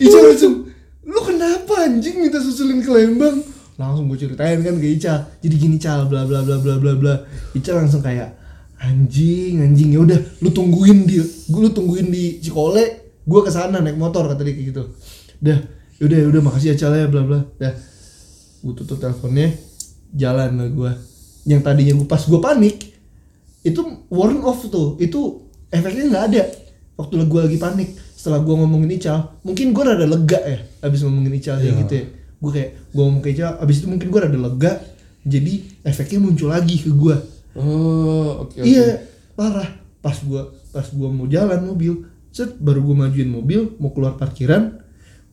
Ica 0.00 0.18
langsung 0.24 0.72
lu 1.04 1.20
kenapa 1.28 1.84
anjing 1.84 2.16
minta 2.16 2.40
susulin 2.40 2.80
ke 2.80 2.88
Lembang? 2.88 3.44
Langsung 3.76 4.08
gue 4.08 4.16
ceritain 4.16 4.64
kan 4.64 4.80
ke 4.80 4.96
Ica. 4.96 5.28
Jadi 5.44 5.54
gini 5.60 5.76
cal 5.76 6.08
bla 6.08 6.24
bla 6.24 6.40
bla 6.40 6.56
bla 6.56 6.80
bla 6.80 6.96
bla. 6.96 7.20
Ica 7.52 7.76
langsung 7.76 8.00
kayak 8.00 8.32
anjing 8.80 9.60
anjing 9.60 9.92
ya 9.92 10.08
udah 10.08 10.40
lu 10.40 10.48
tungguin 10.56 11.04
dia. 11.04 11.20
Gue 11.52 11.68
lu 11.68 11.70
tungguin 11.76 12.08
di 12.08 12.40
Cikole 12.40 13.01
gue 13.22 13.40
ke 13.40 13.50
sana 13.50 13.78
naik 13.78 13.94
motor 13.94 14.26
kata 14.26 14.42
dia 14.42 14.52
kayak 14.52 14.66
gitu. 14.70 14.82
Dah 15.38 15.58
yaudah 15.98 16.18
yaudah 16.18 16.42
makasih 16.42 16.74
ya 16.74 16.76
cal 16.76 16.92
ya 16.92 17.06
bla 17.06 17.22
bla. 17.22 17.40
Dah 17.56 17.74
gue 18.62 18.72
tutup 18.74 18.96
teleponnya 18.96 19.50
jalan 20.12 20.50
lah 20.54 20.68
gue 20.68 20.90
yang 21.44 21.58
tadinya 21.60 21.94
gue 21.94 22.06
pas 22.06 22.20
gue 22.20 22.38
panik 22.38 22.76
itu 23.62 23.80
warn 24.08 24.42
off 24.42 24.66
tuh. 24.66 24.98
Itu 24.98 25.46
efeknya 25.68 26.06
nggak 26.08 26.24
ada. 26.30 26.42
Waktu 26.94 27.24
gue 27.24 27.40
lagi 27.42 27.58
panik 27.58 27.88
setelah 28.14 28.38
gue 28.38 28.54
ngomongin 28.54 28.94
Ical 28.94 29.18
mungkin 29.42 29.74
gue 29.74 29.82
rada 29.82 30.06
lega 30.06 30.38
ya 30.38 30.58
abis 30.80 31.02
ngomongin 31.02 31.34
Ical 31.34 31.58
kayak 31.58 31.66
Iya. 31.66 31.80
gitu 31.82 31.94
ya. 31.94 32.04
Gue 32.38 32.50
kayak 32.52 32.70
gue 32.90 33.02
ngomong 33.02 33.22
ke 33.22 33.28
Ical 33.32 33.52
abis 33.58 33.76
itu 33.82 33.86
mungkin 33.86 34.08
gue 34.08 34.20
rada 34.20 34.38
lega 34.38 34.72
jadi 35.22 35.54
efeknya 35.82 36.18
muncul 36.18 36.50
lagi 36.50 36.78
ke 36.78 36.90
gue 36.90 37.16
Oh, 37.52 38.48
oke 38.48 38.58
oke. 38.58 38.64
iya 38.64 39.04
parah. 39.32 39.68
Pas 40.00 40.16
gue 40.16 40.42
pas 40.70 40.82
gue 40.82 41.08
mau 41.08 41.26
jalan 41.26 41.60
mobil 41.62 41.92
set 42.32 42.56
baru 42.58 42.80
gue 42.80 42.96
majuin 42.96 43.28
mobil 43.28 43.76
mau 43.76 43.92
keluar 43.92 44.16
parkiran 44.16 44.80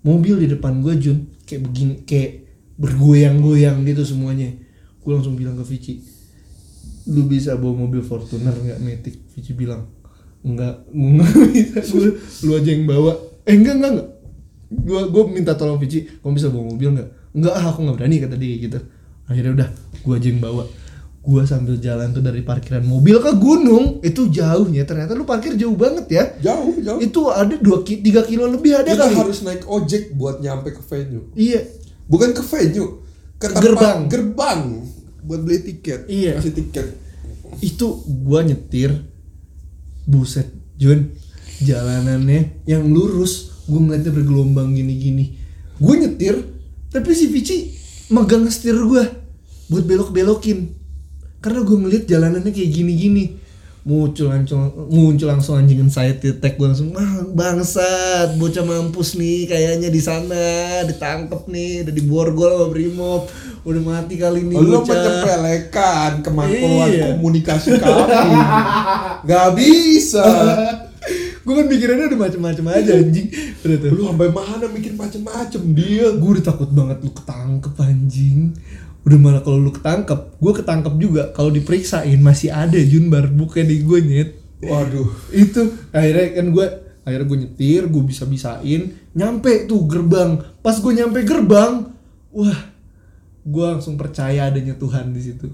mobil 0.03 0.35
di 0.39 0.47
depan 0.51 0.83
gue 0.83 0.93
Jun. 0.99 1.17
Kayak 1.47 1.61
begini 1.65 1.93
kayak 2.05 2.31
bergoyang-goyang 2.77 3.81
gitu 3.87 4.03
semuanya. 4.05 4.53
Gue 5.01 5.11
langsung 5.15 5.39
bilang 5.39 5.57
ke 5.57 5.65
Vici 5.65 6.19
lu 7.09 7.25
bisa 7.25 7.57
bawa 7.57 7.87
mobil 7.89 8.05
Fortuner 8.05 8.53
nggak? 8.53 8.79
Matic 8.85 9.15
Vici 9.33 9.57
bilang 9.57 9.89
enggak. 10.45 10.85
Enggak 10.93 11.31
bisa 11.49 11.81
lu 12.45 12.51
aja 12.53 12.69
yang 12.69 12.85
bawa. 12.85 13.17
Eh 13.49 13.57
enggak 13.57 13.75
enggak 13.81 13.91
enggak. 13.97 14.09
Gue 14.69 15.01
gue 15.09 15.23
minta 15.33 15.57
tolong 15.57 15.81
Vici 15.81 16.05
kamu 16.05 16.37
bisa 16.37 16.47
bawa 16.53 16.69
mobil 16.69 16.89
nggak? 16.93 17.09
Enggak 17.33 17.53
ah 17.57 17.65
aku 17.73 17.79
nggak 17.81 17.97
berani 17.97 18.15
kata 18.21 18.35
dia 18.37 18.55
gitu. 18.61 18.79
Akhirnya 19.25 19.51
udah 19.57 19.69
gue 20.05 20.13
aja 20.13 20.27
yang 20.29 20.41
bawa 20.41 20.63
gue 21.19 21.43
sambil 21.43 21.75
jalan 21.77 22.15
tuh 22.15 22.23
dari 22.23 22.39
parkiran 22.41 22.81
mobil 22.81 23.19
ke 23.19 23.31
gunung 23.35 23.99
itu 24.01 24.31
jauhnya 24.31 24.87
ternyata 24.87 25.11
lu 25.13 25.27
parkir 25.27 25.53
jauh 25.53 25.75
banget 25.75 26.05
ya 26.07 26.23
Jauh, 26.39 26.79
jauh. 26.79 26.99
itu 27.03 27.21
ada 27.27 27.59
dua 27.59 27.83
ki 27.83 27.99
tiga 27.99 28.23
kilo 28.23 28.47
lebih 28.47 28.79
ada 28.79 28.87
kali 28.95 29.13
harus 29.19 29.43
naik 29.43 29.67
ojek 29.67 30.15
buat 30.15 30.39
nyampe 30.39 30.71
ke 30.71 30.81
venue. 30.81 31.27
iya 31.35 31.61
Bukan 32.09 32.33
ke 32.33 32.41
venue, 32.41 33.05
ke 33.37 33.45
tempat 33.45 33.61
Gerbang. 33.61 33.99
gerbang 34.09 34.61
buat 35.21 35.45
beli 35.45 35.61
tiket. 35.61 36.09
Iya. 36.09 36.41
Kasih 36.41 36.55
tiket. 36.57 36.87
itu 37.61 37.87
gua 38.23 38.41
nyetir 38.41 38.89
buset 40.05 40.47
Jun 40.73 41.11
jalanannya 41.59 42.63
yang 42.63 42.87
lurus 42.87 43.51
gua 43.67 43.83
ngeliatnya 43.83 44.15
bergelombang 44.15 44.71
gini-gini 44.71 45.35
gua 45.77 45.99
nyetir 45.99 46.39
tapi 46.89 47.11
si 47.11 47.27
Vici 47.27 47.57
megang 48.09 48.47
setir 48.47 48.79
gua 48.79 49.03
buat 49.67 49.83
belok-belokin 49.83 50.78
karena 51.39 51.59
gua 51.61 51.77
ngeliat 51.79 52.05
jalanannya 52.05 52.51
kayak 52.51 52.71
gini-gini 52.71 53.25
muncul 53.79 54.27
langsung 54.27 54.59
muncul 54.91 55.25
langsung 55.25 55.55
titek 55.63 56.53
gua 56.55 56.67
langsung 56.69 56.91
ah, 56.93 57.23
bangsat 57.25 58.35
bocah 58.35 58.61
mampus 58.61 59.15
nih 59.15 59.47
kayaknya 59.47 59.87
di 59.87 59.99
sana 59.99 60.45
ditangkep 60.83 61.47
nih 61.47 61.87
udah 61.87 61.93
diborgol 61.95 62.51
sama 62.51 62.67
brimob 62.69 63.23
udah 63.59 63.81
mati 63.81 64.15
kali 64.15 64.43
ini 64.43 64.55
Lu 64.55 64.79
bocah 64.79 64.93
menyepelekan 64.93 66.11
kemampuan 66.21 66.87
Iya. 66.87 67.03
komunikasi 67.11 67.69
kami. 67.81 68.39
Gak 69.25 69.47
bisa. 69.55 70.25
gue 71.39 71.55
kan 71.55 71.65
pikirannya 71.65 72.13
udah 72.13 72.19
macem-macem 72.19 72.65
aja 72.67 72.91
anjing 72.93 73.25
udah 73.63 73.77
tuh 73.79 73.89
Lu 73.89 74.01
sampai 74.05 74.29
mana 74.29 74.65
mikir 74.69 74.93
macem-macem 74.93 75.61
dia. 75.73 76.13
gue 76.13 76.29
udah 76.29 76.45
takut 76.45 76.69
banget 76.69 77.01
lu 77.01 77.09
ketangkep 77.09 77.73
anjing 77.79 78.53
udah 79.07 79.17
malah 79.19 79.41
kalau 79.41 79.59
lu 79.59 79.71
ketangkep 79.71 80.19
gue 80.39 80.53
ketangkep 80.53 80.93
juga. 80.99 81.23
Kalau 81.31 81.51
diperiksain 81.53 82.19
masih 82.19 82.51
ada 82.51 82.77
Jun 82.77 83.07
bar 83.07 83.31
bukan 83.31 83.65
di 83.65 83.81
gue 83.83 83.99
nyet. 84.03 84.29
Waduh. 84.59 85.07
itu 85.31 85.71
akhirnya 85.95 86.35
kan 86.35 86.45
gue 86.51 86.65
akhirnya 87.07 87.25
gue 87.31 87.37
nyetir 87.47 87.87
gue 87.87 88.03
bisa 88.03 88.27
bisain 88.27 88.91
nyampe 89.15 89.65
tuh 89.65 89.87
gerbang. 89.87 90.43
Pas 90.59 90.75
gue 90.75 90.93
nyampe 90.93 91.23
gerbang 91.23 91.95
wah 92.35 92.59
gue 93.47 93.65
langsung 93.65 93.95
percaya 93.95 94.51
adanya 94.51 94.75
Tuhan 94.75 95.15
di 95.15 95.21
situ. 95.23 95.47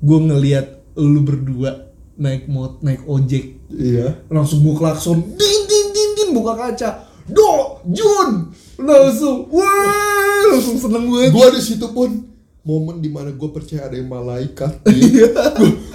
Gue 0.00 0.18
ngelihat 0.20 0.96
lu 1.00 1.24
berdua 1.24 1.88
naik 2.20 2.52
mot 2.52 2.84
naik 2.84 3.08
ojek. 3.08 3.56
Iya. 3.70 4.28
langsung 4.28 4.60
gue 4.60 4.74
klakson 4.76 5.24
din 5.40 5.60
din 5.64 5.86
din 5.96 6.10
din 6.14 6.28
buka 6.36 6.52
kaca. 6.52 7.08
Do 7.30 7.80
Jun 7.88 8.52
langsung 8.80 9.48
wah 9.52 10.50
langsung 10.56 10.76
seneng 10.80 11.04
banget 11.08 11.30
Gua 11.32 11.48
di 11.52 11.62
situ 11.62 11.86
pun 11.92 12.30
momen 12.60 13.00
di 13.00 13.08
mana 13.08 13.32
gue 13.32 13.50
percaya 13.50 13.88
ada 13.88 13.96
yang 13.96 14.10
malaikat. 14.12 14.84
Iya. 14.84 15.32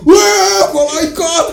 Wah, 0.01 0.63
malaikat. 0.73 1.45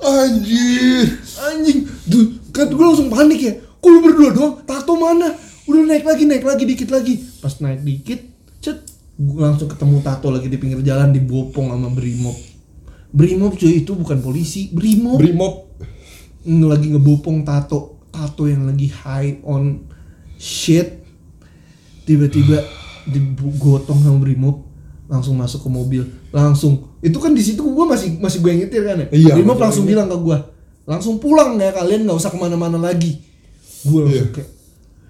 Anjir. 0.00 1.06
anjing. 1.36 1.78
Tuh 2.08 2.24
kan 2.52 2.72
gue 2.72 2.84
langsung 2.84 3.12
panik 3.12 3.40
ya. 3.42 3.52
Kok 3.60 3.88
lu 3.92 4.00
berdua 4.00 4.30
doang? 4.32 4.54
Tato 4.64 4.96
mana? 4.96 5.36
Udah 5.66 5.82
naik 5.84 6.04
lagi 6.06 6.24
naik 6.24 6.44
lagi 6.46 6.64
dikit 6.64 6.88
lagi. 6.90 7.20
Pas 7.42 7.52
naik 7.60 7.84
dikit 7.84 8.20
cet 8.64 8.88
gue 9.16 9.40
langsung 9.40 9.68
ketemu 9.68 10.00
tato 10.04 10.28
lagi 10.32 10.48
di 10.48 10.56
pinggir 10.56 10.80
jalan 10.80 11.12
dibopong 11.12 11.72
sama 11.72 11.92
brimob. 11.92 12.36
Brimob 13.12 13.56
cuy 13.56 13.84
itu 13.84 13.92
bukan 13.92 14.20
polisi. 14.24 14.72
Brimob. 14.72 15.20
Brimob. 15.20 15.54
Lagi 16.46 16.94
ngebopong 16.94 17.42
tato 17.42 17.95
tato 18.16 18.48
yang 18.48 18.64
lagi 18.64 18.88
high 18.88 19.44
on 19.44 19.84
shit 20.40 21.04
tiba-tiba 22.08 22.64
digotong 23.04 24.00
sama 24.00 24.16
brimob 24.24 24.64
langsung 25.06 25.38
masuk 25.38 25.62
ke 25.62 25.70
mobil. 25.70 26.02
Langsung 26.32 26.96
itu 27.04 27.14
kan 27.20 27.36
di 27.36 27.42
situ 27.44 27.60
gue 27.62 27.86
masih 27.86 28.16
masih 28.18 28.40
gue 28.40 28.50
yang 28.50 28.60
nyetir 28.66 28.82
kan 28.82 28.96
ya? 29.04 29.06
Iya, 29.12 29.32
brimob 29.36 29.60
langsung 29.60 29.84
bilang 29.84 30.08
ke 30.08 30.16
gue 30.16 30.38
langsung 30.86 31.18
pulang 31.18 31.58
ya 31.58 31.74
kalian 31.74 32.06
nggak 32.06 32.14
usah 32.16 32.30
ke 32.30 32.38
mana-mana 32.38 32.78
lagi. 32.78 33.20
Gue 33.84 34.06
langsung 34.06 34.30
Iya. 34.30 34.34
kayak 34.34 34.50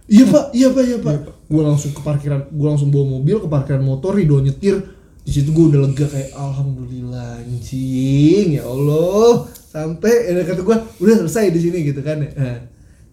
iya 0.07 0.25
pak 0.27 0.45
iya 0.57 0.69
pak. 0.73 0.83
Iya 0.85 0.99
pak. 1.05 1.17
Gue 1.47 1.63
langsung 1.63 1.91
ke 1.95 2.01
parkiran 2.03 2.41
gue 2.51 2.69
langsung 2.69 2.91
bawa 2.91 3.07
mobil 3.21 3.37
ke 3.39 3.49
parkiran 3.49 3.83
motor 3.85 4.19
Rido 4.19 4.41
nyetir. 4.43 4.83
Di 5.27 5.31
situ 5.35 5.51
gue 5.51 5.75
udah 5.75 5.81
lega 5.91 6.07
kayak 6.07 6.33
alhamdulillah 6.35 7.45
anjing 7.45 8.57
ya 8.59 8.65
allah. 8.67 9.47
Sampai 9.69 10.33
ya 10.33 10.43
kata 10.45 10.65
gue 10.65 10.77
udah 11.05 11.15
selesai 11.25 11.53
di 11.53 11.61
sini 11.61 11.79
gitu 11.85 12.01
kan 12.01 12.25
ya 12.25 12.33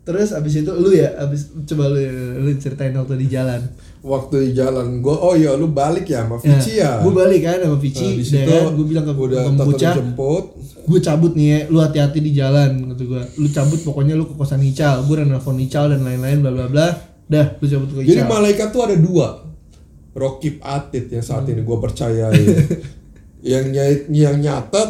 terus 0.03 0.29
abis 0.31 0.53
itu 0.59 0.71
lu 0.73 0.91
ya 0.91 1.15
abis 1.17 1.47
coba 1.63 1.87
lu, 1.87 1.99
lu 2.39 2.51
ceritain 2.59 2.91
waktu 2.91 3.15
di 3.17 3.27
jalan 3.27 3.61
Waktu 4.03 4.51
di 4.51 4.51
jalan 4.51 4.99
gue, 4.99 5.15
oh 5.15 5.31
iya 5.31 5.55
lu 5.55 5.71
balik 5.71 6.11
ya 6.11 6.27
sama 6.27 6.35
Vici 6.35 6.75
ya. 6.75 6.99
gue 6.99 7.07
balik 7.09 7.39
kan 7.39 7.63
sama 7.63 7.79
Vici 7.79 8.03
Nah, 8.03 8.11
dan 8.11 8.21
situ 8.21 8.51
gue 8.75 8.85
bilang 8.85 9.05
ke 9.05 9.13
udah 9.15 9.41
ke 9.47 9.63
dijemput. 9.73 10.43
gue 10.83 10.99
cabut 10.99 11.31
nih 11.33 11.47
ya 11.47 11.59
lu 11.71 11.79
hati-hati 11.79 12.19
di 12.19 12.35
jalan 12.35 12.91
gitu 12.91 13.07
gue 13.09 13.23
lu 13.39 13.47
cabut 13.47 13.79
pokoknya 13.79 14.13
lu 14.13 14.27
ke 14.27 14.35
kosan 14.35 14.59
Ical 14.59 15.07
gue 15.07 15.15
udah 15.15 15.23
nelfon 15.25 15.55
Ical 15.57 15.87
dan 15.87 16.03
lain-lain 16.03 16.43
bla 16.43 16.51
bla 16.51 16.67
bla 16.67 16.87
dah 17.23 17.55
lu 17.55 17.65
cabut 17.65 17.87
ke 17.89 17.99
Jadi 18.03 18.19
Ical 18.19 18.27
malaikat 18.27 18.67
tuh 18.69 18.81
ada 18.83 18.95
dua. 18.99 19.27
Rokib 20.13 20.59
Atit 20.59 21.07
yang 21.07 21.23
saat 21.23 21.47
ini 21.47 21.63
gue 21.63 21.77
percayai. 21.79 22.43
yang 23.55 23.65
nyait, 23.71 24.05
yang 24.07 24.35
nyatet 24.37 24.89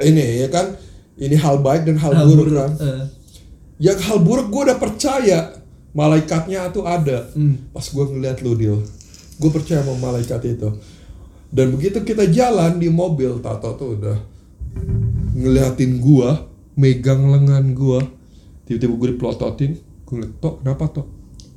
ini 0.00 0.40
ya 0.40 0.48
kan, 0.48 0.72
ini 1.16 1.34
hal 1.34 1.58
baik 1.58 1.84
dan 1.84 1.94
hal, 1.96 2.10
Hal 2.12 2.26
buruk 2.26 2.48
buruk, 2.48 2.58
kan. 2.58 2.70
eh. 2.80 3.02
Yang 3.78 3.98
hal 4.06 4.18
buruk 4.22 4.50
gue 4.50 4.62
udah 4.70 4.78
percaya 4.78 5.38
malaikatnya 5.94 6.70
tuh 6.70 6.86
ada. 6.86 7.30
Hmm. 7.34 7.70
Pas 7.74 7.84
gue 7.84 8.04
ngeliat 8.04 8.42
lu 8.42 8.54
deal, 8.54 8.78
gue 9.38 9.50
percaya 9.50 9.82
sama 9.82 9.98
malaikat 9.98 10.40
itu. 10.46 10.68
Dan 11.54 11.70
begitu 11.70 12.02
kita 12.02 12.26
jalan 12.30 12.82
di 12.82 12.90
mobil, 12.90 13.38
Tato 13.38 13.78
tuh 13.78 13.94
udah 13.94 14.18
ngeliatin 15.34 16.02
gua, 16.02 16.50
megang 16.74 17.30
lengan 17.30 17.74
gua, 17.74 18.02
tiba-tiba 18.66 18.94
gue 18.98 19.08
dipelototin, 19.14 19.72
gue 19.78 20.14
gue 20.14 20.14
ngeliat 20.22 20.34
tok 20.38 20.54
kenapa 20.62 20.84
tok 20.94 21.06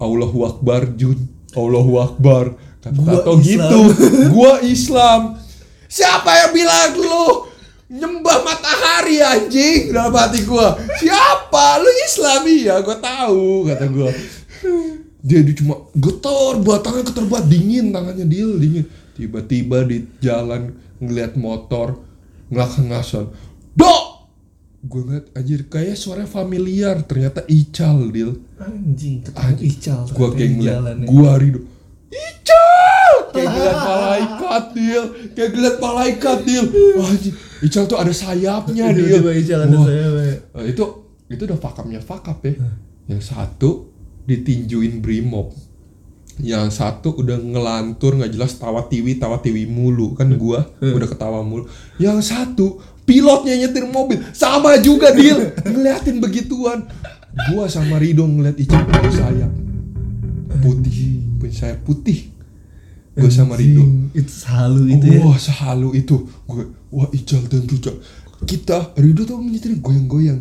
Allahu 0.02 0.40
Akbar 0.50 0.82
Jun 0.98 1.20
Allahu 1.54 1.94
Akbar 2.02 2.58
kata 2.82 2.96
Gua 2.98 3.14
Tato 3.22 3.34
Islam. 3.38 3.46
gitu 3.46 3.82
gua 4.34 4.54
Islam 4.66 5.22
siapa 5.86 6.32
yang 6.32 6.52
bilang 6.56 6.92
lu 6.98 7.47
nyembah 7.88 8.38
matahari 8.44 9.24
anjing. 9.24 9.96
Dalam 9.96 10.14
hati 10.14 10.44
gua 10.44 10.76
siapa? 11.00 11.80
Lu 11.80 11.90
Islam 12.04 12.42
iya 12.48 12.76
gua 12.84 12.98
tahu 13.00 13.68
kata 13.68 13.86
gua. 13.88 14.12
Dia, 15.28 15.44
cuma 15.60 15.84
getar 15.92 16.56
buat 16.64 16.88
tangan 16.88 17.04
getar 17.04 17.26
buat 17.28 17.44
dingin 17.48 17.92
tangannya 17.92 18.28
dia 18.28 18.48
dingin. 18.48 18.86
Tiba-tiba 19.18 19.84
di 19.84 20.06
jalan 20.22 20.78
ngeliat 21.02 21.34
motor 21.36 21.98
ngelak-ngasan 22.54 23.28
dok! 23.76 24.06
Gue 24.88 25.04
ngeliat 25.04 25.28
anjir 25.36 25.68
kayak 25.68 26.00
suara 26.00 26.24
familiar. 26.24 27.02
Ternyata 27.04 27.44
Ical 27.50 28.08
Dil. 28.14 28.40
Anjing, 28.62 29.26
ketemu 29.26 29.42
Anjing. 29.42 29.68
Ical. 29.74 30.02
gua 30.16 30.28
ternyata 30.32 30.38
kayak 30.38 30.52
ngeliat 30.54 30.80
ya. 30.80 30.94
gua 31.04 31.32
Rido 31.36 31.62
Ical! 32.08 33.14
Kayak 33.34 33.50
ngeliat 33.58 33.80
malaikat 33.84 34.64
Dil. 34.72 35.04
Kayak 35.34 35.50
ngeliat 35.52 35.78
malaikat 35.82 36.38
Dil. 36.46 36.66
Wah, 36.96 37.10
anjing 37.10 37.36
Ical 37.64 37.90
tuh 37.90 37.98
ada 37.98 38.14
sayapnya 38.14 38.94
Dil 38.94 39.10
Tiba-tiba 39.10 39.32
Ical 39.34 39.60
ada 39.66 39.78
sayapnya. 39.82 40.36
Eh, 40.62 40.66
itu 40.76 40.84
itu 41.28 41.42
udah 41.44 41.60
fakapnya 41.60 42.00
fakap 42.00 42.40
ya. 42.46 42.54
Yang 43.10 43.34
satu 43.34 43.92
ditinjuin 44.28 45.02
brimob. 45.02 45.52
Yang 46.38 46.78
satu 46.78 47.18
udah 47.18 47.42
ngelantur 47.42 48.22
nggak 48.22 48.38
jelas 48.38 48.62
tawa 48.62 48.86
tiwi 48.86 49.18
tawa 49.18 49.42
tiwi 49.42 49.66
mulu. 49.66 50.14
Kan 50.14 50.38
gua 50.38 50.70
udah 50.80 51.08
ketawa 51.10 51.42
mulu. 51.42 51.66
Yang 51.98 52.30
satu 52.30 52.78
pilotnya 53.08 53.58
nyetir 53.58 53.90
mobil. 53.90 54.22
Sama 54.38 54.78
juga 54.78 55.10
dia 55.18 55.34
ngeliatin 55.66 56.22
begituan. 56.22 56.86
Gua 57.50 57.66
sama 57.70 57.98
Rido 57.98 58.26
ngeliat 58.26 58.58
Ical 58.58 58.86
punya 58.86 59.12
sayap. 59.14 59.52
Putih. 60.62 61.26
Punya 61.42 61.54
sayap 61.54 61.80
putih. 61.82 62.30
Gua 63.18 63.34
sama 63.34 63.58
Rido. 63.58 63.82
Itu 64.14 64.32
halu 64.46 64.84
itu 64.94 65.06
ya. 65.10 65.26
Wah 65.26 65.38
sehalu 65.42 65.98
itu. 65.98 66.30
Gue 66.46 66.70
Wah 66.88 67.10
Ical 67.12 67.44
dan 67.52 67.68
Ruja 67.68 67.92
Kita 68.48 68.96
Rido 68.96 69.28
tuh 69.28 69.42
menyetir 69.42 69.76
goyang-goyang. 69.82 70.40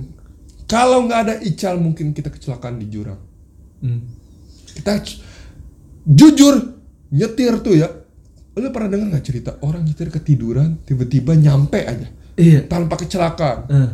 Kalau 0.69 1.07
nggak 1.07 1.21
ada 1.27 1.35
Ical 1.43 1.81
mungkin 1.81 2.13
kita 2.13 2.29
kecelakaan 2.29 2.77
di 2.79 2.87
jurang. 2.93 3.19
Hmm. 3.81 4.01
Kita 4.77 5.01
Jujur 6.07 6.77
Nyetir 7.11 7.55
tuh 7.63 7.75
ya. 7.79 7.89
Lu 8.57 8.69
pernah 8.73 8.89
denger 8.89 9.09
nggak 9.13 9.27
cerita? 9.27 9.51
Orang 9.61 9.85
nyetir 9.85 10.09
ketiduran 10.09 10.81
Tiba-tiba 10.83 11.37
nyampe 11.37 11.83
aja. 11.83 12.09
Iya. 12.37 12.65
Tanpa 12.69 12.97
kecelakaan. 13.01 13.59
Eh, 13.69 13.91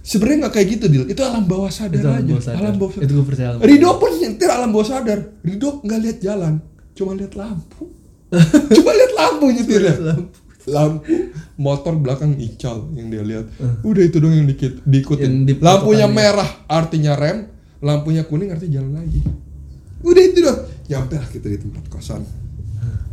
Sebenarnya 0.00 0.48
nggak 0.48 0.54
kayak 0.56 0.68
gitu 0.78 0.84
Dil. 0.88 1.04
Itu 1.12 1.20
alam 1.20 1.44
bawah 1.44 1.68
sadar 1.68 2.00
itu 2.00 2.08
alam 2.08 2.24
aja. 2.24 2.32
bawah 2.32 2.44
sadar. 2.44 2.60
Alam 2.64 2.74
bawah 2.80 2.92
sadar 2.96 3.04
Itu 3.04 3.12
gue 3.12 3.26
percaya. 3.26 3.48
Rido 3.60 3.90
pun 4.00 4.10
nyetir 4.16 4.50
alam 4.50 4.70
bawah 4.72 4.88
sadar. 4.88 5.18
Rido 5.44 5.68
nggak 5.84 6.00
lihat 6.00 6.18
jalan 6.24 6.54
Cuma 6.96 7.12
lihat 7.16 7.32
lampu. 7.36 7.84
Cuma 8.76 8.90
lihat 8.92 9.12
lampu 9.16 9.46
nyetirnya. 9.52 9.94
Lampu. 10.00 10.38
Lampu 10.66 11.32
motor 11.56 11.94
belakang 11.94 12.36
ical 12.36 12.88
yang 12.92 13.08
dia 13.08 13.22
lihat. 13.22 13.46
Udah 13.80 14.02
itu 14.02 14.16
dong 14.16 14.32
yang 14.32 14.44
dikit 14.44 14.80
diikutin. 14.82 15.24
Yang 15.24 15.36
di 15.46 15.52
lampunya 15.58 16.06
merah 16.06 16.48
artinya 16.66 17.14
rem. 17.14 17.48
Lampunya 17.78 18.22
kuning 18.22 18.50
artinya 18.50 18.76
jalan 18.76 18.92
lagi. 18.94 19.20
Udah 20.00 20.22
itu 20.22 20.38
dong 20.38 20.58
nyampe 20.86 21.14
lah 21.14 21.26
kita 21.26 21.46
di 21.46 21.56
tempat 21.56 21.84
kosan. 21.86 22.20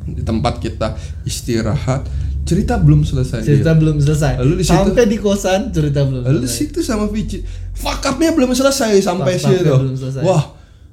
Di 0.03 0.21
tempat 0.21 0.57
kita 0.57 0.95
istirahat. 1.23 2.07
Cerita 2.43 2.75
belum 2.75 3.03
selesai 3.03 3.43
Cerita 3.43 3.71
dia. 3.71 3.77
belum 3.77 3.99
selesai. 3.99 4.39
Lalu 4.39 4.53
di 4.53 4.63
situ- 4.63 4.79
Sampai 4.87 5.03
di 5.05 5.17
kosan 5.17 5.61
cerita 5.69 5.99
belum 6.01 6.21
lalu 6.23 6.39
selesai. 6.41 6.55
situ 6.57 6.79
sama 6.79 7.05
Vici. 7.05 7.43
Fakapnya 7.73 8.31
belum 8.31 8.51
selesai 8.51 8.95
sampai 8.97 9.35
Fuck 9.35 9.43
up-nya 9.45 9.59
situ. 9.59 9.73
belum 9.77 9.95
selesai. 9.97 10.23
wah 10.23 10.43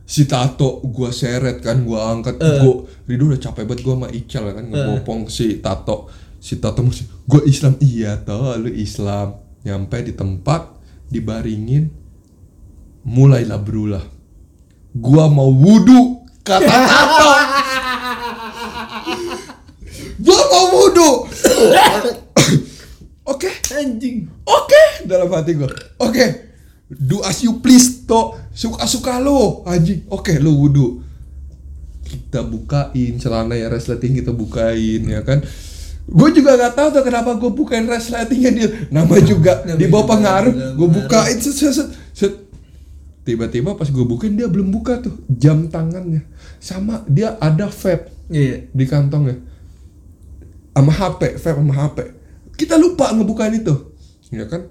si 0.05 0.27
Tato 0.27 0.83
gua 0.85 1.09
seret 1.09 1.59
kan 1.59 1.79
gua 1.81 2.11
angkat. 2.11 2.37
Eh. 2.37 2.59
gua 2.59 2.83
Rido 3.07 3.25
udah 3.25 3.39
capek 3.39 3.65
banget 3.65 3.81
gua 3.81 3.95
sama 3.97 4.09
Ical 4.11 4.45
kan 4.51 4.65
ngebopong 4.67 5.21
si 5.27 5.47
Tato 5.57 6.11
si 6.45 6.61
Tato 6.61 6.85
masih 6.85 7.09
gua 7.25 7.41
Islam 7.49 7.81
iya 7.81 8.21
toh 8.21 8.53
lu 8.61 8.69
Islam 8.69 9.41
nyampe 9.65 10.05
di 10.05 10.13
tempat 10.13 10.69
dibaringin 11.09 11.89
mulailah 13.09 13.57
berulah 13.57 14.05
gua 14.93 15.33
mau 15.33 15.49
wudhu 15.49 16.29
kata 16.45 16.69
Tato 16.69 17.29
gua 20.21 20.41
mau 20.53 20.67
wudhu 20.77 21.11
oke 23.33 23.65
Anjing. 23.75 24.31
Oke, 24.47 24.83
dalam 25.09 25.29
hati 25.35 25.59
gue. 25.59 25.67
Oke, 25.99 26.25
do 26.87 27.25
as 27.27 27.43
you 27.43 27.59
please 27.59 28.07
to. 28.07 28.39
Suka 28.55 28.87
suka 28.87 29.19
lo, 29.19 29.67
anjing. 29.67 30.07
Oke, 30.13 30.39
lo 30.39 30.55
wudhu. 30.55 31.03
Kita 32.05 32.47
bukain 32.47 33.19
celana 33.19 33.59
ya 33.59 33.67
resleting 33.67 34.23
kita 34.23 34.31
bukain 34.31 35.03
ya 35.11 35.27
kan. 35.27 35.43
Gue 36.05 36.29
juga 36.31 36.55
gak 36.55 36.75
tahu 36.75 36.89
tuh 36.93 37.03
kenapa 37.03 37.33
gue 37.35 37.49
bukain 37.49 37.85
resletingnya 37.85 38.51
dia. 38.53 38.69
Nama 38.89 39.15
juga 39.21 39.65
di 39.65 39.87
bawah 39.87 40.07
pengaruh. 40.11 40.53
Gue 40.75 40.89
bukain 40.91 41.37
set, 41.37 41.55
set, 41.55 41.73
set, 41.73 41.89
set. 42.13 42.35
Tiba-tiba 43.23 43.73
pas 43.73 43.89
gue 43.89 44.05
bukain 44.05 44.33
dia 44.33 44.45
belum 44.45 44.69
buka 44.69 45.01
tuh 45.01 45.17
jam 45.27 45.65
tangannya. 45.67 46.29
Sama 46.59 47.05
dia 47.07 47.37
ada 47.39 47.67
vape 47.67 48.13
Iya. 48.27 48.69
di 48.69 48.85
kantongnya 48.85 49.37
sama 50.73 50.91
HP, 50.91 51.39
vape 51.39 51.55
sama 51.55 51.75
HP. 51.75 51.99
Kita 52.55 52.75
lupa 52.75 53.11
ngebukain 53.11 53.55
itu, 53.55 53.95
ya 54.29 54.45
kan? 54.45 54.67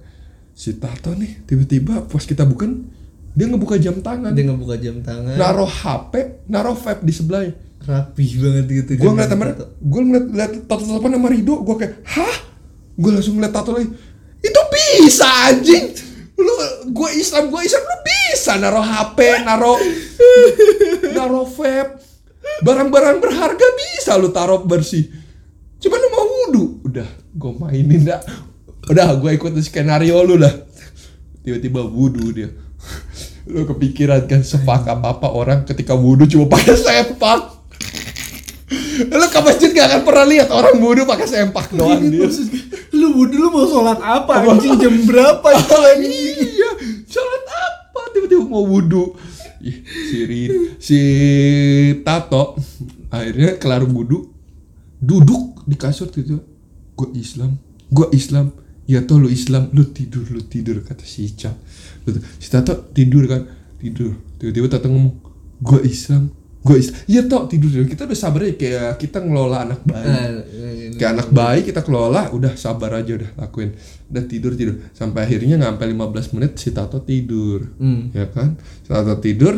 Si 0.51 0.75
Tato 0.75 1.15
nih 1.15 1.43
tiba-tiba 1.43 2.03
pas 2.03 2.21
kita 2.21 2.43
bukan 2.43 2.85
dia 3.33 3.47
ngebuka 3.47 3.75
jam 3.77 3.97
tangan, 3.99 4.29
Dia 4.31 4.45
ngebuka 4.45 4.75
jam 4.77 5.01
tangan. 5.01 5.33
naruh 5.33 5.65
HP, 5.65 6.13
naruh 6.45 6.75
vape 6.75 7.01
di 7.01 7.09
sebelahnya. 7.09 7.55
Rapih 7.83 8.31
banget 8.39 8.65
gitu. 8.71 8.91
Gue 8.95 9.11
ngeliat 9.11 9.31
sama, 9.31 9.43
Tato. 9.51 9.65
gue 9.75 10.01
ngeliat 10.07 10.25
ngeliat 10.31 10.51
Tato 10.71 10.83
telepon 10.87 11.11
sama 11.19 11.27
Rido, 11.27 11.55
gue 11.67 11.75
kayak, 11.75 11.93
hah? 12.15 12.35
Gue 12.95 13.11
langsung 13.11 13.35
ngeliat 13.35 13.51
Tato 13.51 13.75
lagi, 13.75 13.91
itu 14.39 14.61
bisa 14.71 15.27
anjing. 15.51 15.85
Lu, 16.39 16.53
gue 16.95 17.09
Islam, 17.19 17.51
gue 17.51 17.61
Islam, 17.61 17.83
lu 17.83 17.97
bisa 18.07 18.51
naruh 18.55 18.85
HP, 18.87 19.19
naruh, 19.43 19.79
naruh 21.15 21.43
vape, 21.43 21.99
barang-barang 22.63 23.19
berharga 23.19 23.67
bisa 23.75 24.15
lu 24.15 24.31
taruh 24.31 24.63
bersih. 24.63 25.11
Cuma 25.83 25.99
lu 25.99 26.07
mau 26.07 26.23
wudhu, 26.23 26.63
udah, 26.87 27.09
gue 27.35 27.51
mainin 27.59 28.07
dah. 28.07 28.23
Udah, 28.87 29.11
gue 29.19 29.31
ikutin 29.35 29.63
skenario 29.63 30.23
lu 30.23 30.39
dah. 30.39 30.55
Tiba-tiba 31.43 31.83
wudhu 31.83 32.31
dia. 32.31 32.47
Lu 33.43 33.67
kepikiran 33.67 34.23
kan 34.23 34.39
sepak 34.39 34.87
apa-apa 34.87 35.27
orang 35.35 35.67
ketika 35.67 35.91
wudhu 35.91 36.23
cuma 36.31 36.47
pakai 36.47 36.79
sepak. 36.79 37.62
Lu 38.93 39.25
ke 39.25 39.39
masjid 39.39 39.69
gak 39.69 39.87
akan 39.87 40.01
pernah 40.03 40.25
lihat 40.25 40.49
orang 40.49 40.75
wudhu 40.77 41.03
pakai 41.03 41.25
sempak 41.25 41.71
doang 41.71 42.01
dia. 42.03 42.23
maksud- 42.23 42.51
Lu 42.93 43.07
wudhu 43.13 43.37
lu 43.37 43.49
mau 43.49 43.65
sholat 43.65 43.97
apa? 43.97 44.45
Anjing 44.45 44.77
jam 44.77 44.93
berapa? 45.03 45.47
iya, 45.97 46.69
sholat 47.03 47.43
apa? 47.45 48.01
Tiba-tiba 48.11 48.43
mau 48.43 48.63
wudhu. 48.63 49.17
Si 50.03 50.19
Rin, 50.21 50.75
si 50.75 50.99
Tato 52.01 52.59
akhirnya 53.07 53.55
kelar 53.55 53.81
wudhu, 53.81 54.27
duduk 54.99 55.63
di 55.63 55.73
kasur 55.73 56.09
gitu. 56.09 56.43
Gue 56.93 57.09
Islam, 57.15 57.57
gue 57.87 58.07
Islam. 58.11 58.51
Ya 58.83 58.99
toh 58.99 59.15
lu 59.15 59.31
Islam, 59.31 59.71
lu 59.71 59.87
tidur, 59.87 60.27
lu 60.27 60.43
tidur 60.43 60.83
kata 60.83 61.01
si 61.01 61.23
Ica. 61.25 61.55
Gitu. 62.03 62.19
Si 62.35 62.51
Tato 62.51 62.75
tidur 62.91 63.23
kan, 63.25 63.47
tidur. 63.79 64.11
Tiba-tiba 64.35 64.67
Tato 64.67 64.91
ngomong, 64.91 65.15
gue 65.57 65.79
Islam, 65.87 66.27
gue 66.63 66.77
Islam. 66.77 66.95
Ya 67.05 67.21
toh 67.23 67.43
tidur. 67.45 67.83
Kita 67.83 68.03
udah 68.03 68.15
sabar 68.15 68.41
ya 68.41 68.53
kayak 68.53 68.95
kita 68.97 69.19
ngelola 69.19 69.57
anak 69.63 69.83
bayi 69.83 70.07
Nah, 70.07 70.27
kayak 70.93 71.11
anak 71.11 71.29
bayi 71.29 71.59
kita 71.61 71.81
kelola 71.81 72.29
udah 72.29 72.55
sabar 72.55 72.95
aja 72.95 73.13
udah 73.13 73.31
lakuin 73.35 73.75
udah 74.07 74.23
tidur 74.23 74.53
tidur 74.53 74.77
sampai 74.91 75.25
akhirnya 75.25 75.57
sampai 75.57 75.89
15 75.89 76.33
menit 76.33 76.51
si 76.55 76.69
Tato 76.69 77.01
tidur 77.01 77.67
Hmm. 77.75 78.09
ya 78.11 78.27
kan 78.27 78.55
si 78.55 78.87
Tato 78.87 79.17
tidur 79.17 79.57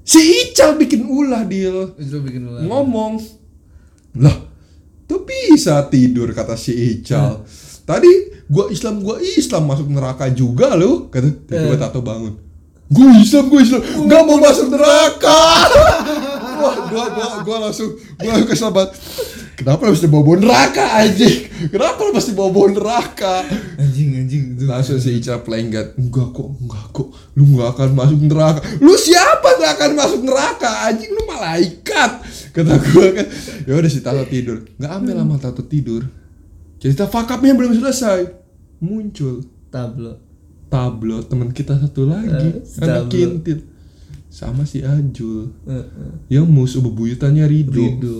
si 0.00 0.20
Ical 0.46 0.76
bikin 0.76 1.04
ulah 1.04 1.42
deal 1.44 1.92
Itu 1.94 2.20
bikin 2.20 2.46
ulah. 2.46 2.62
ngomong 2.62 3.18
lah 4.16 4.36
tuh 5.04 5.20
bisa 5.22 5.84
tidur 5.84 6.30
kata 6.30 6.54
si 6.54 6.70
Ical 6.94 7.42
tadi 7.82 8.08
gua 8.46 8.70
Islam 8.70 9.02
gua 9.02 9.18
Islam 9.18 9.66
masuk 9.66 9.88
neraka 9.88 10.30
juga 10.30 10.72
lo 10.72 11.10
kata 11.10 11.28
tiba-tiba 11.42 11.74
Eh. 11.74 11.80
Tato 11.80 12.00
bangun 12.00 12.34
gue 12.90 13.08
Islam 13.20 13.44
gue 13.48 13.60
Islam 13.64 13.82
nggak 13.82 14.22
mau 14.24 14.38
masuk 14.40 14.66
neraka. 14.72 15.40
Wah 16.54 16.76
gua 16.88 17.04
gua 17.12 17.26
gua 17.42 17.56
langsung 17.68 17.92
gua 18.16 18.30
langsung 18.30 18.48
kesel 18.48 18.70
banget 18.70 18.94
kenapa 19.58 19.84
lu 19.84 19.92
mesti 19.92 20.08
bawa 20.08 20.22
bawa 20.22 20.36
neraka 20.38 20.84
anjing? 21.02 21.38
Kenapa 21.68 21.98
lu 22.06 22.10
mesti 22.14 22.32
bawa 22.32 22.50
bawa 22.50 22.68
neraka? 22.72 23.34
Anjing 23.76 24.08
anjing 24.16 24.42
itu. 24.54 24.64
langsung 24.64 24.96
si 25.02 25.18
Ica 25.18 25.42
playing 25.42 25.70
God 25.74 25.88
enggak 25.98 26.28
kok 26.30 26.48
enggak 26.62 26.86
kok. 26.94 27.08
Lu 27.34 27.42
nggak 27.52 27.68
akan 27.74 27.90
masuk 27.92 28.18
neraka. 28.24 28.60
Lu 28.78 28.94
siapa 28.94 29.48
nggak 29.60 29.72
akan 29.76 29.90
masuk 29.98 30.20
neraka 30.24 30.70
anjing? 30.88 31.10
Lu 31.12 31.22
malaikat. 31.26 32.10
Kata 32.54 32.74
gua 32.80 33.06
kan 33.12 33.26
ya 33.66 33.72
udah 33.74 33.90
si 33.90 34.00
Tato 34.00 34.24
tidur. 34.30 34.64
Nggak 34.78 34.92
ambil 34.94 35.14
lama 35.18 35.36
Tato 35.36 35.62
tidur. 35.66 36.06
Cerita 36.78 37.10
fakapnya 37.10 37.56
belum 37.56 37.74
selesai. 37.76 38.30
Muncul. 38.80 39.42
Tablo. 39.72 40.33
Tablo 40.66 41.22
teman 41.22 41.50
kita 41.50 41.76
satu 41.76 42.04
lagi 42.04 42.50
Eh, 42.50 42.64
si 42.64 42.78
anak 42.80 43.06
kintil 43.06 43.58
sama 44.28 44.66
si 44.66 44.82
Ajul 44.82 45.54
Heeh. 45.62 45.86
yang 46.28 46.44
musuh 46.44 46.82
bebuyutannya 46.82 47.46
Rido. 47.46 47.78
Rido. 47.78 48.18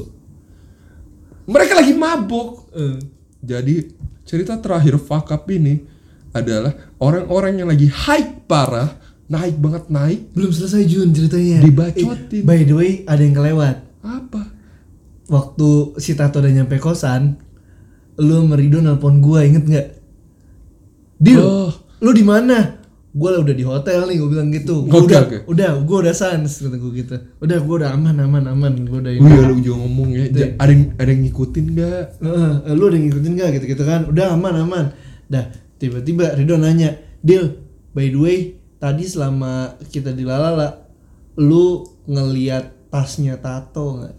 Mereka 1.45 1.75
lagi 1.75 1.93
mabuk. 1.93 2.71
Eh. 2.73 2.97
Jadi 3.43 3.91
cerita 4.23 4.55
terakhir 4.57 4.97
fuck 4.97 5.29
up 5.29 5.45
ini 5.49 5.83
adalah 6.31 6.71
orang-orang 6.97 7.59
yang 7.59 7.69
lagi 7.69 7.87
hype 7.87 8.47
parah, 8.47 8.95
naik 9.27 9.59
banget 9.59 9.91
naik. 9.91 10.21
Belum 10.33 10.51
selesai 10.51 10.87
Jun 10.87 11.11
ceritanya. 11.11 11.61
Dibacotin. 11.61 12.41
Eh, 12.41 12.47
by 12.47 12.63
the 12.63 12.75
way, 12.75 12.91
ada 13.05 13.21
yang 13.21 13.35
kelewat. 13.35 13.77
Apa? 14.01 14.43
Waktu 15.27 15.69
si 15.99 16.15
Tato 16.15 16.39
udah 16.39 16.53
nyampe 16.53 16.79
kosan, 16.79 17.37
lu 18.17 18.39
sama 18.39 18.55
Rido 18.55 18.79
nelpon 18.79 19.19
gua, 19.19 19.43
inget 19.43 19.65
nggak? 19.65 19.89
Dil, 21.19 21.43
Oh. 21.43 21.71
Lu 21.99 22.11
di 22.11 22.23
mana? 22.23 22.81
Gua 23.15 23.31
lah 23.31 23.47
udah 23.47 23.55
di 23.55 23.63
hotel 23.63 24.11
nih, 24.11 24.19
gua 24.19 24.29
bilang 24.29 24.51
gitu. 24.51 24.91
Gua 24.91 24.99
Oke, 24.99 25.07
udah, 25.07 25.21
oke. 25.23 25.37
udah, 25.47 25.71
gua 25.87 25.99
udah 26.03 26.15
sans, 26.15 26.51
kata 26.51 26.75
gua 26.75 26.91
gitu. 26.91 27.15
Udah, 27.39 27.59
gua 27.63 27.75
udah 27.79 27.91
aman, 27.95 28.17
aman, 28.19 28.45
aman. 28.51 28.75
Gua 28.83 28.99
udah 28.99 29.13
ini. 29.13 29.23
Wih, 29.23 29.39
lu 29.45 29.55
juga 29.63 29.77
ngomong 29.87 30.09
ya. 30.11 30.25
Ja- 30.35 30.51
Ada 30.59 30.71
yang, 30.75 30.85
ada 30.99 31.09
yang 31.09 31.23
ngikutin 31.23 31.67
gak? 31.73 32.05
Heeh, 32.19 32.53
lu 32.75 32.83
udah 32.85 32.99
ngikutin 32.99 33.33
gak 33.35 33.51
gitu-gitu 33.55 33.83
kan? 33.85 34.01
Udah 34.11 34.35
aman 34.35 34.55
aman. 34.59 34.85
Dah 35.25 35.47
tiba-tiba 35.79 36.35
Ridho 36.35 36.59
nanya, 36.59 36.91
Dil, 37.23 37.55
by 37.91 38.11
the 38.11 38.19
way, 38.19 38.39
tadi 38.77 39.07
selama 39.07 39.79
kita 39.87 40.11
di 40.11 40.27
Lalala, 40.27 40.91
lu 41.39 41.87
ngeliat 42.05 42.91
tasnya 42.91 43.39
Tato 43.39 43.95
nggak? 43.97 44.15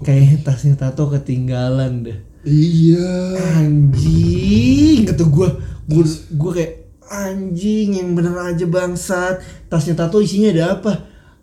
Kayaknya 0.00 0.36
tasnya 0.42 0.74
Tato 0.74 1.08
ketinggalan 1.08 2.08
deh. 2.08 2.18
Iya. 2.42 3.36
Anjing, 3.58 5.04
kata 5.04 5.24
gua, 5.24 5.48
gua, 5.88 6.04
gua 6.36 6.52
kayak 6.54 6.72
anjing 7.08 7.96
yang 7.96 8.12
bener 8.12 8.36
aja 8.36 8.68
bangsat. 8.68 9.40
Tasnya 9.66 9.96
Tato 9.96 10.20
isinya 10.20 10.52
ada 10.52 10.64
apa? 10.76 10.92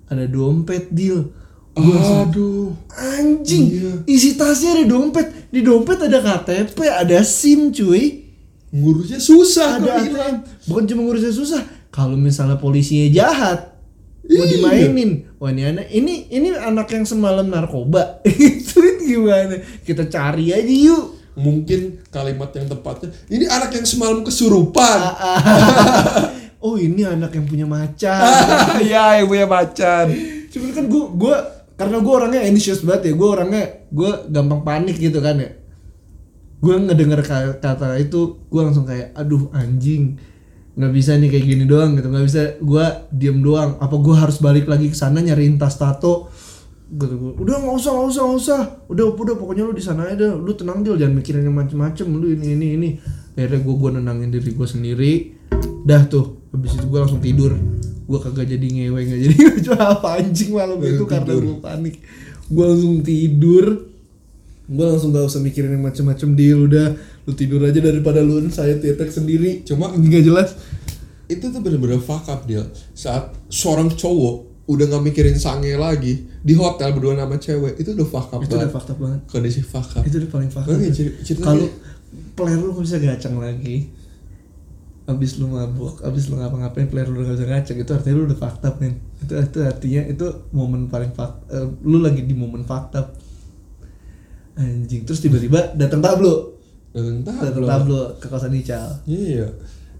Ada 0.06 0.30
dompet, 0.30 0.93
Dil. 0.93 1.34
Gua 1.76 2.24
Aduh. 2.24 2.72
Anjing, 2.88 3.66
Iya. 3.68 3.91
isi 4.08 4.39
tasnya 4.39 4.80
ada 4.80 4.86
dompet. 4.88 5.52
Di 5.52 5.60
dompet 5.60 6.00
ada 6.00 6.24
KTP, 6.24 6.78
ada 6.88 7.20
SIM, 7.20 7.74
cuy. 7.74 8.24
Ngurusnya 8.72 9.20
susah 9.20 9.80
Ada. 9.80 10.04
ATM. 10.04 10.36
Bukan 10.68 10.84
cuma 10.88 11.02
ngurusnya 11.04 11.32
susah. 11.32 11.64
Kalau 11.91 12.16
misalnya 12.16 12.56
polisinya 12.56 13.08
jahat, 13.12 13.76
mau 14.24 14.43
Iya. 14.43 14.52
dimainin. 14.56 15.12
Wah 15.36 15.52
ini 15.52 15.64
anak, 15.64 15.88
ini 15.91 16.28
ini 16.28 16.48
anak 16.56 16.88
yang 16.91 17.04
semalam 17.04 17.48
narkoba. 17.48 18.20
Itu 18.28 18.80
gimana? 19.04 19.60
Kita 19.84 20.08
cari 20.08 20.52
aja 20.52 20.64
yuk. 20.72 21.24
Mungkin 21.36 22.08
kalimat 22.08 22.50
yang 22.56 22.72
tepatnya 22.72 23.12
ini 23.28 23.46
anak 23.46 23.76
yang 23.76 23.84
semalam 23.84 24.24
kesurupan. 24.24 25.00
oh 26.66 26.80
ini 26.80 27.04
anak 27.04 27.36
yang 27.36 27.46
punya 27.46 27.68
macan. 27.68 28.20
Iya, 28.86 29.22
yang 29.22 29.28
punya 29.28 29.48
macan. 29.48 30.06
Cuman 30.50 30.70
kan 30.72 30.86
gue 30.88 31.04
gue 31.20 31.36
karena 31.76 31.98
gue 32.00 32.14
orangnya 32.16 32.42
anxious 32.48 32.82
banget 32.88 33.12
ya. 33.12 33.14
Gue 33.20 33.30
orangnya 33.30 33.64
gue 33.92 34.12
gampang 34.32 34.62
panik 34.64 34.96
gitu 34.96 35.20
kan 35.20 35.36
ya. 35.38 35.52
Gue 36.64 36.76
ngedenger 36.80 37.22
ka- 37.22 37.60
kata 37.60 38.00
itu 38.00 38.40
gue 38.48 38.62
langsung 38.64 38.88
kayak 38.88 39.12
aduh 39.14 39.52
anjing 39.52 40.16
nggak 40.76 40.92
bisa 40.92 41.16
nih 41.16 41.32
kayak 41.32 41.46
gini 41.48 41.64
doang 41.64 41.96
gitu 41.96 42.12
nggak 42.12 42.26
bisa 42.28 42.42
gue 42.60 42.86
diem 43.16 43.40
doang 43.40 43.80
apa 43.80 43.96
gue 43.96 44.16
harus 44.16 44.44
balik 44.44 44.68
lagi 44.68 44.92
ke 44.92 44.98
sana 45.00 45.24
nyariin 45.24 45.56
tas 45.56 45.80
tato 45.80 46.28
gitu 46.86 47.16
gua, 47.18 47.32
udah 47.42 47.56
nggak 47.66 47.76
usah 47.82 47.92
nggak 47.98 48.08
usah 48.14 48.22
nggak 48.22 48.40
usah. 48.40 48.62
Udah 48.94 49.06
udah 49.10 49.36
pokoknya 49.36 49.64
lu 49.66 49.74
di 49.74 49.82
sana 49.82 50.06
aja 50.06 50.30
lu 50.38 50.54
tenang 50.54 50.86
dil. 50.86 50.94
Jangan 50.94 51.18
mikirin 51.18 51.44
yang 51.46 51.58
macem-macem. 51.58 52.06
Lu 52.06 52.30
ini 52.30 52.54
ini 52.54 52.68
ini. 52.78 52.90
Akhirnya 53.36 53.60
gue 53.66 53.76
gue 53.76 53.90
nenangin 54.00 54.30
diri 54.30 54.52
gue 54.54 54.68
sendiri. 54.70 55.14
Dah 55.84 56.06
tuh 56.06 56.46
habis 56.54 56.78
itu 56.78 56.86
gue 56.86 57.00
langsung 57.02 57.20
tidur. 57.20 57.58
Gue 58.06 58.20
kagak 58.22 58.48
jadi 58.48 58.68
ngewe 58.70 59.00
nggak 59.02 59.22
jadi 59.26 59.36
cuma 59.66 59.98
apa. 59.98 60.08
Anjing 60.22 60.52
malam 60.54 60.78
itu 60.86 61.04
karena 61.10 61.34
tidur. 61.34 61.44
gue 61.44 61.58
panik. 61.60 61.96
Gue 62.48 62.66
langsung 62.70 62.96
tidur. 63.02 63.66
Gue 64.66 64.82
langsung 64.82 65.14
gak 65.14 65.30
usah 65.30 65.46
mikirin 65.46 65.78
yang 65.78 65.86
macem-macem 65.86 66.34
deal 66.34 66.66
udah 66.66 66.98
lu 67.30 67.34
tidur 67.38 67.62
aja 67.66 67.78
daripada 67.82 68.22
lu. 68.22 68.46
Saya 68.50 68.78
tetek 68.78 69.10
sendiri. 69.10 69.66
Cuma 69.66 69.90
nggak 69.90 70.24
jelas. 70.26 70.54
itu 71.26 71.50
tuh 71.50 71.58
bener-bener 71.58 71.98
fuck 71.98 72.30
up 72.30 72.46
dia 72.46 72.62
saat 72.94 73.34
seorang 73.50 73.90
cowok 73.90 74.55
udah 74.66 74.86
nggak 74.88 75.03
mikirin 75.03 75.38
sange 75.38 75.78
lagi 75.78 76.26
di 76.41 76.53
hotel 76.53 76.89
berdua 76.91 77.13
sama 77.13 77.38
cewek 77.38 77.78
itu 77.78 77.93
udah 77.93 78.07
fuck 78.07 78.34
up 78.34 78.41
itu 78.41 78.53
udah 78.55 78.72
fakta 78.72 78.93
banget. 78.97 79.20
Kondisi 79.30 79.61
fuck 79.61 79.89
up. 79.93 80.01
Itu 80.01 80.18
udah 80.18 80.30
paling 80.30 80.49
ceri- 80.89 81.16
ceritanya- 81.22 81.45
kalau 81.45 81.68
player 82.34 82.57
lu 82.57 82.74
nggak 82.74 82.86
bisa 82.86 82.97
gacang 82.97 83.36
lagi 83.38 83.93
abis 85.05 85.38
lu 85.38 85.45
mabuk 85.47 86.01
abis 86.01 86.34
lu 86.34 86.41
ngapa-ngapain 86.41 86.89
player 86.89 87.05
lu 87.05 87.22
udah 87.22 87.30
gak 87.30 87.38
bisa 87.38 87.47
gacang 87.47 87.78
itu 87.78 87.91
artinya 87.93 88.16
lu 88.18 88.24
udah 88.26 88.39
fakta 88.39 88.68
men. 88.82 88.97
Itu 89.22 89.34
itu 89.38 89.57
artinya 89.61 90.01
itu 90.03 90.26
momen 90.49 90.89
paling 90.89 91.13
fakta 91.13 91.45
lu 91.82 92.01
lagi 92.01 92.26
di 92.26 92.34
momen 92.34 92.66
fakta 92.66 93.13
anjing 94.55 95.05
terus 95.05 95.20
tiba-tiba 95.20 95.61
datang 95.80 96.01
tablo 96.01 96.57
datang 96.95 97.61
tablo 97.61 98.18
ke 98.18 98.26
kosan 98.26 98.55
Ical. 98.55 99.03
Iya. 99.05 99.45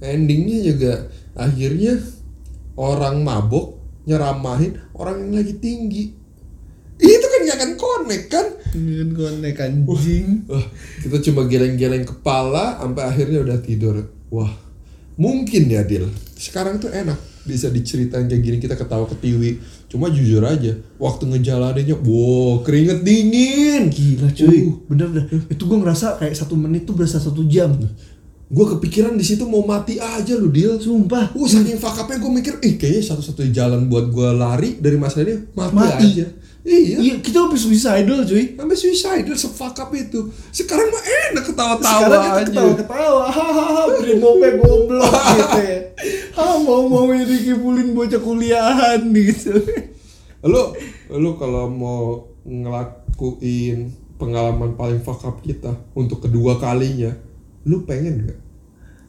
Endingnya 0.01 0.59
juga 0.66 0.93
akhirnya 1.34 2.01
orang 2.74 3.22
mabok 3.22 3.85
nyeramahin 4.06 4.78
orang 4.93 5.28
yang 5.28 5.41
lagi 5.41 5.56
tinggi 5.58 6.06
itu 6.95 7.26
kan 7.28 7.39
gak 7.43 7.58
akan 7.60 7.72
connect 7.76 8.26
kan 8.32 8.47
kan 8.76 9.10
konek 9.16 9.60
anjing 9.60 10.28
Wah, 10.51 10.66
kita 11.03 11.18
cuma 11.32 11.47
geleng-geleng 11.47 12.03
kepala 12.03 12.80
sampai 12.80 13.03
akhirnya 13.08 13.39
udah 13.39 13.58
tidur. 13.64 14.03
Wah, 14.28 14.51
mungkin 15.16 15.72
ya 15.72 15.88
Dil. 15.88 16.12
Sekarang 16.36 16.76
tuh 16.78 16.91
enak 16.91 17.16
bisa 17.47 17.72
diceritain 17.72 18.28
kayak 18.28 18.41
gini 18.43 18.58
kita 18.60 18.76
ketawa 18.76 19.08
ketiwi. 19.08 19.64
Cuma 19.88 20.12
jujur 20.12 20.43
aja, 20.43 20.76
waktu 20.99 21.24
ngejalaninnya, 21.30 21.95
wow 22.03 22.60
keringet 22.68 22.99
dingin. 23.06 23.88
Gila 23.88 24.28
cuy, 24.36 24.60
Uh. 24.68 24.76
bener 24.91 25.08
bener. 25.08 25.24
Itu 25.47 25.64
gue 25.70 25.78
ngerasa 25.80 26.20
kayak 26.20 26.36
satu 26.36 26.60
menit 26.60 26.84
tuh 26.84 26.97
berasa 26.97 27.16
satu 27.22 27.47
jam. 27.47 27.72
Gue 28.46 28.66
kepikiran 28.78 29.18
di 29.18 29.26
situ 29.26 29.41
mau 29.43 29.66
mati 29.66 29.98
aja 29.98 30.38
lu 30.38 30.54
Dil. 30.54 30.78
Sumpah. 30.78 31.34
Uh, 31.34 31.50
saking 31.50 31.82
fuck 31.82 31.98
up-nya 31.98 32.22
gue 32.22 32.30
mikir, 32.32 32.54
ih 32.62 32.78
kayaknya 32.78 33.02
satu-satunya 33.04 33.52
jalan 33.52 33.89
buat 33.89 34.08
gue 34.08 34.30
lari 34.32 34.78
dari 34.78 34.96
masalah 34.96 35.26
ini 35.26 35.36
mati, 35.52 35.74
Mati. 35.74 36.08
aja. 36.14 36.28
Iya. 36.66 36.98
Iya, 36.98 37.14
kita 37.22 37.46
sampai 37.46 37.58
suicidal 37.58 38.20
cuy. 38.22 38.54
Sampai 38.54 38.74
suicidal 38.76 39.34
se-fuck 39.36 39.78
up 39.78 39.89
itu. 39.93 40.20
Sekarang 40.50 40.89
mah 40.89 41.04
enak 41.30 41.43
ketawa-tawa 41.46 41.93
Sekarang 42.02 42.22
kita 42.22 42.34
aja. 42.34 42.46
ketawa-ketawa, 42.46 43.24
hahaha, 43.30 43.84
brimope 43.96 44.50
goblok 44.58 45.14
gitu 45.38 45.60
ya. 45.62 45.80
Ha, 46.34 46.43
mau 46.60 46.86
mau 46.86 47.06
ini 47.10 47.38
kibulin 47.39 47.93
bocah 47.93 48.18
kuliahan 48.18 49.02
gitu. 49.10 49.54
lu 50.46 50.62
lu 51.10 51.34
kalau 51.38 51.66
mau 51.66 52.30
ngelakuin 52.46 53.89
pengalaman 54.16 54.74
paling 54.74 55.02
fuck 55.02 55.22
up 55.24 55.41
kita 55.41 55.74
untuk 55.93 56.22
kedua 56.22 56.58
kalinya 56.58 57.14
lu 57.66 57.84
pengen 57.84 58.30
gak 58.30 58.39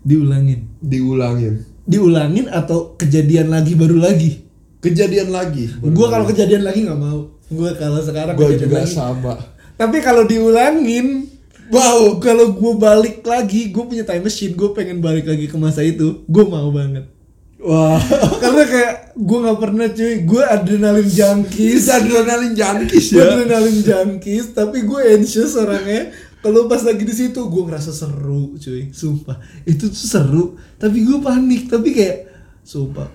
Diulangin. 0.07 0.71
diulangin 0.81 1.55
Diulangin 1.87 2.47
atau 2.51 2.99
kejadian 2.99 3.53
lagi 3.53 3.79
baru 3.79 4.01
lagi? 4.03 4.47
kejadian 4.87 5.35
lagi 5.35 5.67
Gue 5.83 6.07
kalau 6.07 6.25
kejadian 6.29 6.63
lagi 6.63 6.87
nggak 6.87 7.01
mau. 7.01 7.31
Gue 7.47 7.71
kalau 7.79 7.99
sekarang 8.03 8.35
gue 8.35 8.59
juga 8.59 8.83
lagi. 8.83 8.95
sama 8.95 9.35
Tapi 9.77 10.01
kalau 10.01 10.25
diulangin, 10.25 11.29
wow, 11.69 12.17
kalau 12.17 12.57
gue 12.57 12.73
balik 12.81 13.21
lagi, 13.23 13.69
gue 13.69 13.85
punya 13.85 14.09
time 14.09 14.25
machine, 14.25 14.57
gue 14.57 14.71
pengen 14.73 15.05
balik 15.05 15.29
lagi 15.29 15.47
ke 15.47 15.57
masa 15.61 15.85
itu, 15.85 16.25
gue 16.25 16.45
mau 16.49 16.73
banget. 16.73 17.05
wah 17.61 18.01
Karena 18.43 18.65
kayak 18.65 18.95
gue 19.21 19.39
nggak 19.43 19.61
pernah 19.61 19.87
cuy, 19.93 20.15
gue 20.25 20.43
adrenalin 20.49 21.09
junkies, 21.13 21.93
adrenalin 21.93 22.53
junkies 22.57 23.07
ya 23.13 23.37
adrenalin 23.37 23.79
junkies, 23.85 24.47
tapi 24.57 24.81
gue 24.81 25.01
anxious 25.13 25.55
orangnya. 25.61 26.09
Kalau 26.39 26.67
pas 26.67 26.79
lagi 26.81 27.03
di 27.03 27.13
situ, 27.13 27.41
gue 27.41 27.63
ngerasa 27.65 27.91
seru 27.91 28.55
cuy, 28.55 28.91
sumpah. 28.91 29.37
Itu 29.63 29.89
tuh 29.89 30.07
seru, 30.07 30.45
tapi 30.77 31.01
gue 31.01 31.19
panik, 31.19 31.67
tapi 31.67 31.91
kayak, 31.91 32.17
sumpah. 32.61 33.09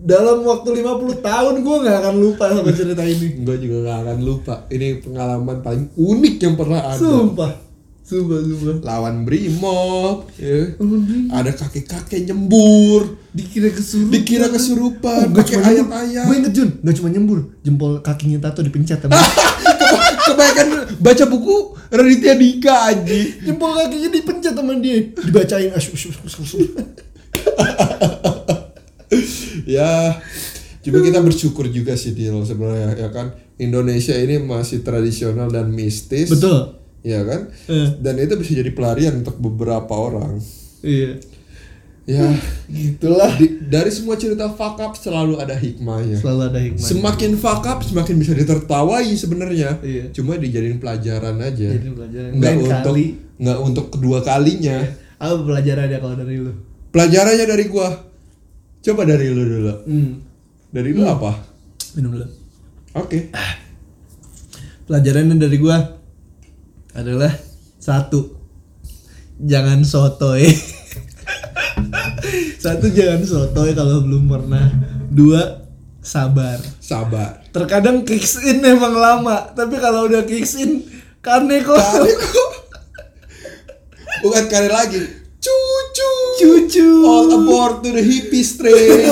Dalam 0.00 0.40
waktu 0.40 0.72
50 0.74 0.86
tahun 1.20 1.54
gue 1.58 1.76
nggak 1.78 1.96
akan 1.98 2.14
lupa 2.16 2.48
sama 2.48 2.70
cerita 2.70 3.02
ini. 3.02 3.40
gue 3.40 3.56
juga 3.58 3.76
gak 3.84 3.98
akan 4.02 4.18
lupa 4.20 4.54
ini 4.68 4.88
pengalaman 4.98 5.60
paling 5.60 5.84
unik 5.92 6.34
yang 6.38 6.54
pernah 6.54 6.80
ada 6.82 6.96
Sumpah, 6.96 7.52
sumpah, 8.00 8.38
sumpah. 8.40 8.76
lawan 8.80 9.22
brimob 9.22 10.32
ya. 10.34 10.72
Ada 11.30 11.52
kakek-kakek 11.52 12.24
nyembur 12.24 13.20
dikira 13.30 13.68
kesurupan 13.68 14.10
dikira 14.10 14.46
kesurupan 14.48 15.28
Oh, 15.28 15.36
pakai 15.36 15.54
cuma 15.54 15.68
nyembur. 15.68 15.92
ayat-ayat 15.92 16.24
gue 16.24 16.34
inget 16.34 16.52
Jun 16.52 16.70
gak 16.80 16.94
cuma 16.96 17.08
nyembur 17.10 17.38
jempol 17.60 17.92
kakinya 18.00 18.38
tato 18.40 18.60
dipencet 18.60 19.04
Kebanyakan 20.26 20.68
baca 21.00 21.24
buku 21.26 21.56
Raditya 21.90 22.34
Dika 22.38 22.74
aja. 22.94 23.18
jempol 23.42 23.74
kakinya 23.74 24.08
dipencet 24.14 24.54
sama 24.54 24.78
dia 24.78 25.10
dibacain 25.10 25.70
ya, 29.66 30.22
cuma 30.86 31.02
kita 31.02 31.18
bersyukur 31.18 31.66
juga 31.66 31.98
sih 31.98 32.14
Dil 32.14 32.46
sebenarnya 32.46 32.94
ya 32.94 33.08
kan. 33.10 33.34
Indonesia 33.60 34.14
ini 34.16 34.40
masih 34.40 34.80
tradisional 34.86 35.50
dan 35.50 35.68
mistis. 35.74 36.30
betul 36.30 36.80
Ya 37.00 37.24
kan? 37.24 37.48
Eh. 37.68 37.96
Dan 37.96 38.20
itu 38.20 38.36
bisa 38.36 38.52
jadi 38.52 38.70
pelarian 38.76 39.24
untuk 39.24 39.40
beberapa 39.40 39.92
orang. 39.96 40.36
iya 40.80 41.20
ya 42.10 42.26
gitulah. 42.66 43.30
Di- 43.38 43.62
dari 43.70 43.90
semua 43.94 44.18
cerita 44.18 44.50
fuck 44.50 44.82
up 44.82 44.98
selalu 44.98 45.38
ada 45.38 45.54
hikmahnya. 45.54 46.18
Selalu 46.18 46.42
ada 46.50 46.58
hikmah 46.58 46.82
semakin 46.82 47.30
fuck 47.38 47.62
up 47.62 47.78
semakin 47.86 48.14
bisa 48.18 48.32
ditertawai 48.34 49.06
sebenarnya. 49.14 49.78
Iya. 49.78 50.04
cuma 50.10 50.34
dijadiin 50.34 50.82
pelajaran 50.82 51.38
aja. 51.38 51.68
Jadi 51.70 51.88
pelajaran. 51.94 52.30
Nggak 52.34 52.50
lain 52.50 52.60
untuk 52.60 52.82
kali. 52.82 53.06
nggak 53.38 53.58
untuk 53.62 53.86
kedua 53.94 54.18
kalinya. 54.26 54.78
Apa 55.22 55.38
pelajarannya 55.46 55.98
kalau 56.02 56.16
dari 56.18 56.34
lu? 56.42 56.52
Pelajarannya 56.90 57.46
dari 57.46 57.64
gua. 57.70 57.88
Coba 58.80 59.02
dari 59.06 59.26
lu 59.30 59.42
dulu. 59.46 59.74
Hmm. 59.86 60.10
dari 60.74 60.90
lu 60.90 61.06
apa? 61.06 61.30
Minum 61.94 62.18
dulu. 62.18 62.26
Oke. 62.98 63.30
Pelajarannya 64.90 65.38
dari 65.38 65.56
gua 65.62 65.78
adalah 66.90 67.30
satu. 67.78 68.40
Jangan 69.40 69.86
sotoy 69.86 70.44
satu 72.60 72.92
jangan 72.92 73.24
sotoy 73.24 73.72
kalau 73.72 74.04
belum 74.04 74.28
pernah. 74.28 74.68
Dua 75.08 75.64
sabar. 76.04 76.60
Sabar. 76.78 77.40
Terkadang 77.50 78.04
kicks 78.04 78.38
in 78.44 78.60
emang 78.60 78.94
lama 78.94 79.50
tapi 79.56 79.80
kalau 79.80 80.06
udah 80.06 80.28
kicks 80.28 80.60
in 80.60 80.84
kane 81.24 81.64
kok. 81.64 81.80
Bukan 84.20 84.44
kali 84.52 84.68
lagi. 84.68 85.00
Cucu. 85.40 86.12
Cucu. 86.36 86.88
All 87.08 87.40
aboard 87.40 87.80
to 87.80 87.96
the 87.96 88.04
hippies 88.04 88.60
train 88.60 89.08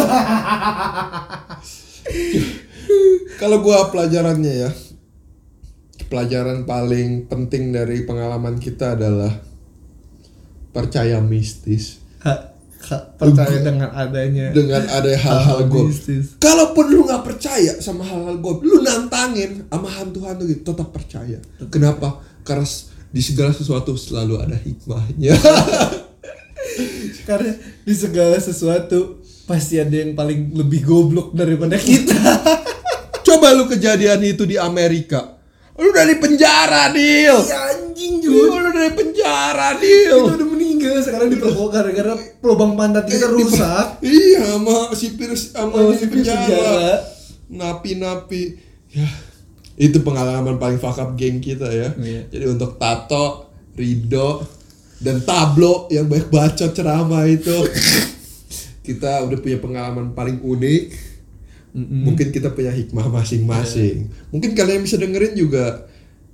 kalau 3.39 3.63
gua 3.63 3.93
pelajarannya 3.93 4.55
ya 4.67 4.71
pelajaran 6.09 6.65
paling 6.65 7.29
penting 7.29 7.71
dari 7.71 8.09
pengalaman 8.09 8.57
kita 8.57 8.97
adalah 8.97 9.29
percaya 10.73 11.21
mistis. 11.21 12.01
Ha- 12.25 12.58
percaya 13.21 13.59
dengan 13.61 13.91
adanya 13.93 14.53
dengan 14.53 14.83
ada 14.89 15.13
hal-hal 15.13 15.69
mistis. 15.69 16.37
Kalaupun 16.41 16.85
lu 16.89 17.05
nggak 17.05 17.25
percaya 17.25 17.77
sama 17.85 18.05
hal-hal 18.05 18.41
goib, 18.41 18.65
lu 18.65 18.81
nantangin 18.81 19.69
sama 19.69 19.89
hantu-hantu 19.93 20.49
gitu, 20.49 20.63
tetap 20.73 20.89
percaya. 20.91 21.39
Kenapa? 21.69 22.25
Karena 22.43 22.67
di 23.09 23.23
segala 23.25 23.53
sesuatu 23.53 23.97
selalu 23.97 24.35
ada 24.41 24.57
hikmahnya. 24.57 25.37
karena 27.29 27.53
di 27.85 27.95
segala 27.95 28.37
sesuatu 28.41 29.21
pasti 29.45 29.81
ada 29.81 29.93
yang 29.93 30.13
paling 30.13 30.53
lebih 30.53 30.85
goblok 30.85 31.33
daripada 31.33 31.81
kita 31.81 32.17
Coba 33.29 33.53
lu 33.53 33.69
kejadian 33.69 34.25
itu 34.25 34.49
di 34.49 34.57
Amerika. 34.57 35.37
Lu 35.77 35.93
dari 35.93 36.17
penjara, 36.17 36.89
Dil. 36.91 37.39
ya 37.45 37.77
anjing 37.77 38.25
Lu 38.25 38.51
juga 38.51 38.73
dari 38.73 38.93
penjara, 38.97 39.77
udah 39.77 40.48
meninggal 40.79 41.03
sekarang 41.03 41.29
diperkosa 41.35 41.71
gara-gara 41.75 42.13
lubang 42.47 42.73
pantat 42.79 43.05
kita 43.11 43.27
rusak 43.27 43.99
Iya, 44.07 44.55
sama 44.55 44.95
sipir 44.95 45.35
sama 45.35 45.75
Oh, 45.75 45.91
di 45.91 46.07
penjara. 46.07 47.03
Napi-napi. 47.51 48.43
Ya. 48.95 49.09
Itu 49.75 50.07
pengalaman 50.07 50.59
paling 50.63 50.79
fuck 50.79 50.99
up 51.03 51.19
geng 51.19 51.43
kita 51.43 51.67
ya. 51.71 51.91
Iya. 51.99 52.31
Jadi 52.31 52.45
untuk 52.47 52.79
Tato, 52.79 53.51
Rido, 53.75 54.43
dan 55.03 55.23
Tablo 55.23 55.91
yang 55.91 56.07
baik 56.07 56.31
bacot 56.31 56.71
ceramah 56.71 57.27
itu. 57.27 57.55
kita 58.87 59.27
udah 59.27 59.39
punya 59.43 59.59
pengalaman 59.61 60.15
paling 60.15 60.41
unik. 60.41 61.11
Mungkin 61.79 62.33
kita 62.33 62.55
punya 62.57 62.73
hikmah 62.73 63.07
masing-masing. 63.13 64.09
Mungkin 64.33 64.57
kalian 64.57 64.83
bisa 64.83 64.97
dengerin 64.97 65.37
juga 65.37 65.88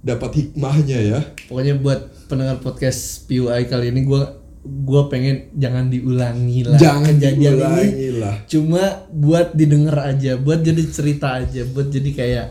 dapat 0.05 0.31
hikmahnya 0.37 0.99
ya. 1.01 1.21
pokoknya 1.49 1.81
buat 1.81 2.29
pendengar 2.29 2.61
podcast 2.61 3.25
PUI 3.25 3.65
kali 3.65 3.89
ini 3.89 4.05
gua 4.05 4.37
gua 4.65 5.09
pengen 5.09 5.53
jangan 5.57 5.89
diulangi 5.89 6.65
lah. 6.65 6.77
Jangan 6.77 7.17
kejadian 7.17 7.53
diulangi 7.57 7.89
ini 7.89 8.09
lah. 8.21 8.35
cuma 8.45 8.83
buat 9.09 9.57
didengar 9.57 9.97
aja 10.05 10.37
buat 10.37 10.61
jadi 10.61 10.83
cerita 10.89 11.41
aja 11.41 11.65
buat 11.73 11.89
jadi 11.89 12.11
kayak 12.13 12.47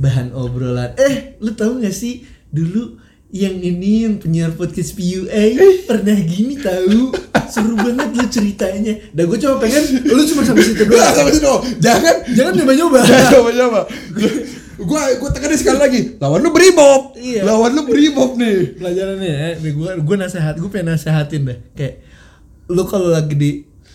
bahan 0.00 0.32
obrolan. 0.32 0.96
Eh 0.96 1.36
lu 1.44 1.52
tahu 1.52 1.84
gak 1.84 1.92
sih 1.92 2.24
dulu 2.48 2.96
yang 3.34 3.58
ini 3.58 4.06
yang 4.08 4.14
penyiar 4.22 4.54
podcast 4.56 4.96
PUI 4.96 5.58
pernah 5.84 6.16
gini 6.24 6.56
tahu? 6.56 7.12
Seru 7.44 7.76
banget 7.76 8.16
lu 8.16 8.24
ceritanya. 8.30 8.94
Dan 9.12 9.28
gue 9.28 9.38
cuma 9.42 9.60
pengen 9.60 9.82
lu 10.06 10.22
cuma 10.24 10.40
sampai 10.46 10.64
situ 10.64 10.86
doang. 10.88 11.12
sama 11.12 11.28
itu 11.28 11.40
dong. 11.42 11.60
Jangan. 11.82 12.14
Jangan 12.32 12.52
nyoba-nyoba. 12.56 13.00
Coba 13.04 13.50
coba 13.52 13.80
gua 14.76 15.00
gua 15.14 15.30
tekenin 15.30 15.54
sekali 15.54 15.78
lagi 15.78 16.00
lawan 16.16 16.40
lu 16.40 16.50
berimob 16.50 17.14
Iya. 17.14 17.40
lawan 17.42 17.72
lu 17.72 17.82
berimob 17.84 18.34
nih. 18.34 18.74
Pelajarannya 18.74 19.30
ya 19.30 19.48
nih 19.56 19.72
gue 19.72 19.90
gue 19.98 20.16
nasehat 20.16 20.54
gue 20.56 20.66
pengen 20.66 20.92
nasehatin 20.92 21.42
deh. 21.44 21.58
Kayak 21.72 22.02
lu 22.66 22.82
kalau 22.84 23.08
lagi 23.08 23.32
di 23.32 23.50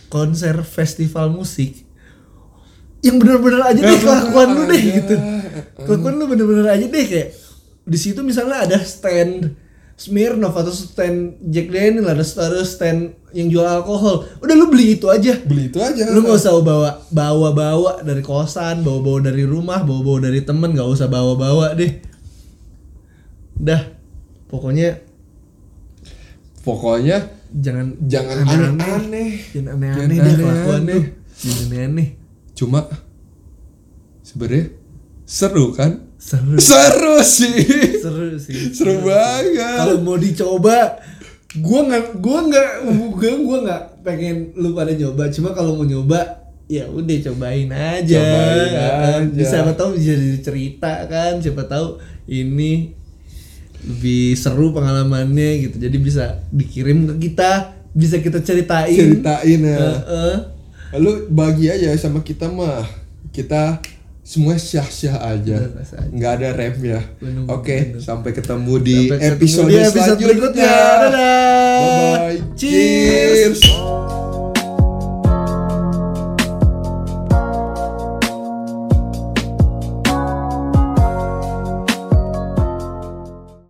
konser 0.06 0.60
festival 0.60 1.30
musik 1.30 1.84
yang 3.00 3.16
bener-bener 3.16 3.62
aja 3.62 3.76
deh 3.76 3.88
Yang 3.88 4.02
kelakuan 4.02 4.48
lu 4.50 4.62
deh 4.66 4.76
aja. 4.76 4.92
gitu. 4.94 5.14
Kelakuan 5.80 6.14
lu 6.14 6.24
bener-bener 6.26 6.66
aja 6.66 6.86
deh 6.86 7.04
kayak 7.06 7.28
di 7.80 7.96
situ 7.96 8.20
misalnya 8.20 8.64
ada 8.64 8.78
stand 8.80 9.56
Smirnoff 10.00 10.56
atau 10.56 10.72
stand 10.72 11.36
Jack 11.52 11.68
Daniel 11.68 12.08
ada 12.08 12.24
ada 12.24 12.64
stand 12.64 13.12
yang 13.36 13.52
jual 13.52 13.68
alkohol. 13.68 14.24
Udah 14.40 14.56
lu 14.56 14.72
beli 14.72 14.96
itu 14.96 15.12
aja. 15.12 15.36
Beli 15.44 15.68
itu 15.68 15.76
aja. 15.76 16.08
Lu 16.08 16.24
nggak 16.24 16.40
usah 16.40 16.56
bawa 16.56 17.04
bawa 17.12 17.52
bawa 17.52 17.92
dari 18.00 18.24
kosan 18.24 18.80
bawa 18.80 19.04
bawa 19.04 19.18
dari 19.28 19.44
rumah 19.44 19.84
bawa 19.84 20.00
bawa 20.00 20.18
dari 20.24 20.40
temen 20.40 20.72
nggak 20.72 20.88
usah 20.88 21.04
bawa 21.04 21.36
bawa 21.36 21.76
deh. 21.76 22.00
Dah. 23.60 23.92
Pokoknya 24.48 25.04
pokoknya 26.64 27.20
jangan 27.52 27.92
jangan 28.08 28.40
aneh-aneh. 28.48 29.30
jangan 29.52 29.76
aneh-aneh 29.76 30.16
Jangan 30.16 30.24
deh 30.24 30.34
kelakuannya 30.40 30.96
jangan 31.36 31.60
aneh-aneh. 31.68 32.08
Cuma 32.56 32.80
sebenarnya 34.24 34.72
seru 35.28 35.76
kan 35.76 36.09
seru. 36.20 36.56
Seru 36.60 37.16
sih. 37.24 37.56
Seru 37.96 38.36
sih. 38.36 38.76
Seru 38.76 39.00
banget. 39.00 39.80
Kalau 39.80 39.96
mau 40.04 40.20
dicoba 40.20 41.00
gua 41.58 41.80
nggak 41.88 42.04
gua 42.22 42.38
nggak 42.46 42.70
gua 43.16 43.32
gua 43.42 43.58
nggak 43.66 43.82
pengen 44.04 44.52
lu 44.54 44.76
pada 44.76 44.92
nyoba. 44.92 45.32
Cuma 45.32 45.56
kalau 45.56 45.80
mau 45.80 45.88
nyoba 45.88 46.20
ya 46.70 46.86
udah 46.86 47.16
cobain 47.26 47.66
aja, 47.74 48.20
Cobain 48.22 49.34
aja. 49.34 49.42
siapa 49.42 49.74
tahu 49.74 49.98
bisa 49.98 50.14
jadi 50.14 50.38
cerita 50.38 50.92
kan? 51.10 51.42
Siapa 51.42 51.66
tahu 51.66 51.98
ini 52.30 52.94
lebih 53.82 54.36
seru 54.38 54.70
pengalamannya 54.70 55.66
gitu. 55.66 55.76
Jadi 55.82 55.96
bisa 55.98 56.38
dikirim 56.54 57.10
ke 57.10 57.32
kita 57.32 57.74
bisa 57.90 58.22
kita 58.22 58.38
ceritain. 58.44 58.94
Ceritain 58.94 59.60
ya. 59.66 59.78
Heeh. 59.80 60.36
lalu 60.90 61.30
bagi 61.30 61.70
aja 61.70 61.90
sama 61.98 62.22
kita 62.22 62.46
mah. 62.50 62.86
Kita 63.30 63.78
semua 64.20 64.54
syah-syah 64.60 65.16
aja 65.16 65.58
nggak 66.12 66.32
ada 66.38 66.48
rem 66.54 66.76
ya 66.84 67.00
oke 67.48 67.64
bener. 67.66 68.00
sampai 68.04 68.30
ketemu 68.36 68.74
di 68.78 68.98
Sampai 69.08 69.18
ketemu 69.18 69.34
episode, 69.36 69.68
di 69.68 69.76
episode 69.80 70.18
selanjutnya. 70.20 70.70
Dadah. 70.70 71.10
bye 71.80 71.92
bye 72.14 72.38
Cheers. 72.54 73.58
cheers. 73.58 74.29